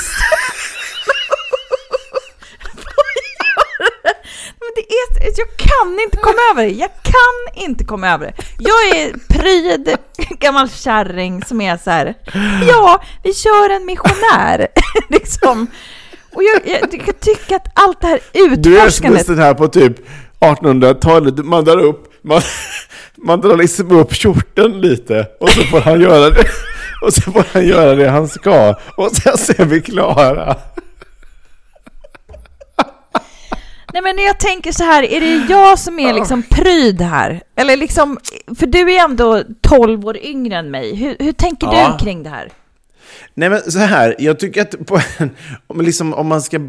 Men 4.69 4.83
det 4.83 5.25
är, 5.25 5.33
jag 5.37 5.57
kan 5.57 5.99
inte 5.99 6.17
komma 6.17 6.39
över 6.51 6.63
det. 6.63 6.71
Jag 6.71 6.89
kan 7.03 7.63
inte 7.63 7.83
komma 7.83 8.09
över 8.09 8.25
det. 8.25 8.33
Jag 8.59 8.97
är 8.97 9.13
pryd 9.29 9.97
gammal 10.39 10.69
kärring 10.69 11.43
som 11.43 11.61
är 11.61 11.77
så 11.77 11.89
här. 11.89 12.13
Ja, 12.67 13.01
vi 13.23 13.33
kör 13.33 13.69
en 13.69 13.85
missionär. 13.85 14.67
liksom. 15.09 15.67
Och 16.33 16.43
jag, 16.43 16.61
jag, 16.65 17.03
jag 17.07 17.19
tycker 17.19 17.55
att 17.55 17.67
allt 17.73 18.01
det 18.01 18.07
här 18.07 18.19
Du 18.33 18.45
är 18.45 18.55
som 18.55 18.75
utforskandet. 18.77 19.27
den 19.27 19.39
här 19.39 19.53
på 19.53 19.67
typ 19.67 19.97
1800-talet, 20.39 21.45
man 21.45 21.65
drar 21.65 21.79
upp, 21.79 22.13
man, 22.21 22.41
man 23.15 23.41
drar 23.41 23.57
liksom 23.57 23.91
upp 23.91 24.13
kjorteln 24.13 24.81
lite 24.81 25.27
och 25.39 25.49
så 25.49 25.61
får 25.61 25.79
han 25.79 26.01
göra 26.01 26.29
det, 26.29 26.45
och 27.05 27.13
så 27.13 27.21
får 27.21 27.45
han 27.53 27.67
göra 27.67 27.95
det 27.95 28.09
han 28.09 28.27
ska 28.27 28.75
och 28.95 29.11
sen 29.11 29.37
så 29.37 29.53
är 29.57 29.65
vi 29.65 29.81
klara. 29.81 30.55
Nej 33.93 34.01
men 34.01 34.17
jag 34.17 34.39
tänker 34.39 34.71
så 34.71 34.83
här, 34.83 35.03
är 35.03 35.19
det 35.21 35.53
jag 35.53 35.79
som 35.79 35.99
är 35.99 36.13
liksom 36.13 36.43
pryd 36.43 37.01
här? 37.01 37.41
Eller 37.55 37.77
liksom, 37.77 38.17
för 38.59 38.67
du 38.67 38.91
är 38.93 39.03
ändå 39.03 39.43
12 39.61 40.05
år 40.07 40.17
yngre 40.17 40.55
än 40.55 40.71
mig. 40.71 40.95
Hur, 40.95 41.15
hur 41.19 41.31
tänker 41.31 41.67
Ja. 41.67 41.95
du 41.99 42.05
kring 42.05 42.23
det 42.23 42.29
här? 42.29 42.49
Nej 43.33 43.49
men 43.49 43.71
så 43.71 43.79
här, 43.79 44.15
jag 44.19 44.39
tycker 44.39 44.61
att 44.61 44.85
på 44.87 44.99
om, 45.67 45.81
liksom, 45.81 46.13
om 46.13 46.27
man 46.27 46.41
ska 46.41 46.59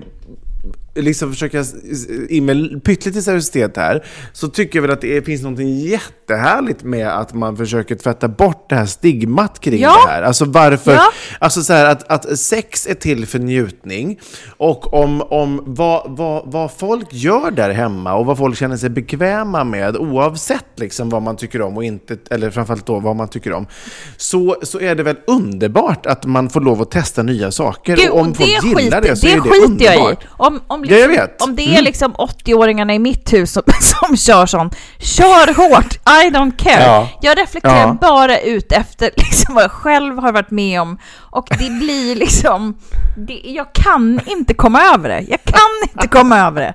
liksom 0.94 1.32
försöka 1.32 1.64
in 2.28 2.44
med 2.44 2.84
pyttelite 2.84 3.22
seriositet 3.22 3.76
här, 3.76 4.04
så 4.32 4.48
tycker 4.48 4.78
jag 4.78 4.82
väl 4.82 4.90
att 4.90 5.00
det 5.00 5.22
finns 5.26 5.42
något 5.42 5.60
jättehärligt 5.60 6.82
med 6.82 7.08
att 7.18 7.34
man 7.34 7.56
försöker 7.56 7.94
tvätta 7.94 8.28
bort 8.28 8.66
det 8.68 8.74
här 8.74 8.86
stigmat 8.86 9.60
kring 9.60 9.80
Ja. 9.80 9.88
det 10.06 10.10
här. 10.12 10.22
Alltså 10.22 10.44
varför, 10.44 10.92
Ja. 10.92 11.12
alltså 11.38 11.62
så 11.62 11.72
här 11.72 11.86
att, 11.86 12.10
att 12.10 12.38
sex 12.38 12.86
är 12.86 12.94
till 12.94 13.26
för 13.26 13.38
njutning 13.38 14.20
och 14.56 14.94
om, 14.94 15.22
om 15.22 15.62
vad, 15.66 16.16
vad, 16.16 16.52
vad 16.52 16.70
folk 16.72 17.06
gör 17.10 17.50
där 17.50 17.70
hemma 17.70 18.14
och 18.14 18.26
vad 18.26 18.38
folk 18.38 18.56
känner 18.58 18.76
sig 18.76 18.90
bekväma 18.90 19.64
med 19.64 19.96
oavsett 19.96 20.64
liksom 20.76 21.08
vad 21.10 21.22
man 21.22 21.36
tycker 21.36 21.62
om 21.62 21.76
och 21.76 21.84
inte, 21.84 22.16
eller 22.30 22.50
framförallt 22.50 22.86
då 22.86 22.98
vad 23.00 23.16
man 23.16 23.28
tycker 23.28 23.52
om, 23.52 23.66
så, 24.16 24.56
så 24.62 24.80
är 24.80 24.94
det 24.94 25.02
väl 25.02 25.16
underbart 25.26 26.06
att 26.06 26.26
man 26.26 26.50
får 26.50 26.60
lov 26.60 26.82
att 26.82 26.90
testa 26.90 27.22
nya 27.22 27.50
saker. 27.50 27.96
Gud, 27.96 28.10
och 28.10 28.20
om 28.20 28.34
folk 28.34 28.48
gillar 28.64 28.74
skiter, 28.80 29.00
det 29.00 29.16
så 29.16 29.26
det 29.26 29.32
är 29.32 29.36
det 29.36 29.42
skiter 29.42 29.84
jag 29.84 29.94
i. 29.94 29.98
underbart. 29.98 30.24
Om, 30.30 30.60
om 30.80 30.88
om, 30.88 30.94
Ja, 30.94 30.96
jag 30.96 31.08
liksom, 31.08 31.26
vet. 31.30 31.42
om 31.42 31.56
det 31.56 31.62
är 31.62 31.70
Mm. 31.72 31.84
liksom 31.84 32.14
80-åringarna 32.14 32.94
i 32.94 32.98
mitt 32.98 33.32
hus 33.32 33.52
som, 33.52 33.62
som 33.80 34.16
kör 34.16 34.46
sånt, 34.46 34.76
kör 34.98 35.54
hårt, 35.54 35.94
I 36.24 36.30
don't 36.30 36.56
care. 36.56 36.82
Ja. 36.84 37.08
Jag 37.20 37.38
reflekterar 37.38 37.76
Ja. 37.86 37.96
bara 38.00 38.38
ut 38.40 38.72
efter 38.72 39.10
liksom 39.16 39.54
vad 39.54 39.64
jag 39.64 39.70
själv 39.70 40.18
har 40.18 40.32
varit 40.32 40.50
med 40.50 40.80
om 40.80 40.98
och 41.16 41.46
det 41.58 41.70
blir 41.70 42.14
liksom, 42.16 42.78
det, 43.16 43.40
jag 43.44 43.72
kan 43.72 44.20
inte 44.26 44.54
komma 44.54 44.82
över 44.94 45.08
det. 45.08 45.24
Jag 45.28 45.44
kan 45.44 45.90
inte 45.94 46.08
komma 46.08 46.38
över 46.38 46.60
det. 46.60 46.74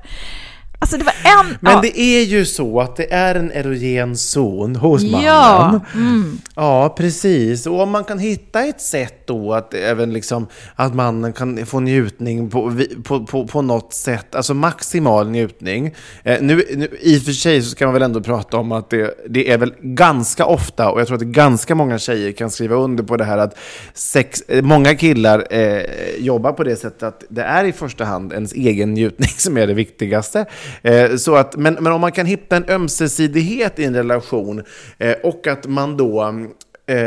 Alltså 0.80 0.98
det 0.98 1.04
var 1.04 1.14
en... 1.14 1.58
Men 1.60 1.74
ja. 1.74 1.82
det 1.82 2.00
är 2.00 2.24
ju 2.24 2.46
så 2.46 2.82
att 2.82 2.96
det 2.96 3.14
är 3.14 3.36
en 3.36 3.52
erogen 3.52 4.18
zon 4.18 4.76
hos 4.76 5.04
mannen. 5.04 5.26
Ja, 5.26 5.80
mm. 5.94 6.40
Ja, 6.56 6.96
precis. 6.98 7.68
Och 7.68 7.82
om 7.82 7.90
man 7.90 8.04
kan 8.04 8.20
hitta 8.20 8.64
ett 8.64 8.82
sätt 8.82 9.28
då 9.28 9.54
att 9.54 9.74
även 9.74 10.14
liksom 10.14 10.48
att 10.76 10.96
mannen 10.96 11.34
kan 11.34 11.66
få 11.66 11.80
njutning 11.80 12.50
på, 12.50 12.74
på, 13.04 13.26
på, 13.26 13.48
på 13.48 13.62
något 13.62 13.94
sätt, 13.94 14.36
alltså 14.36 14.54
maximal 14.54 15.30
njutning. 15.30 15.96
Eh, 16.24 16.42
nu, 16.42 16.64
nu, 16.76 16.90
I 17.02 17.18
och 17.20 17.22
för 17.22 17.32
sig 17.32 17.62
så 17.62 17.70
ska 17.70 17.86
man 17.86 17.94
väl 17.94 18.04
ändå 18.04 18.22
prata 18.22 18.58
om 18.58 18.72
att 18.72 18.90
det, 18.90 19.26
det 19.30 19.52
är 19.52 19.58
väl 19.58 19.74
ganska 19.82 20.46
ofta, 20.46 20.92
och 20.92 21.00
jag 21.00 21.08
tror 21.08 21.18
att 21.18 21.24
ganska 21.24 21.76
många 21.76 22.00
tjejer 22.00 22.32
kan 22.32 22.52
skriva 22.52 22.76
under 22.76 23.04
på 23.04 23.18
det 23.18 23.26
här 23.26 23.38
att 23.38 23.58
sex, 23.94 24.42
eh, 24.48 24.62
många 24.62 24.96
killar 24.96 25.48
eh, 25.50 25.82
jobbar 26.20 26.52
på 26.52 26.64
det 26.64 26.76
sättet 26.76 27.04
att 27.04 27.24
det 27.30 27.42
är 27.42 27.66
i 27.66 27.72
första 27.72 28.06
hand 28.06 28.34
ens 28.34 28.54
egen 28.54 28.94
njutning 28.94 29.30
som 29.38 29.58
är 29.58 29.68
det 29.68 29.74
viktigaste. 29.74 30.46
Eh, 30.82 31.16
så 31.16 31.36
att, 31.36 31.56
men, 31.56 31.74
men 31.74 31.94
om 31.94 32.02
man 32.02 32.12
kan 32.12 32.26
hitta 32.26 32.56
en 32.56 32.70
ömsesidighet 32.70 33.80
i 33.80 33.84
en 33.86 33.96
relation 33.96 34.64
eh, 34.98 35.16
och 35.24 35.48
att 35.48 35.68
man 35.68 35.98
då 35.98 36.24
eh, 36.88 36.98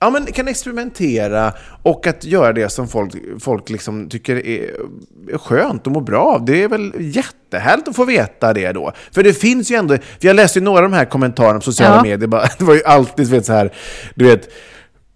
ja, 0.00 0.10
men 0.10 0.26
kan 0.26 0.48
experimentera 0.48 1.52
och 1.82 2.06
att 2.06 2.24
göra 2.24 2.52
det 2.52 2.68
som 2.68 2.88
folk, 2.88 3.14
folk 3.40 3.70
liksom 3.70 4.08
tycker 4.08 4.46
är, 4.46 4.74
är 5.32 5.38
skönt 5.38 5.86
och 5.86 5.92
mår 5.92 6.00
bra 6.00 6.22
av. 6.22 6.44
Det 6.44 6.62
är 6.62 6.68
väl 6.68 6.92
jättehärligt 6.98 7.88
att 7.88 7.96
få 7.96 8.04
veta 8.04 8.52
det 8.52 8.72
då. 8.72 8.92
För 9.12 9.22
det 9.22 9.32
finns 9.32 9.70
ju 9.70 9.76
ändå, 9.76 9.94
för 9.96 10.26
jag 10.26 10.36
läste 10.36 10.58
ju 10.58 10.64
några 10.64 10.78
av 10.84 10.90
de 10.90 10.96
här 10.96 11.04
kommentarerna 11.04 11.58
på 11.58 11.64
sociala 11.64 11.96
Ja. 11.96 12.02
medier, 12.02 12.28
bara, 12.28 12.46
det 12.58 12.64
var 12.64 12.74
ju 12.74 12.84
alltid 12.84 13.30
vet, 13.30 13.46
så 13.46 13.52
här, 13.52 13.72
du 14.14 14.24
vet, 14.24 14.48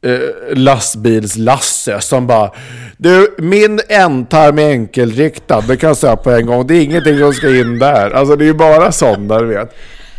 eh, 0.06 0.56
lastbils-Lasse 0.56 2.00
som 2.00 2.26
bara 2.26 2.50
Du, 2.96 3.34
min 3.38 3.80
ändtarm 3.88 4.58
är 4.58 4.70
enkelriktad, 4.70 5.60
det 5.60 5.76
kan 5.76 5.88
jag 5.88 5.96
säga 5.96 6.16
på 6.16 6.30
en 6.30 6.46
gång. 6.46 6.66
Det 6.66 6.74
är 6.74 6.82
ingenting 6.82 7.18
som 7.18 7.32
ska 7.32 7.56
in 7.56 7.78
där. 7.78 8.10
Alltså 8.10 8.36
det 8.36 8.44
är 8.44 8.46
ju 8.46 8.54
bara 8.54 8.92
sådana, 8.92 9.38
du 9.40 9.46
vet. 9.46 9.74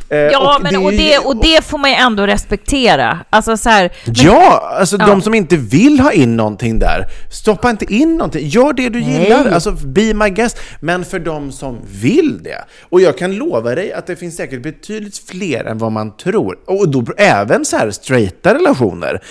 Eh, 0.09 0.17
Ja, 0.17 0.59
men, 0.63 0.75
är 0.75 0.83
och, 0.85 0.91
det, 0.91 1.17
och 1.17 1.35
det 1.35 1.65
får 1.65 1.77
man 1.77 1.89
ju 1.89 1.95
ändå 1.95 2.27
respektera. 2.27 3.19
Alltså 3.29 3.57
så 3.57 3.69
här, 3.69 3.91
men- 4.05 4.15
Ja, 4.17 4.75
alltså 4.79 4.97
Ja. 4.99 5.05
de 5.07 5.21
som 5.21 5.33
inte 5.33 5.57
vill 5.57 5.99
ha 5.99 6.11
in 6.11 6.37
någonting 6.37 6.79
där, 6.79 7.05
stoppa 7.31 7.69
inte 7.69 7.93
in 7.93 8.17
någonting. 8.17 8.47
Gör 8.47 8.73
det 8.73 8.89
du 8.89 9.01
Nej. 9.01 9.23
gillar, 9.23 9.51
alltså 9.51 9.71
be 9.71 10.13
my 10.13 10.29
guest. 10.29 10.57
Men 10.79 11.05
för 11.05 11.19
de 11.19 11.51
som 11.51 11.77
vill 12.01 12.43
det, 12.43 12.65
och 12.89 13.01
jag 13.01 13.17
kan 13.17 13.35
lova 13.35 13.75
dig 13.75 13.93
att 13.93 14.07
det 14.07 14.15
finns 14.15 14.35
säkert 14.35 14.63
betydligt 14.63 15.17
fler 15.29 15.65
än 15.65 15.77
vad 15.77 15.91
man 15.91 16.17
tror, 16.17 16.57
och 16.67 16.89
då 16.89 17.05
även 17.17 17.65
så 17.65 17.77
här 17.77 17.91
straighta 17.91 18.53
relationer, 18.53 19.21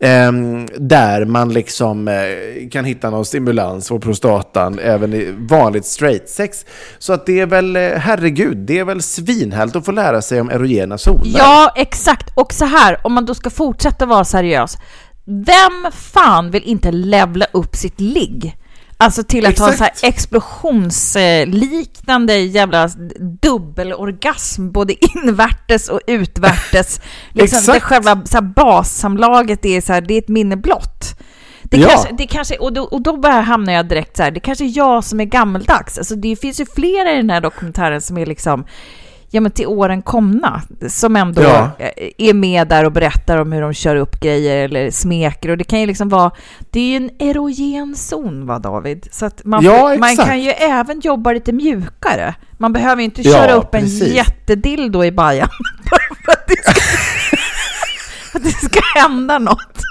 Ehm, 0.00 0.66
där 0.78 1.24
man 1.24 1.52
liksom 1.52 2.08
eh, 2.08 2.68
kan 2.70 2.84
hitta 2.84 3.10
någon 3.10 3.24
stimulans 3.24 3.88
på 3.88 4.00
prostatan 4.00 4.78
även 4.78 5.14
i 5.14 5.34
vanligt 5.50 5.86
straight 5.86 6.28
sex. 6.28 6.64
Så 6.98 7.12
att 7.12 7.26
det 7.26 7.40
är 7.40 7.46
väl, 7.46 7.76
eh, 7.76 7.82
herregud, 7.82 8.56
det 8.56 8.78
är 8.78 8.84
väl 8.84 9.02
svinhärligt 9.02 9.76
att 9.76 9.84
få 9.84 9.92
lära 9.92 10.22
sig 10.22 10.40
om 10.40 10.50
erogena 10.50 10.98
zoner. 10.98 11.38
Ja, 11.38 11.72
exakt. 11.76 12.30
Och 12.34 12.52
så 12.52 12.64
här, 12.64 13.06
om 13.06 13.12
man 13.12 13.26
då 13.26 13.34
ska 13.34 13.50
fortsätta 13.50 14.06
vara 14.06 14.24
seriös. 14.24 14.76
Vem 15.24 15.92
fan 15.92 16.50
vill 16.50 16.62
inte 16.62 16.92
levla 16.92 17.46
upp 17.52 17.76
sitt 17.76 18.00
ligg? 18.00 18.56
Alltså 18.98 19.22
till 19.22 19.46
att 19.46 19.58
ha 19.58 19.70
en 19.70 19.76
så 19.76 19.84
här 19.84 19.90
Exakt. 19.90 20.14
explosionsliknande 20.14 22.36
jävla 22.38 22.88
dubbelorgasm, 23.42 24.70
både 24.72 24.94
invärtes 25.16 25.88
och 25.88 26.00
utvärtes. 26.06 27.00
liksom 27.32 27.58
Exakt. 27.58 27.74
det 27.74 27.80
själva 27.80 28.22
så 28.26 28.36
här 28.36 28.42
bassamlaget 28.42 29.64
är 29.64 29.80
så 29.80 29.92
här, 29.92 30.00
det 30.00 30.14
är 30.14 30.18
ett 30.18 30.28
minne 30.28 30.56
blott. 30.56 31.18
Det 31.62 31.76
Ja. 31.76 31.88
kanske, 31.88 32.08
det 32.18 32.26
kanske, 32.26 32.56
och, 32.56 32.72
då, 32.72 32.82
och 32.82 33.02
då 33.02 33.16
bara 33.16 33.40
hamnar 33.40 33.72
jag 33.72 33.88
direkt 33.88 34.16
så 34.16 34.22
här, 34.22 34.30
det 34.30 34.40
kanske 34.40 34.64
är 34.64 34.76
jag 34.76 35.04
som 35.04 35.20
är 35.20 35.24
gammeldags. 35.24 35.98
Alltså 35.98 36.14
det 36.14 36.36
finns 36.36 36.60
ju 36.60 36.66
flera 36.74 37.12
i 37.12 37.16
den 37.16 37.30
här 37.30 37.40
dokumentären 37.40 38.00
som 38.00 38.18
är 38.18 38.26
liksom, 38.26 38.64
ja 39.36 39.40
men 39.40 39.50
till 39.52 39.66
åren 39.66 40.02
komna, 40.02 40.62
som 40.88 41.16
ändå 41.16 41.42
Ja. 41.42 41.70
eh, 41.78 42.10
är 42.18 42.34
med 42.34 42.68
där 42.68 42.84
och 42.84 42.92
berättar 42.92 43.38
om 43.38 43.52
hur 43.52 43.60
de 43.60 43.72
kör 43.74 43.96
upp 43.96 44.20
grejer 44.20 44.64
eller 44.64 44.90
smeker 44.90 45.48
och 45.48 45.56
det 45.58 45.64
kan 45.64 45.80
ju 45.80 45.86
liksom 45.86 46.08
vara, 46.08 46.30
det 46.70 46.80
är 46.80 46.84
ju 46.90 46.96
en 46.96 47.10
erogen 47.18 47.96
zon 47.96 48.46
va 48.46 48.58
David? 48.58 49.08
Så 49.10 49.26
att 49.26 49.44
man, 49.44 49.64
Ja, 49.64 49.96
man 49.98 50.16
kan 50.16 50.40
ju 50.42 50.50
även 50.50 51.00
jobba 51.00 51.32
lite 51.32 51.52
mjukare. 51.52 52.34
Man 52.58 52.72
behöver 52.72 52.96
ju 52.96 53.04
inte 53.04 53.22
köra 53.22 53.52
upp 53.52 53.70
precis. 53.70 54.02
en 54.02 54.14
jättedildo 54.14 55.04
i 55.04 55.12
bajan 55.12 55.48
bara 55.90 56.16
för 56.24 56.32
att 56.32 56.46
det 56.48 56.56
ska, 56.62 56.80
att 58.38 58.44
det 58.44 58.50
ska 58.66 58.80
hända 59.00 59.38
något. 59.38 59.82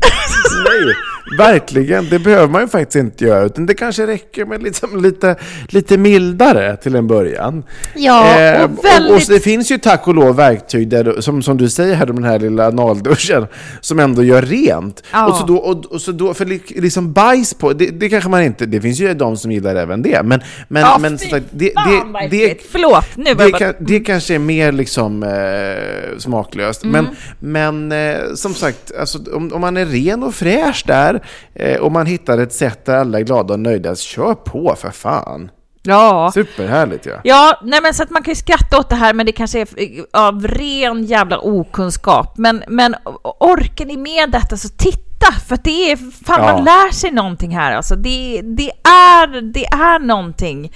Nej, 0.64 0.94
verkligen. 1.38 2.08
Det 2.10 2.18
behöver 2.18 2.48
man 2.48 2.62
ju 2.62 2.68
faktiskt 2.68 2.96
inte 2.96 3.24
göra. 3.24 3.44
Utan 3.44 3.66
det 3.66 3.74
kanske 3.74 4.06
räcker 4.06 4.44
med 4.44 4.62
liksom 4.62 5.02
lite, 5.02 5.36
lite 5.68 5.98
mildare 5.98 6.76
till 6.76 6.94
en 6.96 7.06
början. 7.06 7.62
Ja, 7.94 8.38
Eh, 8.38 8.64
och 8.64 8.84
väldigt... 8.84 9.28
och, 9.28 9.34
det 9.34 9.40
finns 9.40 9.70
ju 9.70 9.78
tack 9.78 10.08
och 10.08 10.14
lov 10.14 10.36
verktyg, 10.36 10.88
där, 10.88 11.20
som, 11.20 11.42
som 11.42 11.56
du 11.56 11.68
säger 11.68 11.94
här, 11.94 12.06
den 12.06 12.24
här 12.24 12.38
lilla 12.38 12.66
analduschen, 12.68 13.46
som 13.80 13.98
ändå 13.98 14.22
gör 14.24 14.42
rent. 14.42 15.02
Ja. 15.12 15.26
Och 15.28 15.36
så 15.36 15.46
då, 15.46 15.56
och, 15.56 15.84
och 15.86 16.00
så 16.00 16.12
då 16.12 16.34
för 16.34 16.44
li- 16.44 16.62
liksom 16.76 17.12
bajs 17.12 17.54
på, 17.54 17.72
det, 17.72 17.86
det 17.86 18.08
kanske 18.08 18.30
man 18.30 18.42
inte, 18.42 18.66
det 18.66 18.80
finns 18.80 19.00
ju 19.00 19.14
de 19.14 19.36
som 19.36 19.52
gillar 19.52 19.76
även 19.76 20.02
det. 20.02 20.22
Men, 20.24 20.40
men, 20.68 20.82
Ja, 20.82 20.98
men 21.00 21.18
fy 21.18 21.28
sagt, 21.30 21.46
det, 21.50 21.72
fan 21.74 22.12
det, 22.12 22.28
det. 22.28 22.54
Förlåt, 22.72 23.04
nu 23.16 23.34
det, 23.34 23.50
kan, 23.52 23.74
det 23.78 24.00
kanske 24.00 24.34
är 24.34 24.38
mer 24.38 24.72
liksom 24.72 25.22
eh, 25.22 26.18
smaklöst. 26.18 26.84
Mm. 26.84 27.06
Men, 27.40 27.88
men 27.88 28.14
eh, 28.14 28.34
som 28.34 28.54
sagt, 28.54 28.92
alltså, 29.00 29.18
om, 29.34 29.52
om 29.52 29.60
man 29.60 29.76
är 29.76 29.84
ren 29.88 30.22
och 30.22 30.34
fräsch 30.34 30.84
där 30.86 31.22
eh, 31.54 31.76
och 31.80 31.92
man 31.92 32.06
hittar 32.06 32.38
ett 32.38 32.52
sätt 32.52 32.84
där 32.84 32.96
alla 32.96 33.18
är 33.18 33.22
glada 33.22 33.54
och 33.54 33.60
nöjda, 33.60 33.96
kör 33.96 34.34
på 34.34 34.74
för 34.78 34.90
fan. 34.90 35.50
Ja. 35.82 36.30
Superhärligt 36.34 37.06
ja. 37.06 37.12
Ja, 37.24 37.60
nej 37.64 37.80
men 37.82 37.94
så 37.94 38.02
att 38.02 38.10
man 38.10 38.22
kan 38.22 38.32
ju 38.32 38.36
skratta 38.36 38.78
åt 38.78 38.88
det 38.88 38.96
här, 38.96 39.14
men 39.14 39.26
det 39.26 39.32
kanske 39.32 39.60
är 39.60 39.62
f- 39.76 40.04
av 40.12 40.46
ren 40.48 41.04
jävla 41.04 41.38
okunskap. 41.38 42.38
Men, 42.38 42.64
men 42.68 42.94
orkar 43.40 43.84
ni 43.84 43.96
med 43.96 44.30
detta 44.30 44.56
så 44.56 44.68
titta, 44.68 45.32
för 45.48 45.58
det 45.64 45.92
är, 45.92 45.96
fan 46.24 46.40
Ja. 46.46 46.52
man 46.52 46.64
lär 46.64 46.92
sig 46.92 47.10
någonting 47.10 47.56
här 47.56 47.72
alltså. 47.76 47.96
Det, 47.96 48.40
det, 48.44 48.70
är, 48.88 49.40
det 49.52 49.64
är 49.66 49.98
någonting. 49.98 50.72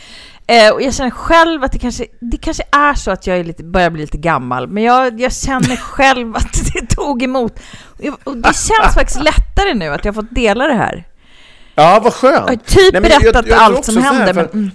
Eh, 0.47 0.73
och 0.73 0.83
jag 0.83 0.95
känner 0.95 1.11
själv 1.11 1.65
att 1.65 1.73
det 1.73 1.79
kanske, 1.79 2.07
det 2.21 2.37
kanske 2.37 2.63
är 2.73 2.95
så 2.95 3.11
att 3.11 3.27
jag 3.27 3.37
är 3.39 3.45
lite, 3.45 3.65
börjar 3.65 3.91
bli 3.91 4.03
lite 4.03 4.17
gammal, 4.19 4.69
men 4.69 4.83
jag, 4.83 5.21
jag 5.21 5.33
känner 5.33 5.77
själv 5.81 6.37
att 6.37 6.53
det 6.75 6.87
tog 6.87 7.23
emot. 7.23 7.53
Och 7.85 8.05
jag- 8.05 8.17
Och 8.25 8.37
det 8.37 8.55
känns 8.57 8.95
faktiskt 8.95 9.21
lättare 9.23 9.75
nu 9.75 9.89
att 9.89 10.05
jag 10.05 10.13
har 10.13 10.23
fått 10.23 10.35
dela 10.35 10.67
det 10.67 10.75
här. 10.75 11.05
Ja, 11.75 12.01
vad 12.05 12.13
skönt. 12.15 12.35
Jag 12.37 12.43
har 12.47 12.57
typ 12.57 12.77
Nej, 12.77 12.91
jag- 12.93 13.03
berättat 13.03 13.35
jag 13.35 13.45
tror 13.45 13.57
allt 13.77 13.85
som 13.85 13.95
så 13.95 14.01
här, 14.01 14.13
händer, 14.15 14.35
för- 14.35 14.49
men... 14.53 14.61
Mm. 14.63 14.71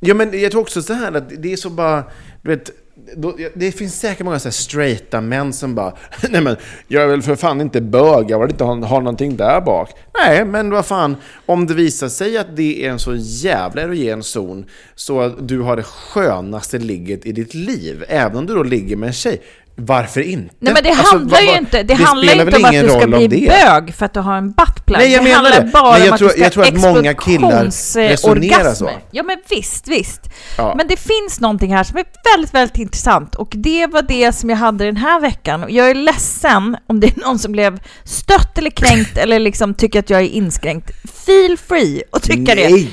Ja, 0.00 0.14
men 0.14 0.40
jag 0.40 0.50
tror 0.52 0.60
också 0.62 0.82
så 0.82 0.92
här 0.92 1.12
att 1.16 1.42
det 1.42 1.52
är 1.52 1.56
så 1.56 1.70
bara, 1.70 2.04
du 2.42 2.50
vet, 2.50 2.70
då, 3.16 3.36
det 3.54 3.72
finns 3.72 4.00
säkert 4.00 4.24
många 4.24 4.38
så 4.38 4.48
här 4.48 4.52
straighta 4.52 5.20
män 5.20 5.52
som 5.52 5.74
bara, 5.74 5.92
nej 6.30 6.40
men 6.40 6.56
jag 6.88 7.02
är 7.02 7.06
väl 7.06 7.22
för 7.22 7.36
fan 7.36 7.60
inte 7.60 7.80
bög, 7.80 8.30
jag 8.30 8.40
vill 8.40 8.50
inte 8.50 8.64
ha, 8.64 8.74
ha 8.74 8.98
någonting 8.98 9.36
där 9.36 9.60
bak. 9.60 9.90
Nej, 10.24 10.44
men 10.44 10.70
vad 10.70 10.86
fan, 10.86 11.16
om 11.46 11.66
det 11.66 11.74
visar 11.74 12.08
sig 12.08 12.38
att 12.38 12.56
det 12.56 12.84
är 12.84 12.90
en 12.90 12.98
så 12.98 13.14
jävla 13.16 13.82
erogen 13.82 14.22
zon 14.22 14.64
så 14.94 15.20
att 15.20 15.48
du 15.48 15.60
har 15.60 15.76
det 15.76 15.82
skönaste 15.82 16.78
ligget 16.78 17.26
i 17.26 17.32
ditt 17.32 17.54
liv, 17.54 18.04
även 18.08 18.36
om 18.36 18.46
du 18.46 18.54
då 18.54 18.62
ligger 18.62 18.96
med 18.96 19.06
en 19.06 19.12
tjej, 19.12 19.42
varför 19.80 20.20
inte? 20.20 20.54
Nej 20.58 20.74
men 20.74 20.82
det 20.82 20.90
Alltså, 20.90 21.16
handlar 21.16 21.36
vad- 21.38 21.44
ju 21.54 21.58
inte, 21.58 21.82
det, 21.82 21.94
handlar 21.94 22.28
spelar 22.28 22.44
inte 22.44 22.56
om 22.58 22.64
att 22.64 22.72
du 22.72 22.88
ska 22.88 23.06
bli 23.06 23.28
det? 23.28 23.48
bög 23.64 23.94
för 23.94 24.06
att 24.06 24.14
du 24.14 24.20
har 24.20 24.36
en 24.36 24.50
buttplug. 24.52 24.98
Nej, 24.98 25.12
jag 25.12 25.20
det 25.20 25.24
menar 25.24 25.34
handlar 25.50 25.60
det. 25.64 25.70
bara 25.72 25.98
Men 25.98 26.06
jag 26.06 26.18
tror- 26.18 26.28
att 26.30 26.38
jag 26.38 26.52
tror 26.52 26.64
att 26.64 26.74
många 26.74 27.14
killar 27.14 27.64
resonerar 28.08 28.74
så. 28.74 28.90
Ja 29.10 29.22
men 29.22 29.36
visst, 29.50 29.88
visst. 29.88 30.20
Ja. 30.58 30.74
Men 30.76 30.88
det 30.88 30.96
finns 30.96 31.40
någonting 31.40 31.74
här 31.74 31.84
som 31.84 31.98
är 31.98 32.04
väldigt, 32.34 32.54
väldigt 32.54 32.78
intressant 32.78 33.34
och 33.34 33.52
det 33.56 33.86
var 33.86 34.02
det 34.02 34.32
som 34.32 34.50
jag 34.50 34.56
hade 34.56 34.84
den 34.84 34.96
här 34.96 35.20
veckan. 35.20 35.62
Och 35.64 35.70
Jag 35.70 35.90
är 35.90 35.94
ledsen 35.94 36.76
om 36.86 37.00
det 37.00 37.06
är 37.06 37.20
någon 37.20 37.38
som 37.38 37.52
blev 37.52 37.80
stött 38.04 38.58
eller 38.58 38.70
kränkt 38.70 39.16
eller 39.18 39.38
liksom 39.38 39.74
tycker 39.74 39.98
att 39.98 40.10
jag 40.10 40.20
är 40.20 40.28
inskränkt. 40.28 40.90
Feel 41.26 41.56
free 41.68 42.02
att 42.12 42.22
tycka 42.22 42.54
det. 42.54 42.68
Nej! 42.68 42.90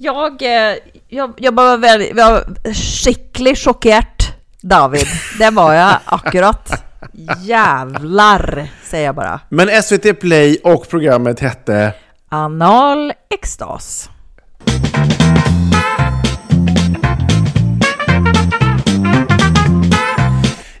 Jag, 0.00 0.42
eh, 0.42 0.74
jag, 1.08 1.32
jag 1.38 1.54
var 1.54 1.76
väldigt, 1.76 2.08
jag 2.16 2.30
var 2.30 2.72
skicklig 2.74 3.58
chockerad, 3.58 4.04
David. 4.62 5.06
Det 5.38 5.50
var 5.50 5.74
jag 5.74 5.96
akkurat. 6.04 6.84
Jävlar, 7.40 8.68
säger 8.84 9.06
jag 9.06 9.14
bara. 9.14 9.40
Men 9.48 9.82
SVT 9.82 10.20
Play 10.20 10.60
och 10.64 10.88
programmet 10.88 11.40
hette 11.40 11.92
Anal 12.28 13.12
extas. 13.30 14.10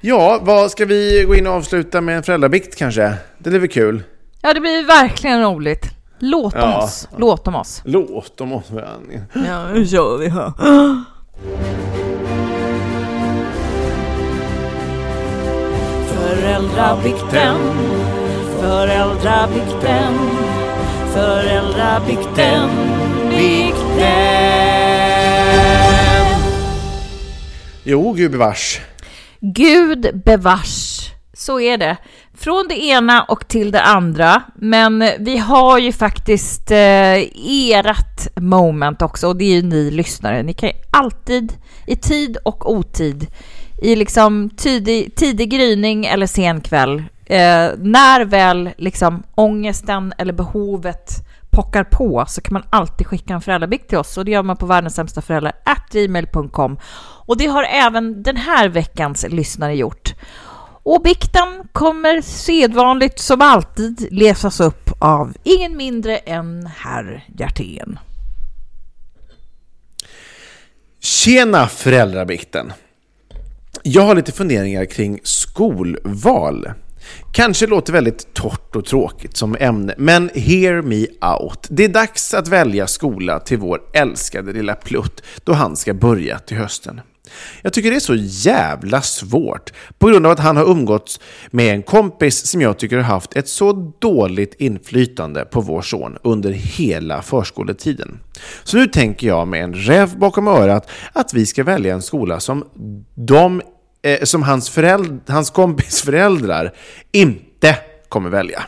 Ja, 0.00 0.38
vad 0.42 0.70
ska 0.70 0.84
vi 0.84 1.24
gå 1.26 1.34
in 1.34 1.46
och 1.46 1.52
avsluta 1.52 2.00
med 2.00 2.16
en 2.16 2.22
föräldrabikt 2.22 2.76
kanske? 2.76 3.14
Det 3.38 3.50
blir 3.50 3.60
väl 3.60 3.68
kul? 3.68 4.02
Ja, 4.42 4.54
det 4.54 4.60
blir 4.60 4.86
verkligen 4.86 5.42
roligt. 5.42 5.84
Låt 6.18 6.54
om 6.54 6.60
Ja. 6.60 6.82
oss. 6.82 7.08
Låt 7.16 7.48
om 7.48 7.54
oss. 7.54 7.82
Låt 7.84 8.40
om 8.40 8.52
oss. 8.52 8.64
Ja, 9.46 9.68
nu 9.74 9.86
kör 9.86 10.18
vi 10.18 10.28
här. 10.28 10.52
Föräldrabikten, 16.28 17.56
föräldrabikten, 18.60 20.14
föräldrabikten, 21.14 22.70
bikten. 23.30 23.78
Jo, 27.82 28.12
gubevars. 28.12 28.80
Gud 29.40 30.22
bevars, 30.24 31.00
så 31.32 31.60
är 31.60 31.78
det. 31.78 31.96
Från 32.34 32.68
det 32.68 32.84
ena 32.84 33.22
och 33.22 33.48
till 33.48 33.70
det 33.70 33.82
andra. 33.82 34.42
Men 34.54 35.04
vi 35.18 35.38
har 35.38 35.78
ju 35.78 35.92
faktiskt 35.92 36.70
eh, 36.70 36.78
erat 37.70 38.28
moment 38.36 39.02
också 39.02 39.28
och 39.28 39.36
det 39.36 39.44
är 39.44 39.54
ju 39.54 39.62
ni 39.62 39.90
lyssnare. 39.90 40.42
Ni 40.42 40.52
kan 40.52 40.68
ju 40.68 40.74
alltid 40.90 41.52
i 41.86 41.96
tid 41.96 42.36
och 42.44 42.72
otid, 42.72 43.26
i 43.82 43.96
liksom 43.96 44.50
tidig, 44.56 45.14
tidig 45.14 45.50
gryning 45.50 46.06
eller 46.06 46.26
sen 46.26 46.60
kväll, 46.60 46.98
eh, 47.26 47.70
när 47.78 48.24
väl 48.24 48.70
liksom 48.78 49.22
ångesten 49.34 50.12
eller 50.18 50.32
behovet 50.32 51.10
pockar 51.50 51.84
på 51.84 52.24
så 52.28 52.40
kan 52.40 52.52
man 52.52 52.62
alltid 52.70 53.06
skicka 53.06 53.34
en 53.34 53.40
föräldrabikt 53.40 53.88
till 53.88 53.98
oss 53.98 54.18
och 54.18 54.24
det 54.24 54.30
gör 54.30 54.42
man 54.42 54.56
på 54.56 54.66
världens 54.66 54.98
och 57.00 57.36
det 57.36 57.46
har 57.46 57.64
även 57.64 58.22
den 58.22 58.36
här 58.36 58.68
veckans 58.68 59.26
lyssnare 59.28 59.76
gjort. 59.76 60.14
Och 60.82 61.02
bikten 61.02 61.68
kommer 61.72 62.20
sedvanligt 62.20 63.18
som 63.18 63.40
alltid 63.40 64.08
läsas 64.10 64.60
upp 64.60 64.90
av 64.98 65.34
ingen 65.42 65.76
mindre 65.76 66.16
än 66.16 66.66
herr 66.76 67.24
Hjertén. 67.38 67.98
Tjena 71.00 71.66
föräldrabikten! 71.66 72.72
Jag 73.82 74.02
har 74.02 74.14
lite 74.14 74.32
funderingar 74.32 74.84
kring 74.84 75.20
skolval. 75.22 76.68
Kanske 77.32 77.66
låter 77.66 77.92
väldigt 77.92 78.34
torrt 78.34 78.76
och 78.76 78.84
tråkigt 78.84 79.36
som 79.36 79.56
ämne, 79.60 79.94
men 79.98 80.30
hear 80.34 80.82
me 80.82 81.06
out. 81.36 81.66
Det 81.70 81.84
är 81.84 81.88
dags 81.88 82.34
att 82.34 82.48
välja 82.48 82.86
skola 82.86 83.40
till 83.40 83.58
vår 83.58 83.80
älskade 83.94 84.52
lilla 84.52 84.74
Plutt 84.74 85.22
då 85.44 85.52
han 85.52 85.76
ska 85.76 85.94
börja 85.94 86.38
till 86.38 86.56
hösten. 86.56 87.00
Jag 87.62 87.72
tycker 87.72 87.90
det 87.90 87.96
är 87.96 88.00
så 88.00 88.14
jävla 88.14 89.02
svårt 89.02 89.72
på 89.98 90.06
grund 90.08 90.26
av 90.26 90.32
att 90.32 90.38
han 90.38 90.56
har 90.56 90.70
umgåtts 90.70 91.20
med 91.50 91.74
en 91.74 91.82
kompis 91.82 92.46
som 92.46 92.60
jag 92.60 92.78
tycker 92.78 92.96
har 92.96 93.02
haft 93.02 93.36
ett 93.36 93.48
så 93.48 93.92
dåligt 93.98 94.54
inflytande 94.58 95.44
på 95.44 95.60
vår 95.60 95.82
son 95.82 96.18
under 96.22 96.50
hela 96.50 97.22
förskoletiden. 97.22 98.20
Så 98.64 98.76
nu 98.76 98.86
tänker 98.86 99.26
jag 99.26 99.48
med 99.48 99.64
en 99.64 99.74
räv 99.74 100.18
bakom 100.18 100.48
örat 100.48 100.90
att 101.12 101.34
vi 101.34 101.46
ska 101.46 101.64
välja 101.64 101.94
en 101.94 102.02
skola 102.02 102.40
som 102.40 102.64
de 103.14 103.62
eh, 104.02 104.22
som 104.22 104.42
hans, 104.42 104.70
föräld- 104.70 105.20
hans 105.26 105.50
kompis 105.50 106.02
föräldrar 106.02 106.74
inte 107.12 107.76
kommer 108.08 108.30
välja. 108.30 108.62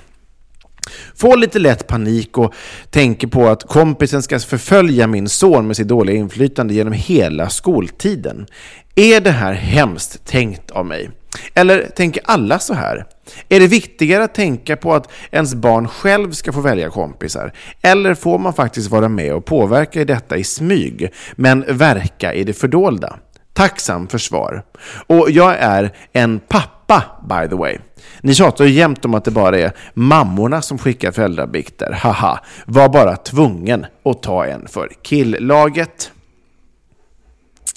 Får 1.14 1.36
lite 1.36 1.58
lätt 1.58 1.86
panik 1.86 2.38
och 2.38 2.54
tänker 2.90 3.26
på 3.26 3.48
att 3.48 3.68
kompisen 3.68 4.22
ska 4.22 4.38
förfölja 4.38 5.06
min 5.06 5.28
son 5.28 5.66
med 5.66 5.76
sitt 5.76 5.88
dåliga 5.88 6.16
inflytande 6.16 6.74
genom 6.74 6.92
hela 6.92 7.48
skoltiden. 7.48 8.46
Är 8.94 9.20
det 9.20 9.30
här 9.30 9.52
hemskt 9.52 10.24
tänkt 10.24 10.70
av 10.70 10.86
mig? 10.86 11.10
Eller 11.54 11.86
tänker 11.96 12.22
alla 12.26 12.58
så 12.58 12.74
här? 12.74 13.06
Är 13.48 13.60
det 13.60 13.66
viktigare 13.66 14.24
att 14.24 14.34
tänka 14.34 14.76
på 14.76 14.94
att 14.94 15.12
ens 15.30 15.54
barn 15.54 15.88
själv 15.88 16.32
ska 16.32 16.52
få 16.52 16.60
välja 16.60 16.90
kompisar? 16.90 17.52
Eller 17.82 18.14
får 18.14 18.38
man 18.38 18.54
faktiskt 18.54 18.90
vara 18.90 19.08
med 19.08 19.34
och 19.34 19.44
påverka 19.44 20.00
i 20.00 20.04
detta 20.04 20.36
i 20.36 20.44
smyg, 20.44 21.08
men 21.32 21.64
verka 21.68 22.34
i 22.34 22.44
det 22.44 22.52
fördolda? 22.52 23.16
Tacksam 23.52 24.08
för 24.08 24.18
svar. 24.18 24.62
Och 25.06 25.30
jag 25.30 25.56
är 25.58 25.92
en 26.12 26.40
pappa, 26.48 26.79
by 27.28 27.48
the 27.48 27.56
way. 27.56 27.78
Ni 28.20 28.34
tjatar 28.34 28.64
ju 28.64 28.70
jämt 28.70 29.04
om 29.04 29.14
att 29.14 29.24
det 29.24 29.30
bara 29.30 29.58
är 29.58 29.72
mammorna 29.94 30.62
som 30.62 30.78
skickar 30.78 31.12
föräldrabikter. 31.12 31.92
Haha, 31.92 32.40
var 32.66 32.88
bara 32.88 33.16
tvungen 33.16 33.86
att 34.04 34.22
ta 34.22 34.46
en 34.46 34.68
för 34.68 34.92
killlaget. 35.02 36.12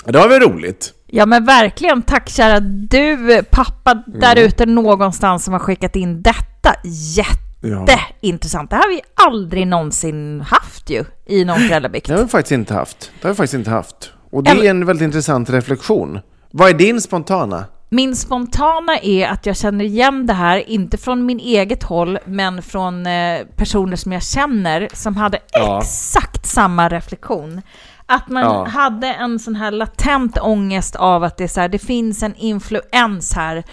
Det 0.05 0.17
var 0.17 0.27
väl 0.27 0.41
roligt? 0.41 0.93
Ja 1.07 1.25
men 1.25 1.45
verkligen, 1.45 2.01
tack 2.01 2.29
kära 2.29 2.59
du 2.59 3.43
pappa 3.43 4.03
där 4.07 4.35
ute 4.35 4.65
någonstans 4.65 5.43
som 5.43 5.53
har 5.53 5.59
skickat 5.59 5.95
in 5.95 6.21
detta. 6.21 6.75
Jätteintressant. 6.83 8.69
Det 8.69 8.75
här 8.75 8.83
har 8.83 8.89
vi 8.89 9.01
aldrig 9.15 9.67
någonsin 9.67 10.41
haft 10.41 10.89
ju 10.89 11.05
i 11.25 11.45
någon 11.45 11.59
föräldrabikt. 11.59 12.07
Det 12.07 12.13
har 12.13 12.21
vi 12.21 12.27
faktiskt 12.27 12.51
inte 12.51 12.73
haft. 12.73 13.11
Det 13.21 13.27
har 13.27 13.33
vi 13.33 13.35
faktiskt 13.35 13.53
inte 13.53 13.69
haft. 13.69 14.11
Och 14.31 14.43
det 14.43 14.51
är 14.51 14.69
en 14.69 14.85
väldigt 14.85 15.05
intressant 15.05 15.49
reflektion. 15.49 16.19
Vad 16.51 16.69
är 16.69 16.73
din 16.73 17.01
spontana? 17.01 17.65
Min 17.93 18.15
spontana 18.15 18.97
är 18.99 19.27
att 19.27 19.45
jag 19.45 19.57
känner 19.57 19.85
igen 19.85 20.25
det 20.27 20.33
här, 20.33 20.69
inte 20.69 20.97
från 20.97 21.25
min 21.25 21.39
eget 21.39 21.83
håll, 21.83 22.19
men 22.25 22.61
från 22.61 23.07
eh, 23.07 23.39
personer 23.55 23.95
som 23.95 24.11
jag 24.11 24.23
känner 24.23 24.87
som 24.93 25.15
hade 25.15 25.39
Ja. 25.51 25.79
exakt 25.81 26.45
samma 26.45 26.89
reflektion. 26.89 27.61
Att 28.05 28.29
man 28.29 28.43
Ja. 28.43 28.65
hade 28.65 29.07
en 29.07 29.39
sån 29.39 29.55
här 29.55 29.71
latent 29.71 30.37
ångest 30.41 30.95
av 30.95 31.23
att 31.23 31.37
det, 31.37 31.43
är 31.43 31.47
så 31.47 31.61
här, 31.61 31.69
det 31.69 31.79
finns 31.79 32.23
en 32.23 32.35
influens 32.35 33.33
här 33.33 33.63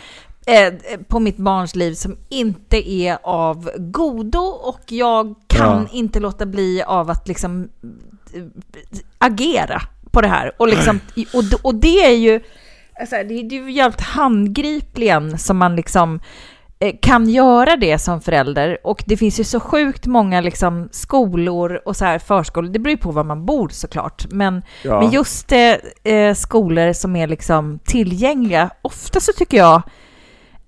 eh, 0.46 0.74
på 1.08 1.20
mitt 1.20 1.36
barns 1.36 1.74
liv 1.76 1.94
som 1.94 2.16
inte 2.28 2.90
är 2.92 3.18
av 3.22 3.70
godo 3.78 4.40
och 4.44 4.80
jag 4.86 5.34
kan 5.46 5.82
Ja. 5.82 5.88
inte 5.92 6.20
låta 6.20 6.46
bli 6.46 6.82
av 6.82 7.10
att 7.10 7.28
liksom 7.28 7.68
eh, 8.34 8.42
agera 9.18 9.82
på 10.10 10.20
det 10.20 10.28
här. 10.28 10.52
Och, 10.58 10.68
liksom, 10.68 11.00
och, 11.34 11.44
och 11.66 11.74
det 11.74 12.04
är 12.06 12.16
ju 12.16 12.40
alltså, 13.00 13.16
det, 13.16 13.34
är 13.34 13.52
ju 13.52 13.72
jävligt 13.72 14.00
handgripligen 14.00 15.38
som 15.38 15.56
man 15.56 15.76
liksom 15.76 16.20
eh, 16.80 16.94
kan 17.02 17.28
göra 17.28 17.76
det 17.76 17.98
som 17.98 18.20
förälder. 18.20 18.78
Och 18.84 19.04
det 19.06 19.16
finns 19.16 19.40
ju 19.40 19.44
så 19.44 19.60
sjukt 19.60 20.06
många 20.06 20.40
liksom 20.40 20.88
skolor 20.92 21.80
och 21.84 21.96
så 21.96 22.04
här 22.04 22.18
förskolor, 22.18 22.68
det 22.68 22.78
beror 22.78 22.90
ju 22.90 22.96
på 22.96 23.10
var 23.10 23.24
man 23.24 23.46
bor 23.46 23.68
såklart, 23.68 24.26
men, 24.30 24.62
Ja. 24.84 25.00
men 25.00 25.10
just 25.10 25.52
eh, 25.52 26.14
eh, 26.14 26.34
skolor 26.34 26.92
som 26.92 27.16
är 27.16 27.26
liksom 27.26 27.78
tillgängliga, 27.84 28.70
ofta 28.82 29.20
så 29.20 29.32
tycker 29.32 29.56
jag 29.56 29.82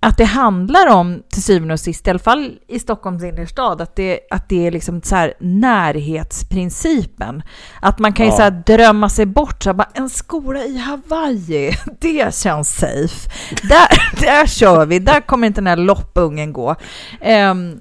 att 0.05 0.17
det 0.17 0.25
handlar 0.25 0.89
om, 0.89 1.23
till 1.29 1.43
syvende 1.43 1.75
och 1.75 1.81
sist, 1.81 2.07
i 2.07 2.11
alla 2.11 2.19
fall 2.19 2.59
i 2.69 2.79
Stockholms 2.79 3.25
innerstad, 3.25 3.81
att 3.81 3.97
det, 3.97 4.21
att 4.31 4.49
det 4.49 4.67
är 4.67 4.71
liksom 4.71 5.03
så 5.03 5.17
här 5.17 5.35
närhetsprincipen. 5.41 7.43
Att 7.81 7.99
man 7.99 8.13
kan 8.13 8.27
ju 8.27 8.33
Ja. 8.33 8.37
så 8.37 8.51
drömma 8.73 9.09
sig 9.09 9.27
bort, 9.27 9.63
så 9.63 9.69
här, 9.69 9.75
bara, 9.75 9.89
en 9.95 10.11
skola 10.11 10.65
i 10.65 10.79
Hawaii, 10.79 11.77
det 12.01 12.35
känns 12.35 12.77
safe. 12.77 13.31
Där, 13.63 14.17
där 14.21 14.47
kör 14.47 14.87
vi, 14.87 14.99
där 14.99 15.21
kommer 15.21 15.47
inte 15.47 15.61
den 15.61 15.67
här 15.67 15.77
loppungen 15.77 16.53
gå. 16.53 16.75
Ehm, 17.21 17.81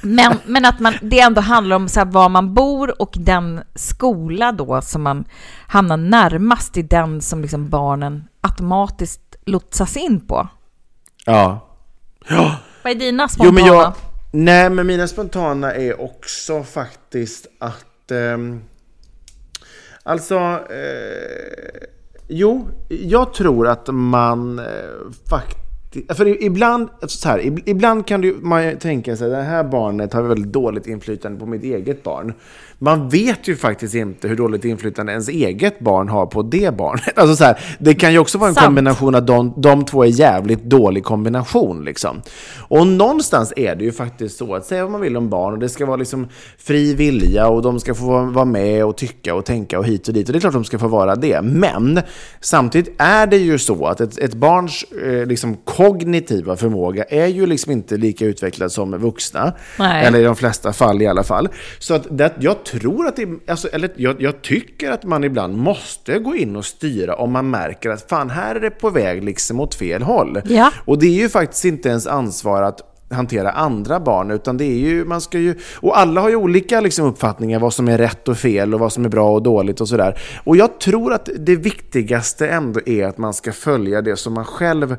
men, 0.00 0.32
men 0.46 0.64
att 0.64 0.80
man, 0.80 0.94
det 1.02 1.20
ändå 1.20 1.40
handlar 1.40 1.76
om 1.76 1.88
så 1.88 2.04
var 2.04 2.28
man 2.28 2.54
bor 2.54 3.02
och 3.02 3.12
den 3.16 3.60
skola 3.74 4.52
då 4.52 4.80
som 4.82 5.02
man 5.02 5.24
hamnar 5.68 5.96
närmast 5.96 6.76
i 6.76 6.82
den 6.82 7.20
som 7.20 7.42
liksom 7.42 7.68
barnen 7.68 8.24
automatiskt 8.40 9.36
lotsas 9.46 9.96
in 9.96 10.26
på. 10.26 10.48
Ja. 11.30 11.60
Ja. 12.28 12.56
Vad 12.82 12.90
är 12.92 12.94
dina 12.94 13.22
Jo, 13.22 13.28
spontana? 13.28 13.52
men 13.54 13.66
jag... 13.66 13.92
Nej, 14.32 14.70
men 14.70 14.86
mina 14.86 15.08
spontana 15.08 15.74
är 15.74 16.00
också 16.00 16.62
faktiskt 16.62 17.46
att... 17.58 18.10
ehm, 18.10 18.62
alltså... 20.02 20.34
Eh, 20.70 21.86
jo, 22.28 22.68
jag 22.88 23.34
tror 23.34 23.68
att 23.68 23.88
man 23.92 24.58
eh, 24.58 24.64
faktiskt... 25.30 25.60
För 26.14 26.42
ibland, 26.42 26.88
alltså 27.02 27.18
så 27.18 27.28
här, 27.28 27.38
ib- 27.38 27.62
ibland 27.66 28.06
kan 28.06 28.20
du, 28.20 28.36
man 28.42 28.76
tänka 28.78 29.16
sig 29.16 29.26
att 29.26 29.32
det 29.32 29.42
här 29.42 29.64
barnet 29.64 30.12
har 30.12 30.22
väldigt 30.22 30.52
dåligt 30.52 30.86
inflytande 30.86 31.40
på 31.40 31.46
mitt 31.46 31.62
eget 31.64 32.02
barn. 32.02 32.32
Man 32.78 33.08
vet 33.08 33.48
ju 33.48 33.56
faktiskt 33.56 33.94
inte 33.94 34.28
hur 34.28 34.36
dåligt 34.36 34.64
inflytande 34.64 35.12
ens 35.12 35.28
eget 35.28 35.80
barn 35.80 36.08
har 36.08 36.26
på 36.26 36.42
det 36.42 36.76
barnet. 36.76 37.02
Alltså 37.18 37.36
så 37.36 37.44
här, 37.44 37.58
det 37.78 37.94
kan 37.94 38.12
ju 38.12 38.18
också 38.18 38.38
vara 38.38 38.48
en 38.48 38.54
Sant. 38.54 38.66
kombination 38.66 39.14
att 39.14 39.26
de, 39.26 39.54
de 39.56 39.84
två 39.84 40.04
är 40.04 40.08
jävligt 40.08 40.64
dålig 40.64 41.04
kombination. 41.04 41.84
Liksom. 41.84 42.22
Och 42.68 42.86
någonstans 42.86 43.52
är 43.56 43.74
det 43.76 43.84
ju 43.84 43.92
faktiskt 43.92 44.36
så 44.38 44.54
att 44.54 44.66
säga 44.66 44.82
vad 44.82 44.92
man 44.92 45.00
vill 45.00 45.16
om 45.16 45.28
barn 45.28 45.52
och 45.52 45.58
det 45.58 45.68
ska 45.68 45.86
vara 45.86 45.96
liksom 45.96 46.28
fri 46.58 46.94
vilja 46.94 47.48
och 47.48 47.62
de 47.62 47.80
ska 47.80 47.94
få 47.94 48.04
vara- 48.06 48.24
vara 48.24 48.44
med 48.44 48.84
och 48.84 48.96
tycka 48.96 49.34
och 49.34 49.44
tänka 49.44 49.78
och 49.78 49.84
hit 49.84 50.08
och 50.08 50.14
dit. 50.14 50.28
Och 50.28 50.32
det 50.32 50.38
är 50.38 50.40
klart 50.40 50.52
de 50.52 50.64
ska 50.64 50.78
få 50.78 50.88
vara 50.88 51.16
det. 51.16 51.42
Men 51.42 52.00
samtidigt 52.40 52.94
är 52.98 53.26
det 53.26 53.36
ju 53.36 53.58
så 53.58 53.86
att 53.86 54.00
ett, 54.00 54.18
ett 54.18 54.34
barns 54.34 54.84
eh, 55.06 55.26
liksom 55.26 55.56
kognitiva 55.80 56.56
förmåga 56.56 57.04
är 57.04 57.26
ju 57.26 57.46
liksom 57.46 57.72
inte 57.72 57.96
lika 57.96 58.24
utvecklad 58.24 58.72
som 58.72 58.98
vuxna. 58.98 59.52
Nej. 59.78 60.06
Eller 60.06 60.18
i 60.18 60.22
de 60.22 60.36
flesta 60.36 60.72
fall 60.72 61.02
i 61.02 61.06
alla 61.06 61.22
fall. 61.22 61.48
Så 61.78 61.94
att 61.94 62.06
det, 62.10 62.32
jag 62.40 62.64
tror 62.64 63.06
att 63.06 63.16
det, 63.16 63.28
alltså, 63.46 63.68
eller 63.68 63.90
jag, 63.96 64.22
jag 64.22 64.42
tycker 64.42 64.90
att 64.90 65.04
man 65.04 65.24
ibland 65.24 65.56
måste 65.56 66.18
gå 66.18 66.36
in 66.36 66.56
och 66.56 66.64
styra 66.64 67.14
om 67.14 67.32
man 67.32 67.50
märker 67.50 67.90
att 67.90 68.08
fan, 68.08 68.30
här 68.30 68.54
är 68.54 68.60
det 68.60 68.70
på 68.70 68.90
väg 68.90 69.24
liksom 69.24 69.60
åt 69.60 69.74
fel 69.74 70.02
håll. 70.02 70.42
Ja. 70.44 70.72
Och 70.84 70.98
det 70.98 71.06
är 71.06 71.22
ju 71.22 71.28
faktiskt 71.28 71.64
inte 71.64 71.88
ens 71.88 72.06
ansvar 72.06 72.62
att 72.62 72.80
hantera 73.10 73.50
andra 73.50 74.00
barn, 74.00 74.30
utan 74.30 74.56
det 74.56 74.64
är 74.64 74.78
ju, 74.78 75.04
man 75.04 75.20
ska 75.20 75.38
ju, 75.38 75.54
och 75.74 75.98
alla 75.98 76.20
har 76.20 76.28
ju 76.28 76.36
olika 76.36 76.80
liksom, 76.80 77.06
uppfattningar 77.06 77.58
vad 77.58 77.74
som 77.74 77.88
är 77.88 77.98
rätt 77.98 78.28
och 78.28 78.38
fel 78.38 78.74
och 78.74 78.80
vad 78.80 78.92
som 78.92 79.04
är 79.04 79.08
bra 79.08 79.30
och 79.30 79.42
dåligt 79.42 79.80
och 79.80 79.88
sådär. 79.88 80.18
Och 80.44 80.56
jag 80.56 80.80
tror 80.80 81.12
att 81.12 81.28
det 81.38 81.56
viktigaste 81.56 82.48
ändå 82.48 82.80
är 82.86 83.06
att 83.06 83.18
man 83.18 83.34
ska 83.34 83.52
följa 83.52 84.02
det 84.02 84.16
som 84.16 84.34
man 84.34 84.44
själv 84.44 84.96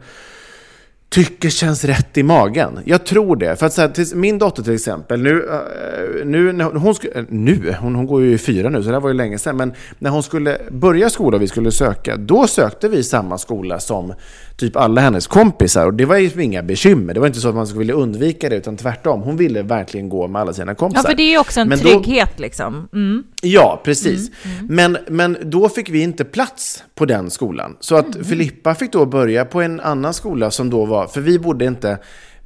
tycker 1.12 1.49
känns 1.49 1.84
rätt 1.84 2.18
i 2.18 2.24
magen. 2.24 2.80
Jag 2.86 3.05
tror 3.05 3.36
det. 3.36 3.55
För 3.55 3.66
att 3.66 3.74
så 3.74 3.82
här, 3.82 4.16
min 4.16 4.38
dotter 4.38 4.64
till 4.64 4.74
exempel, 4.74 5.22
nu, 5.22 5.34
uh, 5.36 6.26
nu, 6.26 6.53
när 6.53 6.66
hon, 6.66 6.95
uh, 7.16 7.24
nu 7.30 7.76
hon, 7.80 7.95
hon 7.95 8.05
går 8.05 8.22
ju 8.22 8.34
i 8.34 8.38
fyra 8.38 8.70
nu, 8.70 8.84
så 8.84 8.89
det 8.89 8.95
här 8.95 9.01
var 9.01 9.09
ju 9.09 9.16
länge 9.16 9.38
sedan, 9.38 9.57
men 9.57 9.74
när 9.99 10.09
hon 10.09 10.24
skulle 10.24 10.57
börja 10.72 11.09
skola 11.09 11.36
och 11.36 11.41
vi 11.41 11.47
skulle 11.47 11.72
söka, 11.72 12.18
då 12.18 12.47
sökte 12.47 12.88
vi 12.88 13.03
samma 13.03 13.38
skola 13.38 13.80
som 13.80 14.14
typ 14.57 14.76
alla 14.76 15.01
hennes 15.01 15.28
kompisar. 15.28 15.86
Och 15.86 15.93
det 15.93 16.05
var 16.05 16.18
ju 16.18 16.43
inga 16.43 16.64
bekymmer. 16.64 17.14
Det 17.14 17.20
var 17.20 17.28
inte 17.28 17.39
så 17.39 17.49
att 17.49 17.55
man 17.55 17.68
skulle 17.68 17.80
vilja 17.80 17.95
undvika 17.95 18.49
det, 18.49 18.55
utan 18.55 18.78
tvärtom. 18.78 19.22
Hon 19.22 19.38
ville 19.38 19.62
verkligen 19.62 20.09
gå 20.09 20.28
med 20.28 20.41
alla 20.41 20.53
sina 20.53 20.76
kompisar. 20.76 21.03
Ja, 21.03 21.09
för 21.09 21.18
det 21.18 21.24
är 21.24 21.32
ju 21.32 21.38
också 21.38 21.59
en 21.59 21.68
men 21.68 21.80
trygghet 21.80 22.32
då, 22.38 22.41
liksom. 22.41 22.88
Mm. 22.93 23.24
Ja, 23.42 23.82
precis. 23.84 24.32
Mm, 24.44 24.58
mm. 24.58 24.76
Men, 24.76 24.98
men 25.08 25.38
då 25.50 25.70
fick 25.70 25.89
vi 25.89 26.02
inte 26.02 26.26
plats 26.26 26.84
på 26.96 27.06
den 27.06 27.30
skolan. 27.30 27.78
Så 27.80 27.96
att 27.96 28.16
mm. 28.16 28.28
Filippa 28.28 28.76
fick 28.76 28.92
då 28.92 29.06
börja 29.06 29.46
på 29.46 29.62
en 29.62 29.80
annan 29.80 30.14
skola 30.14 30.52
som 30.52 30.70
då 30.70 30.86
var, 30.86 31.08
för 31.08 31.22
vi 31.22 31.39
bodde 31.39 31.66
inte 31.66 31.98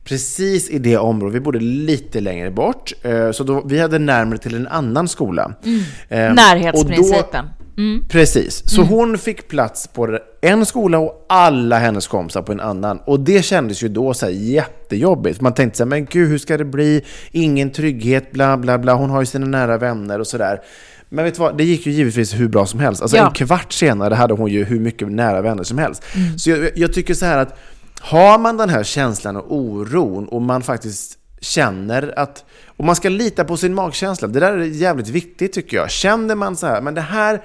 precis 0.04 0.70
i 0.70 0.80
det 0.80 0.98
området. 0.98 1.36
Vi 1.36 1.40
bodde 1.40 1.60
lite 1.60 2.22
längre 2.22 2.52
bort. 2.52 2.94
Eh, 3.02 3.32
så 3.32 3.44
då, 3.44 3.64
vi 3.66 3.80
hade 3.80 4.00
närmare 4.00 4.38
till 4.38 4.56
en 4.56 4.68
annan 4.68 5.08
skola. 5.08 5.54
Mm. 5.64 5.80
Eh, 6.10 6.34
Närhetsprincipen. 6.34 7.46
Mm. 7.78 8.06
Precis. 8.10 8.70
Så 8.70 8.82
mm. 8.82 8.94
hon 8.94 9.18
fick 9.18 9.48
plats 9.48 9.88
på 9.88 10.20
en 10.42 10.66
skola 10.66 11.00
och 11.00 11.26
alla 11.30 11.80
hennes 11.80 12.08
kompisar 12.08 12.42
på 12.42 12.52
en 12.52 12.60
annan. 12.60 13.00
Och 13.06 13.20
det 13.20 13.46
kändes 13.46 13.84
ju 13.84 13.88
då 13.88 14.14
så 14.14 14.30
jättejobbigt. 14.30 15.42
Man 15.42 15.54
tänkte 15.54 15.78
så 15.78 15.84
här, 15.84 15.90
men 15.90 16.06
gud, 16.06 16.30
hur 16.30 16.38
ska 16.38 16.58
det 16.58 16.66
bli? 16.66 17.06
Ingen 17.32 17.72
trygghet, 17.72 18.32
bla 18.32 18.58
bla 18.58 18.78
bla. 18.78 18.94
Hon 18.94 19.10
har 19.10 19.22
ju 19.22 19.26
sina 19.26 19.46
nära 19.46 19.78
vänner 19.78 20.20
och 20.20 20.28
sådär. 20.28 20.62
Men 21.10 21.26
vet 21.26 21.34
du 21.34 21.40
vad, 21.40 21.58
det 21.58 21.64
gick 21.64 21.86
ju 21.86 21.92
givetvis 21.92 22.34
hur 22.34 22.48
bra 22.48 22.66
som 22.66 22.80
helst. 22.80 23.02
Alltså 23.02 23.18
ja. 23.18 23.28
en 23.28 23.34
kvart 23.34 23.74
senare 23.74 24.14
hade 24.14 24.34
hon 24.34 24.52
ju 24.52 24.64
hur 24.64 24.80
mycket 24.80 25.12
nära 25.12 25.42
vänner 25.42 25.64
som 25.64 25.78
helst. 25.78 26.04
Mm. 26.16 26.38
Så 26.38 26.50
jag, 26.50 26.70
jag 26.76 26.94
tycker 26.94 27.14
så 27.14 27.26
här 27.26 27.38
att 27.38 27.60
har 28.00 28.40
man 28.40 28.58
den 28.58 28.70
här 28.70 28.84
känslan 28.84 29.36
och 29.36 29.56
oron 29.56 30.28
och 30.28 30.42
man 30.42 30.62
faktiskt 30.62 31.18
känner 31.46 32.14
att... 32.20 32.46
Och 32.78 32.86
man 32.86 32.96
ska 32.96 33.10
lita 33.10 33.46
på 33.46 33.58
sin 33.58 33.74
magkänsla. 33.74 34.28
Det 34.28 34.40
där 34.40 34.54
är 34.54 34.64
jävligt 34.64 35.08
viktigt 35.08 35.54
tycker 35.54 35.78
jag. 35.78 35.92
Känner 35.92 36.36
man 36.36 36.56
så 36.56 36.68
här, 36.68 36.82
men 36.82 36.96
det 36.96 37.02
här... 37.02 37.42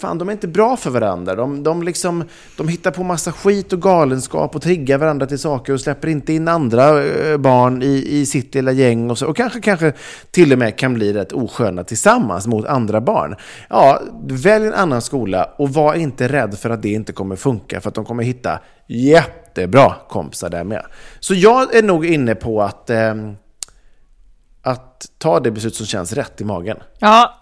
Fan, 0.00 0.18
de 0.18 0.28
är 0.28 0.32
inte 0.32 0.48
bra 0.48 0.76
för 0.76 0.90
varandra. 0.90 1.34
De, 1.34 1.62
de, 1.62 1.82
liksom, 1.82 2.24
de 2.56 2.68
hittar 2.68 2.90
på 2.90 3.02
massa 3.02 3.32
skit 3.32 3.72
och 3.72 3.82
galenskap 3.82 4.56
och 4.56 4.62
triggar 4.62 4.98
varandra 4.98 5.26
till 5.26 5.38
saker 5.38 5.72
och 5.72 5.80
släpper 5.80 6.08
inte 6.08 6.32
in 6.32 6.48
andra 6.48 7.04
eh, 7.04 7.36
barn 7.36 7.82
i, 7.82 8.06
i 8.08 8.26
sitt 8.26 8.54
lilla 8.54 8.72
gäng. 8.72 9.10
Och, 9.10 9.18
så, 9.18 9.26
och 9.26 9.36
kanske, 9.36 9.60
kanske 9.60 9.92
till 10.30 10.52
och 10.52 10.58
med 10.58 10.78
kan 10.78 10.94
bli 10.94 11.12
rätt 11.12 11.32
osköna 11.32 11.84
tillsammans 11.84 12.46
mot 12.46 12.66
andra 12.66 13.00
barn. 13.00 13.36
Ja, 13.68 14.02
välj 14.28 14.66
en 14.66 14.74
annan 14.74 15.02
skola 15.02 15.50
och 15.56 15.70
var 15.70 15.94
inte 15.94 16.28
rädd 16.28 16.58
för 16.58 16.70
att 16.70 16.82
det 16.82 16.88
inte 16.88 17.12
kommer 17.12 17.36
funka. 17.36 17.80
För 17.80 17.88
att 17.88 17.94
de 17.94 18.04
kommer 18.04 18.22
hitta 18.22 18.60
jättebra 19.60 19.94
kompisar 20.08 20.50
där 20.50 20.64
med. 20.64 20.86
Så 21.20 21.34
jag 21.34 21.74
är 21.74 21.82
nog 21.82 22.06
inne 22.06 22.34
på 22.34 22.62
att 22.62 22.90
eh, 22.90 23.14
att 24.62 25.06
ta 25.18 25.40
det 25.40 25.50
beslut 25.50 25.74
som 25.74 25.86
känns 25.86 26.12
rätt 26.12 26.40
i 26.40 26.44
magen. 26.44 26.76
Ja, 26.98 27.38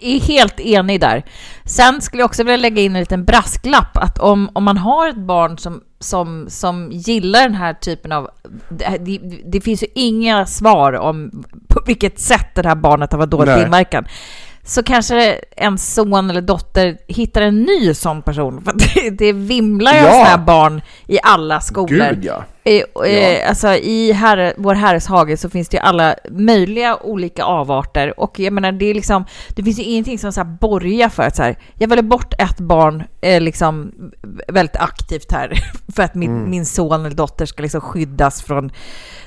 är 0.00 0.20
helt 0.20 0.60
enig 0.60 1.00
där. 1.00 1.24
Sen 1.64 2.00
skulle 2.00 2.20
jag 2.20 2.26
också 2.26 2.42
vilja 2.42 2.56
lägga 2.56 2.82
in 2.82 2.96
en 2.96 3.00
liten 3.00 3.24
brasklapp 3.24 3.96
att 3.96 4.18
om, 4.18 4.50
om 4.52 4.64
man 4.64 4.76
har 4.76 5.08
ett 5.08 5.16
barn 5.16 5.58
som, 5.58 5.82
som, 6.00 6.46
som 6.48 6.90
gillar 6.92 7.42
den 7.42 7.54
här 7.54 7.74
typen 7.74 8.12
av... 8.12 8.30
Det, 8.68 9.20
det 9.44 9.60
finns 9.60 9.82
ju 9.82 9.86
inga 9.94 10.46
svar 10.46 10.92
om 10.92 11.44
på 11.68 11.82
vilket 11.86 12.18
sätt 12.18 12.54
det 12.54 12.68
här 12.68 12.74
barnet 12.74 13.12
har 13.12 13.18
varit 13.18 13.30
dåligt 13.30 13.66
inverkan 13.66 14.04
så 14.64 14.82
kanske 14.82 15.40
en 15.56 15.78
son 15.78 16.30
eller 16.30 16.40
dotter 16.40 16.98
hittar 17.06 17.42
en 17.42 17.62
ny 17.62 17.94
sån 17.94 18.22
person. 18.22 18.64
För 18.64 18.72
det, 18.72 19.10
det 19.10 19.32
vimlar 19.32 19.92
ju 19.92 19.98
ja. 19.98 20.06
av 20.06 20.10
sådana 20.10 20.24
här 20.24 20.38
barn 20.38 20.82
i 21.06 21.18
alla 21.22 21.60
skolor. 21.60 22.08
Gud, 22.14 22.24
ja. 22.24 22.44
Eh, 22.66 23.06
eh, 23.10 23.48
alltså 23.48 23.68
i 23.68 24.12
herre, 24.12 24.54
vår 24.56 24.74
herres 24.74 25.06
hage 25.06 25.36
så 25.36 25.50
finns 25.50 25.68
det 25.68 25.76
ju 25.76 25.80
alla 25.80 26.14
möjliga 26.30 26.96
olika 26.96 27.44
avarter 27.44 28.20
och 28.20 28.38
jag 28.38 28.52
menar 28.52 28.72
det 28.72 28.84
är 28.84 28.94
liksom, 28.94 29.24
det 29.48 29.62
finns 29.62 29.78
ju 29.78 29.82
ingenting 29.82 30.18
som 30.18 30.32
så 30.32 30.40
här 30.40 30.56
borgar 30.60 31.08
för 31.08 31.22
att 31.22 31.36
så 31.36 31.42
här, 31.42 31.58
jag 31.78 31.88
väljer 31.88 32.02
bort 32.02 32.34
ett 32.38 32.60
barn 32.60 33.04
eh, 33.20 33.40
liksom 33.40 33.92
väldigt 34.48 34.76
aktivt 34.76 35.32
här 35.32 35.52
för 35.94 36.02
att 36.02 36.14
min, 36.14 36.36
mm. 36.36 36.50
min 36.50 36.66
son 36.66 37.06
eller 37.06 37.16
dotter 37.16 37.46
ska 37.46 37.62
liksom 37.62 37.80
skyddas 37.80 38.42
från 38.42 38.70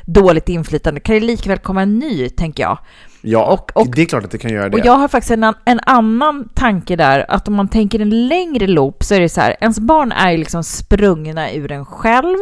dåligt 0.06 0.50
inflytande. 0.50 1.00
Kan 1.00 1.16
det 1.16 1.22
likväl 1.22 1.58
komma 1.58 1.82
en 1.82 2.00
ny, 2.00 2.30
tänker 2.30 2.64
jag. 2.64 2.78
Ja, 3.22 3.54
och, 3.54 3.72
och, 3.82 3.96
det 3.96 4.02
är 4.02 4.06
klart 4.06 4.24
att 4.24 4.32
det 4.32 4.38
kan 4.38 4.52
göra 4.52 4.70
det. 4.70 4.78
Och 4.78 4.86
jag 4.86 4.94
har 4.94 5.08
faktiskt 5.08 5.32
en, 5.32 5.54
en 5.66 5.80
annan 5.84 6.50
tanke 6.54 6.96
där, 6.96 7.26
att 7.32 7.48
om 7.48 7.54
man 7.54 7.68
tänker 7.68 8.00
en 8.00 8.28
längre 8.28 8.68
loop 8.68 9.04
så 9.04 9.16
är 9.16 9.20
det 9.20 9.30
så 9.30 9.42
här, 9.42 9.56
ens 9.60 9.80
barn 9.80 10.12
är 10.12 10.38
liksom 10.38 10.64
sprungna 10.64 11.54
ur 11.54 11.72
en 11.72 11.86
själv. 11.86 12.38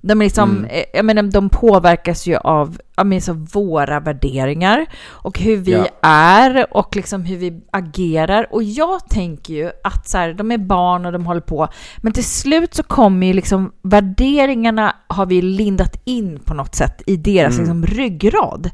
De, 0.00 0.20
är 0.20 0.24
liksom, 0.24 0.50
mm. 0.50 0.70
Eh, 0.70 0.84
jag 0.94 1.04
menar, 1.04 1.22
de 1.22 1.48
påverkas 1.48 2.26
ju 2.26 2.36
av 2.36 2.78
alltså, 2.94 3.32
våra 3.32 4.00
värderingar 4.00 4.86
och 5.04 5.38
hur 5.38 5.56
vi 5.56 5.72
ja. 5.72 5.86
är 6.08 6.76
och 6.76 6.96
liksom 6.96 7.24
hur 7.24 7.36
vi 7.36 7.60
agerar. 7.70 8.46
Och 8.50 8.62
jag 8.62 9.08
tänker 9.08 9.54
ju 9.54 9.70
att 9.84 10.08
så 10.08 10.18
här, 10.18 10.32
de 10.32 10.52
är 10.52 10.58
barn 10.58 11.06
och 11.06 11.12
de 11.12 11.26
håller 11.26 11.40
på, 11.40 11.68
men 11.96 12.12
till 12.12 12.24
slut 12.24 12.74
så 12.74 12.82
kommer 12.82 13.26
ju 13.26 13.32
liksom 13.32 13.72
värderingarna 13.82 14.96
har 15.06 15.26
vi 15.26 15.42
lindat 15.42 16.00
in 16.04 16.38
på 16.44 16.54
något 16.54 16.74
sätt 16.74 17.02
i 17.06 17.16
deras 17.16 17.58
mm. 17.58 17.80
liksom, 17.80 17.96
ryggrad. 17.96 18.70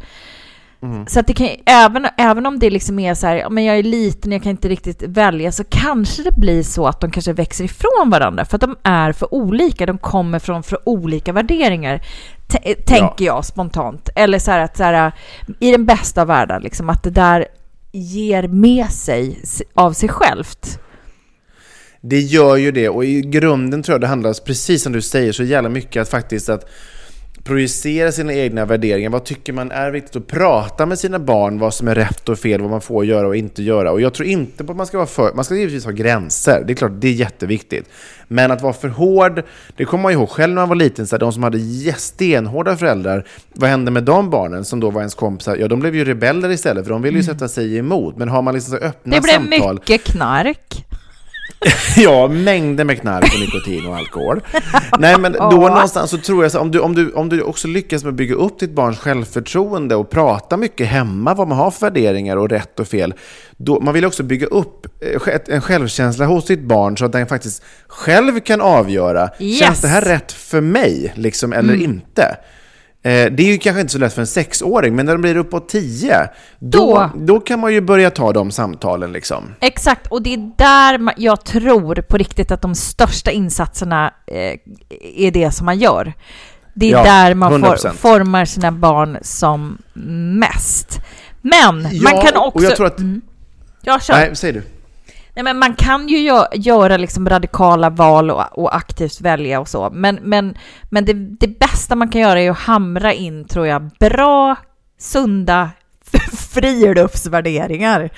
Mm. 0.85 1.07
Så 1.07 1.21
att 1.21 1.27
det 1.27 1.33
kan, 1.33 1.49
även, 1.67 2.07
även 2.19 2.47
om 2.47 2.59
det 2.59 2.71
liksom 2.71 2.99
är 2.99 3.15
så 3.15 3.27
här, 3.27 3.51
men 3.51 3.65
jag 3.65 3.79
är 3.79 3.83
liten, 3.83 4.33
jag 4.33 4.43
kan 4.43 4.51
inte 4.51 4.69
riktigt 4.69 5.03
välja, 5.03 5.53
så 5.53 5.65
kanske 5.65 6.23
det 6.23 6.33
blir 6.37 6.63
så 6.63 6.87
att 6.87 7.01
de 7.01 7.11
kanske 7.11 7.33
växer 7.33 7.65
ifrån 7.65 8.11
varandra, 8.11 8.45
för 8.45 8.57
att 8.57 8.61
de 8.61 8.77
är 8.83 9.13
för 9.13 9.35
olika, 9.35 9.87
de 9.87 9.99
kommer 9.99 10.39
från 10.39 10.63
för 10.63 10.89
olika 10.89 11.33
värderingar, 11.33 12.01
tänker 12.87 13.25
ja. 13.25 13.35
jag 13.37 13.45
spontant. 13.45 14.09
Eller 14.15 14.39
så 14.39 14.51
här 14.51 14.61
att 14.61 14.77
så 14.77 14.83
här, 14.83 15.13
i 15.61 15.71
den 15.71 15.87
bästa 15.87 16.23
av 16.23 16.29
världar, 16.29 16.61
liksom, 16.61 16.91
att 16.91 17.03
det 17.03 17.11
där 17.11 17.47
ger 17.93 18.49
med 18.49 18.91
sig 18.91 19.39
av 19.75 19.93
sig 19.93 20.09
självt. 20.09 20.79
Det 22.01 22.21
gör 22.21 22.57
ju 22.57 22.73
det, 22.73 22.89
och 22.89 23.05
i 23.05 23.21
grunden 23.21 23.83
tror 23.83 23.95
jag 23.95 24.01
det 24.01 24.07
handlar, 24.07 24.45
precis 24.45 24.83
som 24.83 24.93
du 24.93 25.03
säger, 25.03 25.33
så 25.33 25.45
jävla 25.45 25.69
mycket 25.69 26.03
att 26.03 26.09
faktiskt 26.09 26.49
att 26.49 26.71
projicera 27.45 28.13
sina 28.13 28.35
egna 28.35 28.65
värderingar. 28.65 29.11
Vad 29.11 29.25
tycker 29.25 29.53
man 29.53 29.71
är 29.71 29.91
viktigt 29.91 30.17
att 30.17 30.27
prata 30.27 30.87
med 30.87 30.99
sina 30.99 31.19
barn? 31.19 31.59
Vad 31.59 31.75
som 31.75 31.89
är 31.89 31.95
rätt 31.95 32.29
och 32.29 32.39
fel, 32.39 32.61
vad 32.61 32.71
man 32.71 32.81
får 32.81 33.05
göra 33.05 33.27
och 33.27 33.37
inte 33.37 33.63
göra. 33.63 33.93
Och 33.93 34.01
jag 34.01 34.15
tror 34.15 34.29
inte 34.29 34.65
på 34.65 34.73
att 34.73 34.77
man 34.77 34.87
ska 34.87 34.97
vara 34.97 35.07
för... 35.07 35.35
Man 35.35 35.45
ska 35.45 35.55
givetvis 35.55 35.85
ha 35.85 35.93
gränser. 35.93 36.65
Det 36.67 36.73
är 36.73 36.75
klart, 36.75 36.93
det 36.95 37.09
är 37.09 37.13
jätteviktigt. 37.13 37.89
Men 38.29 38.51
att 38.51 38.63
vara 38.63 38.73
för 38.73 38.89
hård, 38.89 39.43
det 39.77 39.85
kommer 39.85 40.03
man 40.03 40.13
ihåg 40.13 40.29
själv 40.29 40.55
när 40.55 40.63
man 40.63 40.69
var 40.69 40.77
liten, 40.77 41.07
så 41.07 41.17
här, 41.17 41.21
de 41.21 41.33
som 41.33 41.43
hade 41.43 41.59
stenhårda 41.97 42.77
föräldrar, 42.77 43.27
vad 43.53 43.71
hände 43.71 43.91
med 43.91 44.03
de 44.03 44.31
barnen 44.31 44.65
som 44.65 44.81
då 44.81 44.91
var 44.91 45.01
ens 45.01 45.15
kompisar? 45.15 45.57
Ja, 45.57 45.69
de 45.69 45.81
blev 45.81 45.97
ju 45.97 46.05
rebeller 46.05 46.51
istället, 46.51 46.85
för 46.85 46.93
de 46.93 47.03
ville 47.03 47.19
ju 47.19 47.25
mm. 47.25 47.35
sätta 47.35 47.49
sig 47.49 47.79
emot. 47.79 48.17
Men 48.17 48.29
har 48.29 48.43
man 48.43 48.55
liksom 48.55 48.71
så 48.71 48.85
öppna 48.85 49.13
samtal... 49.13 49.33
Det 49.33 49.49
blev 49.49 49.59
samtal, 49.59 49.75
mycket 49.75 50.05
knark. 50.05 50.85
ja, 51.97 52.29
mängder 52.29 52.85
med 52.85 53.01
knark 53.01 53.35
och 53.35 53.41
nikotin 53.41 53.87
och 53.87 53.97
alkohol. 53.97 54.41
Nej, 54.99 55.19
men 55.19 55.33
då 55.33 55.51
någonstans 55.51 56.11
så 56.11 56.19
tror 56.19 56.43
jag 56.43 56.53
så 56.53 56.61
om 56.61 56.71
du, 56.71 56.81
om, 56.81 56.95
du, 56.95 57.13
om 57.13 57.29
du 57.29 57.43
också 57.43 57.69
lyckas 57.69 58.05
med 58.05 58.11
att 58.11 58.17
bygga 58.17 58.35
upp 58.35 58.59
ditt 58.59 58.71
barns 58.71 58.99
självförtroende 58.99 59.97
och 59.97 60.11
prata 60.11 60.57
mycket 60.57 60.87
hemma 60.87 61.35
vad 61.35 61.49
man 61.49 61.59
har 61.59 61.71
för 61.71 61.81
värderingar 61.81 62.37
och 62.37 62.49
rätt 62.49 62.81
och 62.81 62.89
fel. 62.89 63.15
Då, 63.57 63.81
man 63.81 63.95
vill 63.95 64.05
också 64.05 64.23
bygga 64.23 64.47
upp 64.47 64.87
eh, 65.01 65.55
en 65.55 65.61
självkänsla 65.61 66.27
hos 66.27 66.45
ditt 66.47 66.63
barn 66.63 66.97
så 66.97 67.05
att 67.05 67.13
den 67.13 67.27
faktiskt 67.27 67.63
själv 67.87 68.41
kan 68.41 68.61
avgöra, 68.61 69.31
yes. 69.39 69.59
känns 69.59 69.81
det 69.81 69.89
här 69.89 70.03
rätt 70.03 70.33
för 70.33 70.61
mig 70.61 71.13
liksom, 71.17 71.53
eller 71.53 71.75
mm. 71.75 71.85
inte? 71.85 72.37
Eh, 73.05 73.33
det 73.33 73.43
är 73.43 73.53
ju 73.53 73.59
kanske 73.59 73.81
inte 73.81 73.93
så 73.93 73.99
lätt 73.99 74.13
för 74.13 74.21
en 74.21 74.27
sexåring, 74.27 74.97
men 74.97 75.07
när 75.07 75.13
de 75.13 75.23
blir 75.23 75.37
uppåt 75.37 75.69
tio, 75.69 76.29
då, 76.59 76.79
då, 76.79 77.11
då 77.15 77.41
kan 77.41 77.61
man 77.61 77.73
ju 77.73 77.81
börja 77.81 78.11
ta 78.11 78.33
de 78.33 78.51
samtalen. 78.51 79.13
Liksom. 79.13 79.55
Exakt, 79.61 80.07
och 80.07 80.23
det 80.23 80.35
är 80.35 80.53
där 80.57 81.15
jag 81.17 81.45
tror 81.45 81.95
på 81.95 82.17
riktigt 82.17 82.51
att 82.51 82.63
de 82.63 82.75
största 82.75 83.31
insatserna 83.31 84.15
eh, 84.27 84.59
är 85.17 85.31
det 85.31 85.51
som 85.51 85.67
man 85.67 85.79
gör. 85.79 86.13
Det 86.75 86.87
är 86.87 86.91
ja, 86.91 87.05
där 87.05 87.35
man 87.35 87.61
for, 87.61 87.93
formar 87.93 88.45
sina 88.45 88.73
barn 88.73 89.19
som 89.23 89.79
mest. 90.39 91.01
Men 91.43 91.89
ja, 91.93 92.13
man 92.13 92.23
kan 92.23 92.37
också... 92.37 92.59
Och 92.59 92.65
jag 92.65 92.77
tror 92.77 92.87
att... 92.87 92.99
Mm. 92.99 93.21
Ja, 93.83 94.01
kör. 94.01 94.15
Nej, 94.15 94.37
säg 94.37 94.53
du. 94.53 94.63
Nej, 95.35 95.45
men 95.45 95.59
man 95.59 95.75
kan 95.75 96.09
ju 96.09 96.19
gö 96.19 96.45
göra 96.53 96.97
liksom 96.97 97.29
radikala 97.29 97.91
val 97.91 98.31
och, 98.31 98.59
och, 98.59 98.77
aktivt 98.77 99.21
välja 99.21 99.61
och 99.61 99.69
så, 99.69 99.91
men, 99.93 100.19
men, 100.23 100.59
men 100.91 101.05
det, 101.05 101.13
det 101.13 101.59
bästa 101.59 101.97
man 101.97 102.09
kan 102.09 102.21
göra 102.21 102.41
är 102.41 102.51
att 102.51 102.59
hamra 102.59 103.13
in, 103.13 103.45
tror 103.49 103.67
jag, 103.67 103.91
bra, 104.01 104.57
sunda 104.99 105.71
friluftsvärderingar. 106.55 108.11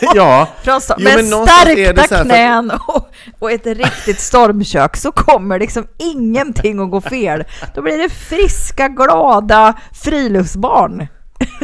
ja, 0.14 0.48
Från 0.62 0.80
Jo, 0.98 1.04
med 1.04 1.24
stärkta 1.24 2.02
för- 2.02 2.24
knän 2.24 2.70
och, 2.70 3.08
och 3.38 3.50
ett 3.50 3.66
riktigt 3.66 4.20
stormkök 4.20 4.96
så 4.96 5.12
kommer 5.12 5.58
liksom 5.58 5.86
ingenting 5.98 6.80
att 6.80 6.90
gå 6.90 7.00
fel. 7.00 7.44
Då 7.74 7.82
blir 7.82 7.98
det 7.98 8.08
friska, 8.08 8.88
glada 8.88 9.74
friluftsbarn. 10.04 11.08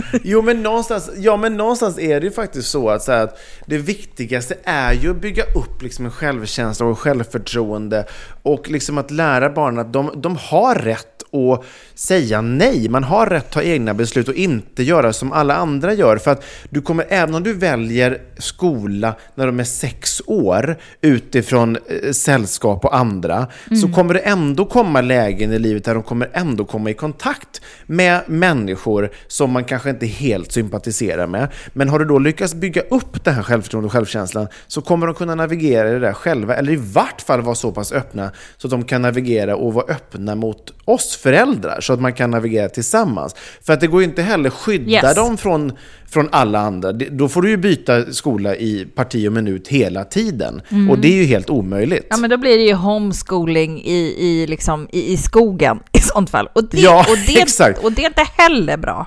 Jo 0.25 0.43
men, 0.43 0.63
någonstans, 0.63 1.11
ja, 1.17 1.37
men 1.37 1.57
någonstans 1.57 1.99
är 1.99 2.21
det 2.21 2.27
ju 2.27 2.33
faktiskt 2.33 2.69
så 2.69 2.91
att, 2.91 3.03
så 3.03 3.13
här, 3.13 3.25
att 3.25 3.39
det 3.67 3.79
viktigaste 3.79 4.57
är 4.65 4.93
ju 4.93 5.11
att 5.11 5.21
bygga 5.21 5.43
upp 5.43 5.83
liksom 5.83 6.05
en 6.05 6.11
självkänsla 6.11 6.87
och 6.87 6.99
självförtroende 6.99 8.07
och 8.43 8.71
liksom 8.71 8.99
att 8.99 9.11
lära 9.11 9.51
barnen 9.51 9.79
att 9.79 9.93
de, 9.93 10.11
de 10.17 10.37
har 10.37 10.75
rätt 10.75 11.16
att 11.37 11.65
säga 11.95 12.41
nej. 12.41 12.89
Man 12.89 13.05
har 13.05 13.27
rätt 13.27 13.45
att 13.47 13.53
ta 13.53 13.63
egna 13.63 13.95
beslut 13.95 14.29
och 14.29 14.35
inte 14.35 14.83
göra 14.83 15.13
som 15.13 15.33
alla 15.33 15.55
andra 15.55 15.95
gör. 15.95 16.17
För 16.17 16.31
att 16.31 16.45
du 16.71 16.83
kommer, 16.83 17.07
även 17.09 17.35
om 17.35 17.43
du 17.43 17.55
väljer 17.55 18.21
skola 18.39 19.15
när 19.35 19.47
de 19.47 19.61
är 19.61 19.65
sex 19.65 20.23
år 20.27 20.77
utifrån 21.01 21.77
eh, 21.77 22.13
sällskap 22.13 22.85
och 22.85 22.97
andra, 22.97 23.47
så 23.81 23.93
kommer 23.93 24.15
det 24.15 24.21
ändå 24.21 24.65
komma 24.65 25.01
lägen 25.01 25.53
i 25.53 25.59
livet 25.59 25.85
där 25.85 25.95
de 25.95 26.03
kommer 26.03 26.31
ändå 26.33 26.65
komma 26.65 26.91
i 26.91 26.95
kontakt 26.95 27.61
med 27.87 28.21
människor 28.27 29.11
som 29.27 29.51
man 29.51 29.65
kanske 29.65 29.91
inte 29.91 30.07
helt 30.07 30.53
sympatiserar 30.53 31.27
med. 31.27 31.49
Men 31.73 31.89
har 31.89 31.99
du 31.99 32.05
då 32.05 32.19
lyckats 32.19 32.55
bygga 32.55 32.83
upp 32.83 33.25
det 33.25 33.31
här 33.31 33.43
självförtroendet 33.43 33.89
och 33.89 33.93
självkänslan 33.93 34.49
så 34.67 34.83
kommer 34.83 35.07
de 35.07 35.15
kunna 35.15 35.35
navigera 35.35 35.89
i 35.89 35.93
det 35.93 35.99
där 35.99 36.13
själva, 36.13 36.57
eller 36.57 36.73
i 36.73 36.77
vart 36.77 37.21
fall 37.21 37.43
vara 37.43 37.55
så 37.55 37.73
pass 37.73 37.93
öppna 37.93 38.31
så 38.57 38.67
att 38.67 38.71
de 38.71 38.85
kan 38.85 39.03
navigera 39.03 39.57
och 39.57 39.75
vara 39.75 39.87
öppna 39.87 40.35
mot 40.35 40.73
oss 40.85 41.17
föräldrar, 41.27 41.81
så 41.81 41.93
att 41.93 42.01
man 42.01 42.13
kan 42.13 42.31
navigera 42.31 42.69
tillsammans. 42.69 43.35
För 43.63 43.73
att 43.73 43.81
det 43.81 43.87
går 43.87 44.01
ju 44.01 44.09
inte 44.09 44.23
heller 44.23 44.51
skydda 44.51 44.91
Yes. 44.91 45.15
dem 45.17 45.37
från, 45.37 45.73
från 46.09 46.29
alla 46.33 46.59
andra. 46.59 46.93
Då 46.93 47.29
får 47.29 47.43
du 47.43 47.49
ju 47.51 47.57
byta 47.57 48.13
skola 48.13 48.57
i 48.57 48.87
parti 48.95 49.29
och 49.29 49.33
minut 49.33 49.69
hela 49.69 50.05
tiden. 50.05 50.63
Och 50.91 50.99
det 50.99 51.09
är 51.09 51.13
ju 51.17 51.25
helt 51.25 51.51
omöjligt. 51.51 51.99
Mm. 51.99 52.07
Ja, 52.11 52.17
men 52.17 52.31
då 52.31 52.37
blir 52.37 52.59
det 52.59 52.65
ju 52.65 52.75
homeschooling 52.75 53.83
i, 53.85 54.15
i, 54.19 54.47
liksom, 54.47 54.89
i, 54.93 55.13
i 55.13 55.17
skogen 55.17 55.79
i 55.93 55.99
sånt 56.01 56.31
fall. 56.31 56.49
Och 56.53 56.65
det, 56.71 56.81
Ja, 56.81 57.01
och, 57.11 57.17
det, 57.27 57.41
exakt. 57.41 57.85
och 57.85 57.93
det 57.93 58.03
är 58.03 58.07
inte 58.07 58.27
heller 58.39 58.77
bra. 58.77 59.07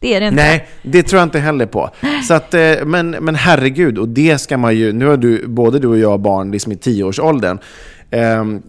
Det 0.00 0.14
är 0.14 0.20
det 0.20 0.26
inte. 0.26 0.42
Nej, 0.42 0.68
det 0.82 1.02
tror 1.02 1.18
jag 1.20 1.26
inte 1.26 1.38
heller 1.38 1.66
på. 1.66 1.90
Så 2.28 2.34
att, 2.34 2.54
eh, 2.54 2.72
men, 2.84 3.10
men 3.10 3.34
herregud, 3.34 3.98
och 3.98 4.08
det 4.08 4.38
ska 4.38 4.56
man 4.58 4.76
ju... 4.76 4.92
Nu 4.92 5.06
har 5.06 5.16
du, 5.16 5.46
både 5.48 5.78
du 5.78 5.88
och 5.88 5.98
jag 5.98 6.20
barn 6.20 6.50
liksom 6.50 6.72
i 6.72 6.76
tioårsåldern. 6.76 7.58
Ehm, 8.10 8.62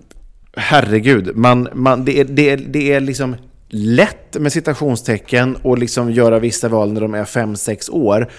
herregud, 0.57 1.37
man, 1.37 1.67
man, 1.73 2.05
det, 2.05 2.19
är, 2.19 2.25
det, 2.25 2.49
är, 2.49 2.57
det 2.57 2.93
är 2.93 2.99
liksom 2.99 3.35
lätt 3.69 4.39
med 4.39 4.51
citationstecken 4.51 5.55
och 5.55 5.77
liksom 5.77 6.11
göra 6.11 6.39
vissa 6.39 6.69
val 6.69 6.93
när 6.93 7.01
de 7.01 7.13
är 7.13 7.25
fem 7.25 7.55
sex 7.55 7.89
år. 7.89 8.29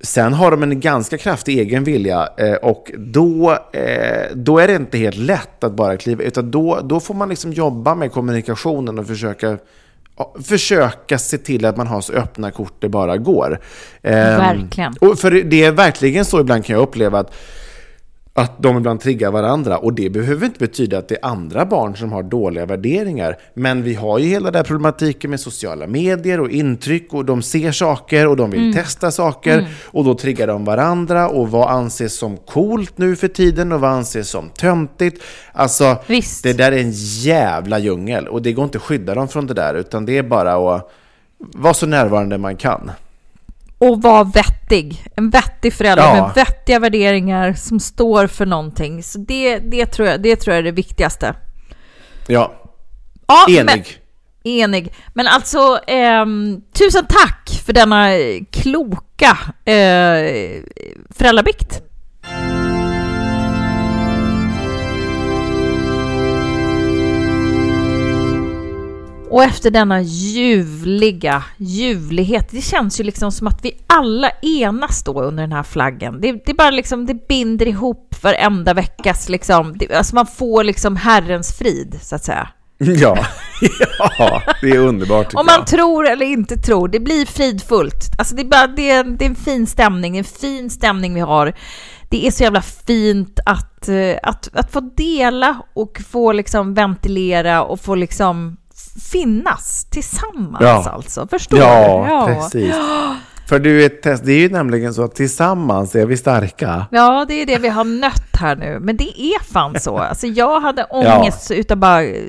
Sen 0.00 0.32
har 0.32 0.50
de 0.50 0.62
en 0.62 0.80
ganska 0.80 1.18
kraftig 1.18 1.58
egen 1.58 1.84
vilja 1.84 2.28
eh, 2.36 2.54
och 2.54 2.90
då, 2.98 3.58
eh, 3.72 4.22
då 4.34 4.58
är 4.58 4.68
det 4.68 4.74
inte 4.74 4.98
helt 4.98 5.16
lätt 5.16 5.64
att 5.64 5.72
bara 5.72 5.96
kliva 5.96 6.22
utan 6.22 6.50
då, 6.50 6.80
då 6.84 7.00
får 7.00 7.14
man 7.14 7.28
liksom 7.28 7.52
jobba 7.52 7.94
med 7.94 8.12
kommunikationen 8.12 8.98
och 8.98 9.06
försöka, 9.06 9.58
försöka 10.44 11.18
se 11.18 11.38
till 11.38 11.64
att 11.64 11.76
man 11.76 11.86
har 11.86 12.00
så 12.00 12.12
öppna 12.12 12.50
kort 12.50 12.74
det 12.78 12.88
bara 12.88 13.16
går. 13.16 13.60
Ehm, 14.02 14.38
Verkligen. 14.38 14.94
Och 15.00 15.18
för 15.18 15.30
det 15.30 15.64
är 15.64 15.72
verkligen 15.72 16.24
så 16.24 16.40
ibland 16.40 16.64
kan 16.64 16.74
jag 16.76 16.82
uppleva 16.82 17.18
att 17.18 17.34
att 18.36 18.62
de 18.62 18.76
ibland 18.76 19.00
triggar 19.00 19.30
varandra. 19.30 19.78
Och 19.78 19.92
det 19.92 20.10
behöver 20.10 20.46
inte 20.46 20.58
betyda 20.58 20.98
att 20.98 21.08
det 21.08 21.14
är 21.14 21.26
andra 21.26 21.66
barn 21.66 21.96
som 21.96 22.12
har 22.12 22.22
dåliga 22.22 22.66
värderingar. 22.66 23.38
Men 23.54 23.82
vi 23.82 23.94
har 23.94 24.18
ju 24.18 24.26
hela 24.26 24.50
den 24.50 24.54
här 24.54 24.64
problematiken 24.64 25.30
med 25.30 25.40
sociala 25.40 25.86
medier 25.86 26.40
och 26.40 26.50
intryck 26.50 27.14
och 27.14 27.24
de 27.24 27.42
ser 27.42 27.72
saker 27.72 28.26
och 28.26 28.36
de 28.36 28.50
vill 28.50 28.74
testa 28.74 29.10
saker. 29.10 29.68
Och 29.84 30.04
då 30.04 30.14
triggar 30.14 30.46
de 30.46 30.64
varandra 30.64 31.28
och 31.28 31.50
vad 31.50 31.70
anses 31.70 32.14
som 32.14 32.36
coolt 32.36 32.98
nu 32.98 33.16
för 33.16 33.28
tiden 33.28 33.72
och 33.72 33.80
vad 33.80 33.90
anses 33.90 34.28
som 34.28 34.48
töntigt. 34.48 35.22
Alltså, 35.52 35.96
Visst. 36.06 36.42
det 36.42 36.52
där 36.52 36.72
är 36.72 36.78
en 36.78 36.92
jävla 37.22 37.78
djungel 37.78 38.28
och 38.28 38.42
det 38.42 38.52
går 38.52 38.64
inte 38.64 38.78
att 38.78 38.84
skydda 38.84 39.14
dem 39.14 39.28
från 39.28 39.46
det 39.46 39.54
där 39.54 39.74
utan 39.74 40.06
det 40.06 40.18
är 40.18 40.22
bara 40.22 40.76
att 40.76 40.90
vara 41.38 41.74
så 41.74 41.86
närvarande 41.86 42.38
man 42.38 42.56
kan. 42.56 42.90
Och 43.78 44.02
vara 44.02 44.24
vettig. 44.24 45.04
En 45.16 45.30
vettig 45.30 45.72
förälder 45.72 46.04
Ja. 46.04 46.14
med 46.26 46.34
vettiga 46.34 46.78
värderingar 46.78 47.52
som 47.52 47.80
står 47.80 48.26
för 48.26 48.46
någonting. 48.46 49.02
Så 49.02 49.18
det, 49.18 49.58
det, 49.58 49.86
tror, 49.86 50.08
jag, 50.08 50.22
det 50.22 50.36
tror 50.36 50.52
jag 50.54 50.58
är 50.58 50.62
det 50.62 50.70
viktigaste. 50.72 51.34
Ja, 52.26 52.60
Ja, 53.26 53.46
enig. 53.48 53.64
Men, 53.64 53.82
enig. 54.52 54.94
Men 55.14 55.26
alltså, 55.26 55.78
ehm, 55.86 56.60
tusen 56.72 57.06
tack 57.08 57.62
för 57.66 57.72
denna 57.72 58.14
eh, 58.14 58.42
kloka 58.50 59.38
eh, 59.64 60.62
föräldrabikt. 61.10 61.82
Och 69.34 69.42
efter 69.42 69.70
denna 69.70 70.02
ljuvliga 70.02 71.44
ljuvlighet, 71.56 72.48
det 72.50 72.60
känns 72.60 73.00
ju 73.00 73.04
liksom 73.04 73.32
som 73.32 73.46
att 73.46 73.64
vi 73.64 73.72
alla 73.86 74.30
enas 74.42 75.04
då 75.04 75.22
under 75.22 75.42
den 75.42 75.52
här 75.52 75.62
flaggen. 75.62 76.20
Det, 76.20 76.32
det 76.32 76.50
är 76.50 76.54
bara 76.54 76.70
liksom, 76.70 77.06
det 77.06 77.28
binder 77.28 77.68
ihop 77.68 78.14
varenda 78.22 78.74
veckas 78.74 79.28
liksom, 79.28 79.78
det, 79.78 79.94
alltså 79.94 80.14
man 80.14 80.26
får 80.26 80.64
liksom 80.64 80.96
Herrens 80.96 81.58
frid, 81.58 81.98
så 82.02 82.14
att 82.14 82.24
säga. 82.24 82.48
Ja, 82.78 83.26
ja 84.18 84.42
det 84.60 84.70
är 84.70 84.78
underbart 84.78 85.34
Om 85.34 85.46
man 85.46 85.54
jag. 85.58 85.66
tror 85.66 86.06
eller 86.06 86.26
inte 86.26 86.56
tror, 86.56 86.88
det 86.88 87.00
blir 87.00 87.26
fridfullt. 87.26 88.10
Alltså 88.18 88.34
det 88.34 88.42
är, 88.42 88.46
bara, 88.46 88.66
det, 88.66 88.90
är, 88.90 89.04
det 89.04 89.24
är 89.24 89.28
en 89.28 89.34
fin 89.34 89.66
stämning, 89.66 90.16
en 90.16 90.24
fin 90.24 90.70
stämning 90.70 91.14
vi 91.14 91.20
har. 91.20 91.54
Det 92.10 92.26
är 92.26 92.30
så 92.30 92.42
jävla 92.42 92.62
fint 92.62 93.40
att, 93.46 93.88
eh, 93.88 94.14
att, 94.22 94.48
att 94.52 94.72
få 94.72 94.80
dela 94.80 95.62
och 95.74 96.02
få 96.10 96.32
liksom 96.32 96.74
ventilera 96.74 97.62
och 97.62 97.80
få 97.80 97.94
liksom 97.94 98.56
finnas 99.12 99.84
tillsammans 99.90 100.56
Ja. 100.60 100.90
alltså. 100.94 101.26
Förstår 101.30 101.58
Ja, 101.58 102.24
du? 102.28 102.34
precis. 102.34 102.74
För 103.48 103.58
du 103.58 103.84
är 103.84 103.88
test, 103.88 104.24
det 104.24 104.32
är 104.32 104.38
ju 104.40 104.48
nämligen 104.48 104.94
så 104.94 105.04
att 105.04 105.14
tillsammans 105.14 105.94
är 105.94 106.06
vi 106.06 106.16
starka. 106.16 106.86
Ja, 106.90 107.24
det 107.28 107.34
är 107.42 107.46
det 107.46 107.58
vi 107.58 107.68
har 107.68 107.84
nött 107.84 108.36
här 108.40 108.56
nu. 108.56 108.78
Men 108.80 108.96
det 108.96 109.20
är 109.22 109.42
fan 109.52 109.80
så. 109.80 109.98
Alltså 109.98 110.26
jag 110.26 110.60
hade 110.60 110.84
ångest 110.84 111.50
utav 111.50 111.76
bara 111.76 112.02
eh, 112.04 112.22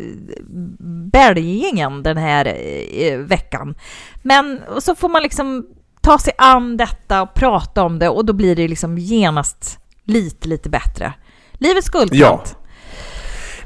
bälgingen 1.11 2.03
den 2.03 2.18
här 2.18 2.45
eh, 2.91 3.18
veckan. 3.18 3.76
Men 4.22 4.61
så 4.80 4.95
får 4.95 5.09
man 5.09 5.22
liksom 5.24 5.66
ta 6.01 6.18
sig 6.20 6.34
an 6.38 6.78
detta 6.78 7.22
och 7.22 7.34
prata 7.34 7.84
om 7.84 7.99
det 7.99 8.09
och 8.09 8.26
då 8.26 8.34
blir 8.34 8.55
det 8.55 8.68
liksom 8.68 8.97
genast 8.97 9.80
lite, 10.05 10.47
lite 10.47 10.70
bättre. 10.70 11.13
Livets 11.53 11.89
guldkant. 11.89 12.20
Ja. 12.20 12.64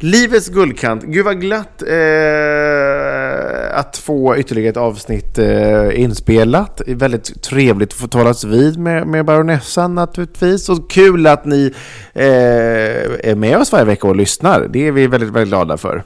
Livets 0.01 0.49
guldkant. 0.49 1.03
Gud 1.03 1.25
vad 1.25 1.41
glatt 1.41 1.81
eh, 1.81 3.79
att 3.79 3.97
få 3.97 4.37
ytterligare 4.37 4.69
ett 4.69 4.77
avsnitt 4.77 5.37
eh, 5.37 5.99
inspelat. 6.01 6.81
Väldigt 6.87 7.43
trevligt 7.43 7.93
att 7.93 7.99
få 7.99 8.07
talas 8.07 8.43
vid 8.43 8.79
med, 8.79 9.07
med 9.07 9.25
baronessan 9.25 9.95
naturligtvis. 9.95 10.69
Och 10.69 10.91
kul 10.91 11.27
att 11.27 11.45
ni 11.45 11.73
eh, 12.13 13.29
är 13.29 13.35
med 13.35 13.57
oss 13.57 13.71
varje 13.71 13.85
vecka 13.85 14.07
och 14.07 14.15
lyssnar. 14.15 14.67
Det 14.69 14.87
är 14.87 14.91
vi 14.91 15.07
väldigt, 15.07 15.29
väldigt 15.29 15.49
glada 15.49 15.77
för. 15.77 16.03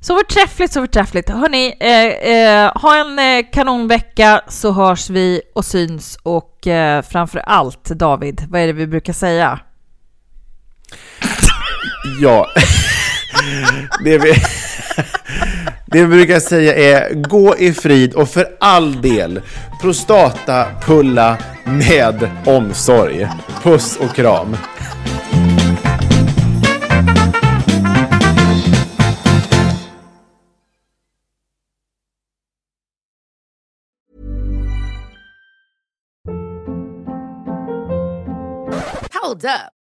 Så 0.00 0.16
förträffligt, 0.16 0.72
så 0.72 0.80
förträffligt. 0.80 1.28
Hörni, 1.30 1.74
eh, 1.80 2.34
eh, 2.34 2.72
ha 2.74 2.96
en 3.00 3.18
eh, 3.18 3.46
kanonvecka 3.52 4.40
så 4.48 4.72
hörs 4.72 5.10
vi 5.10 5.40
och 5.54 5.64
syns 5.64 6.18
och 6.22 6.66
eh, 6.66 7.02
framför 7.02 7.38
allt 7.38 7.84
David, 7.84 8.42
vad 8.48 8.60
är 8.60 8.66
det 8.66 8.72
vi 8.72 8.86
brukar 8.86 9.12
säga? 9.12 9.60
Ja. 12.20 12.48
det, 14.04 14.18
vi, 14.18 14.32
det 15.86 16.04
vi 16.04 16.06
brukar 16.06 16.40
säga 16.40 16.74
är 16.74 17.14
gå 17.14 17.56
i 17.58 17.72
frid 17.72 18.14
och 18.14 18.28
för 18.28 18.46
all 18.60 19.02
del 19.02 19.40
prostata 19.80 20.66
pulla 20.86 21.38
med 21.64 22.30
omsorg. 22.46 23.28
Puss 23.62 23.96
och 23.96 24.14
kram. 24.14 24.56
Hold 39.22 39.44
up. 39.44 39.81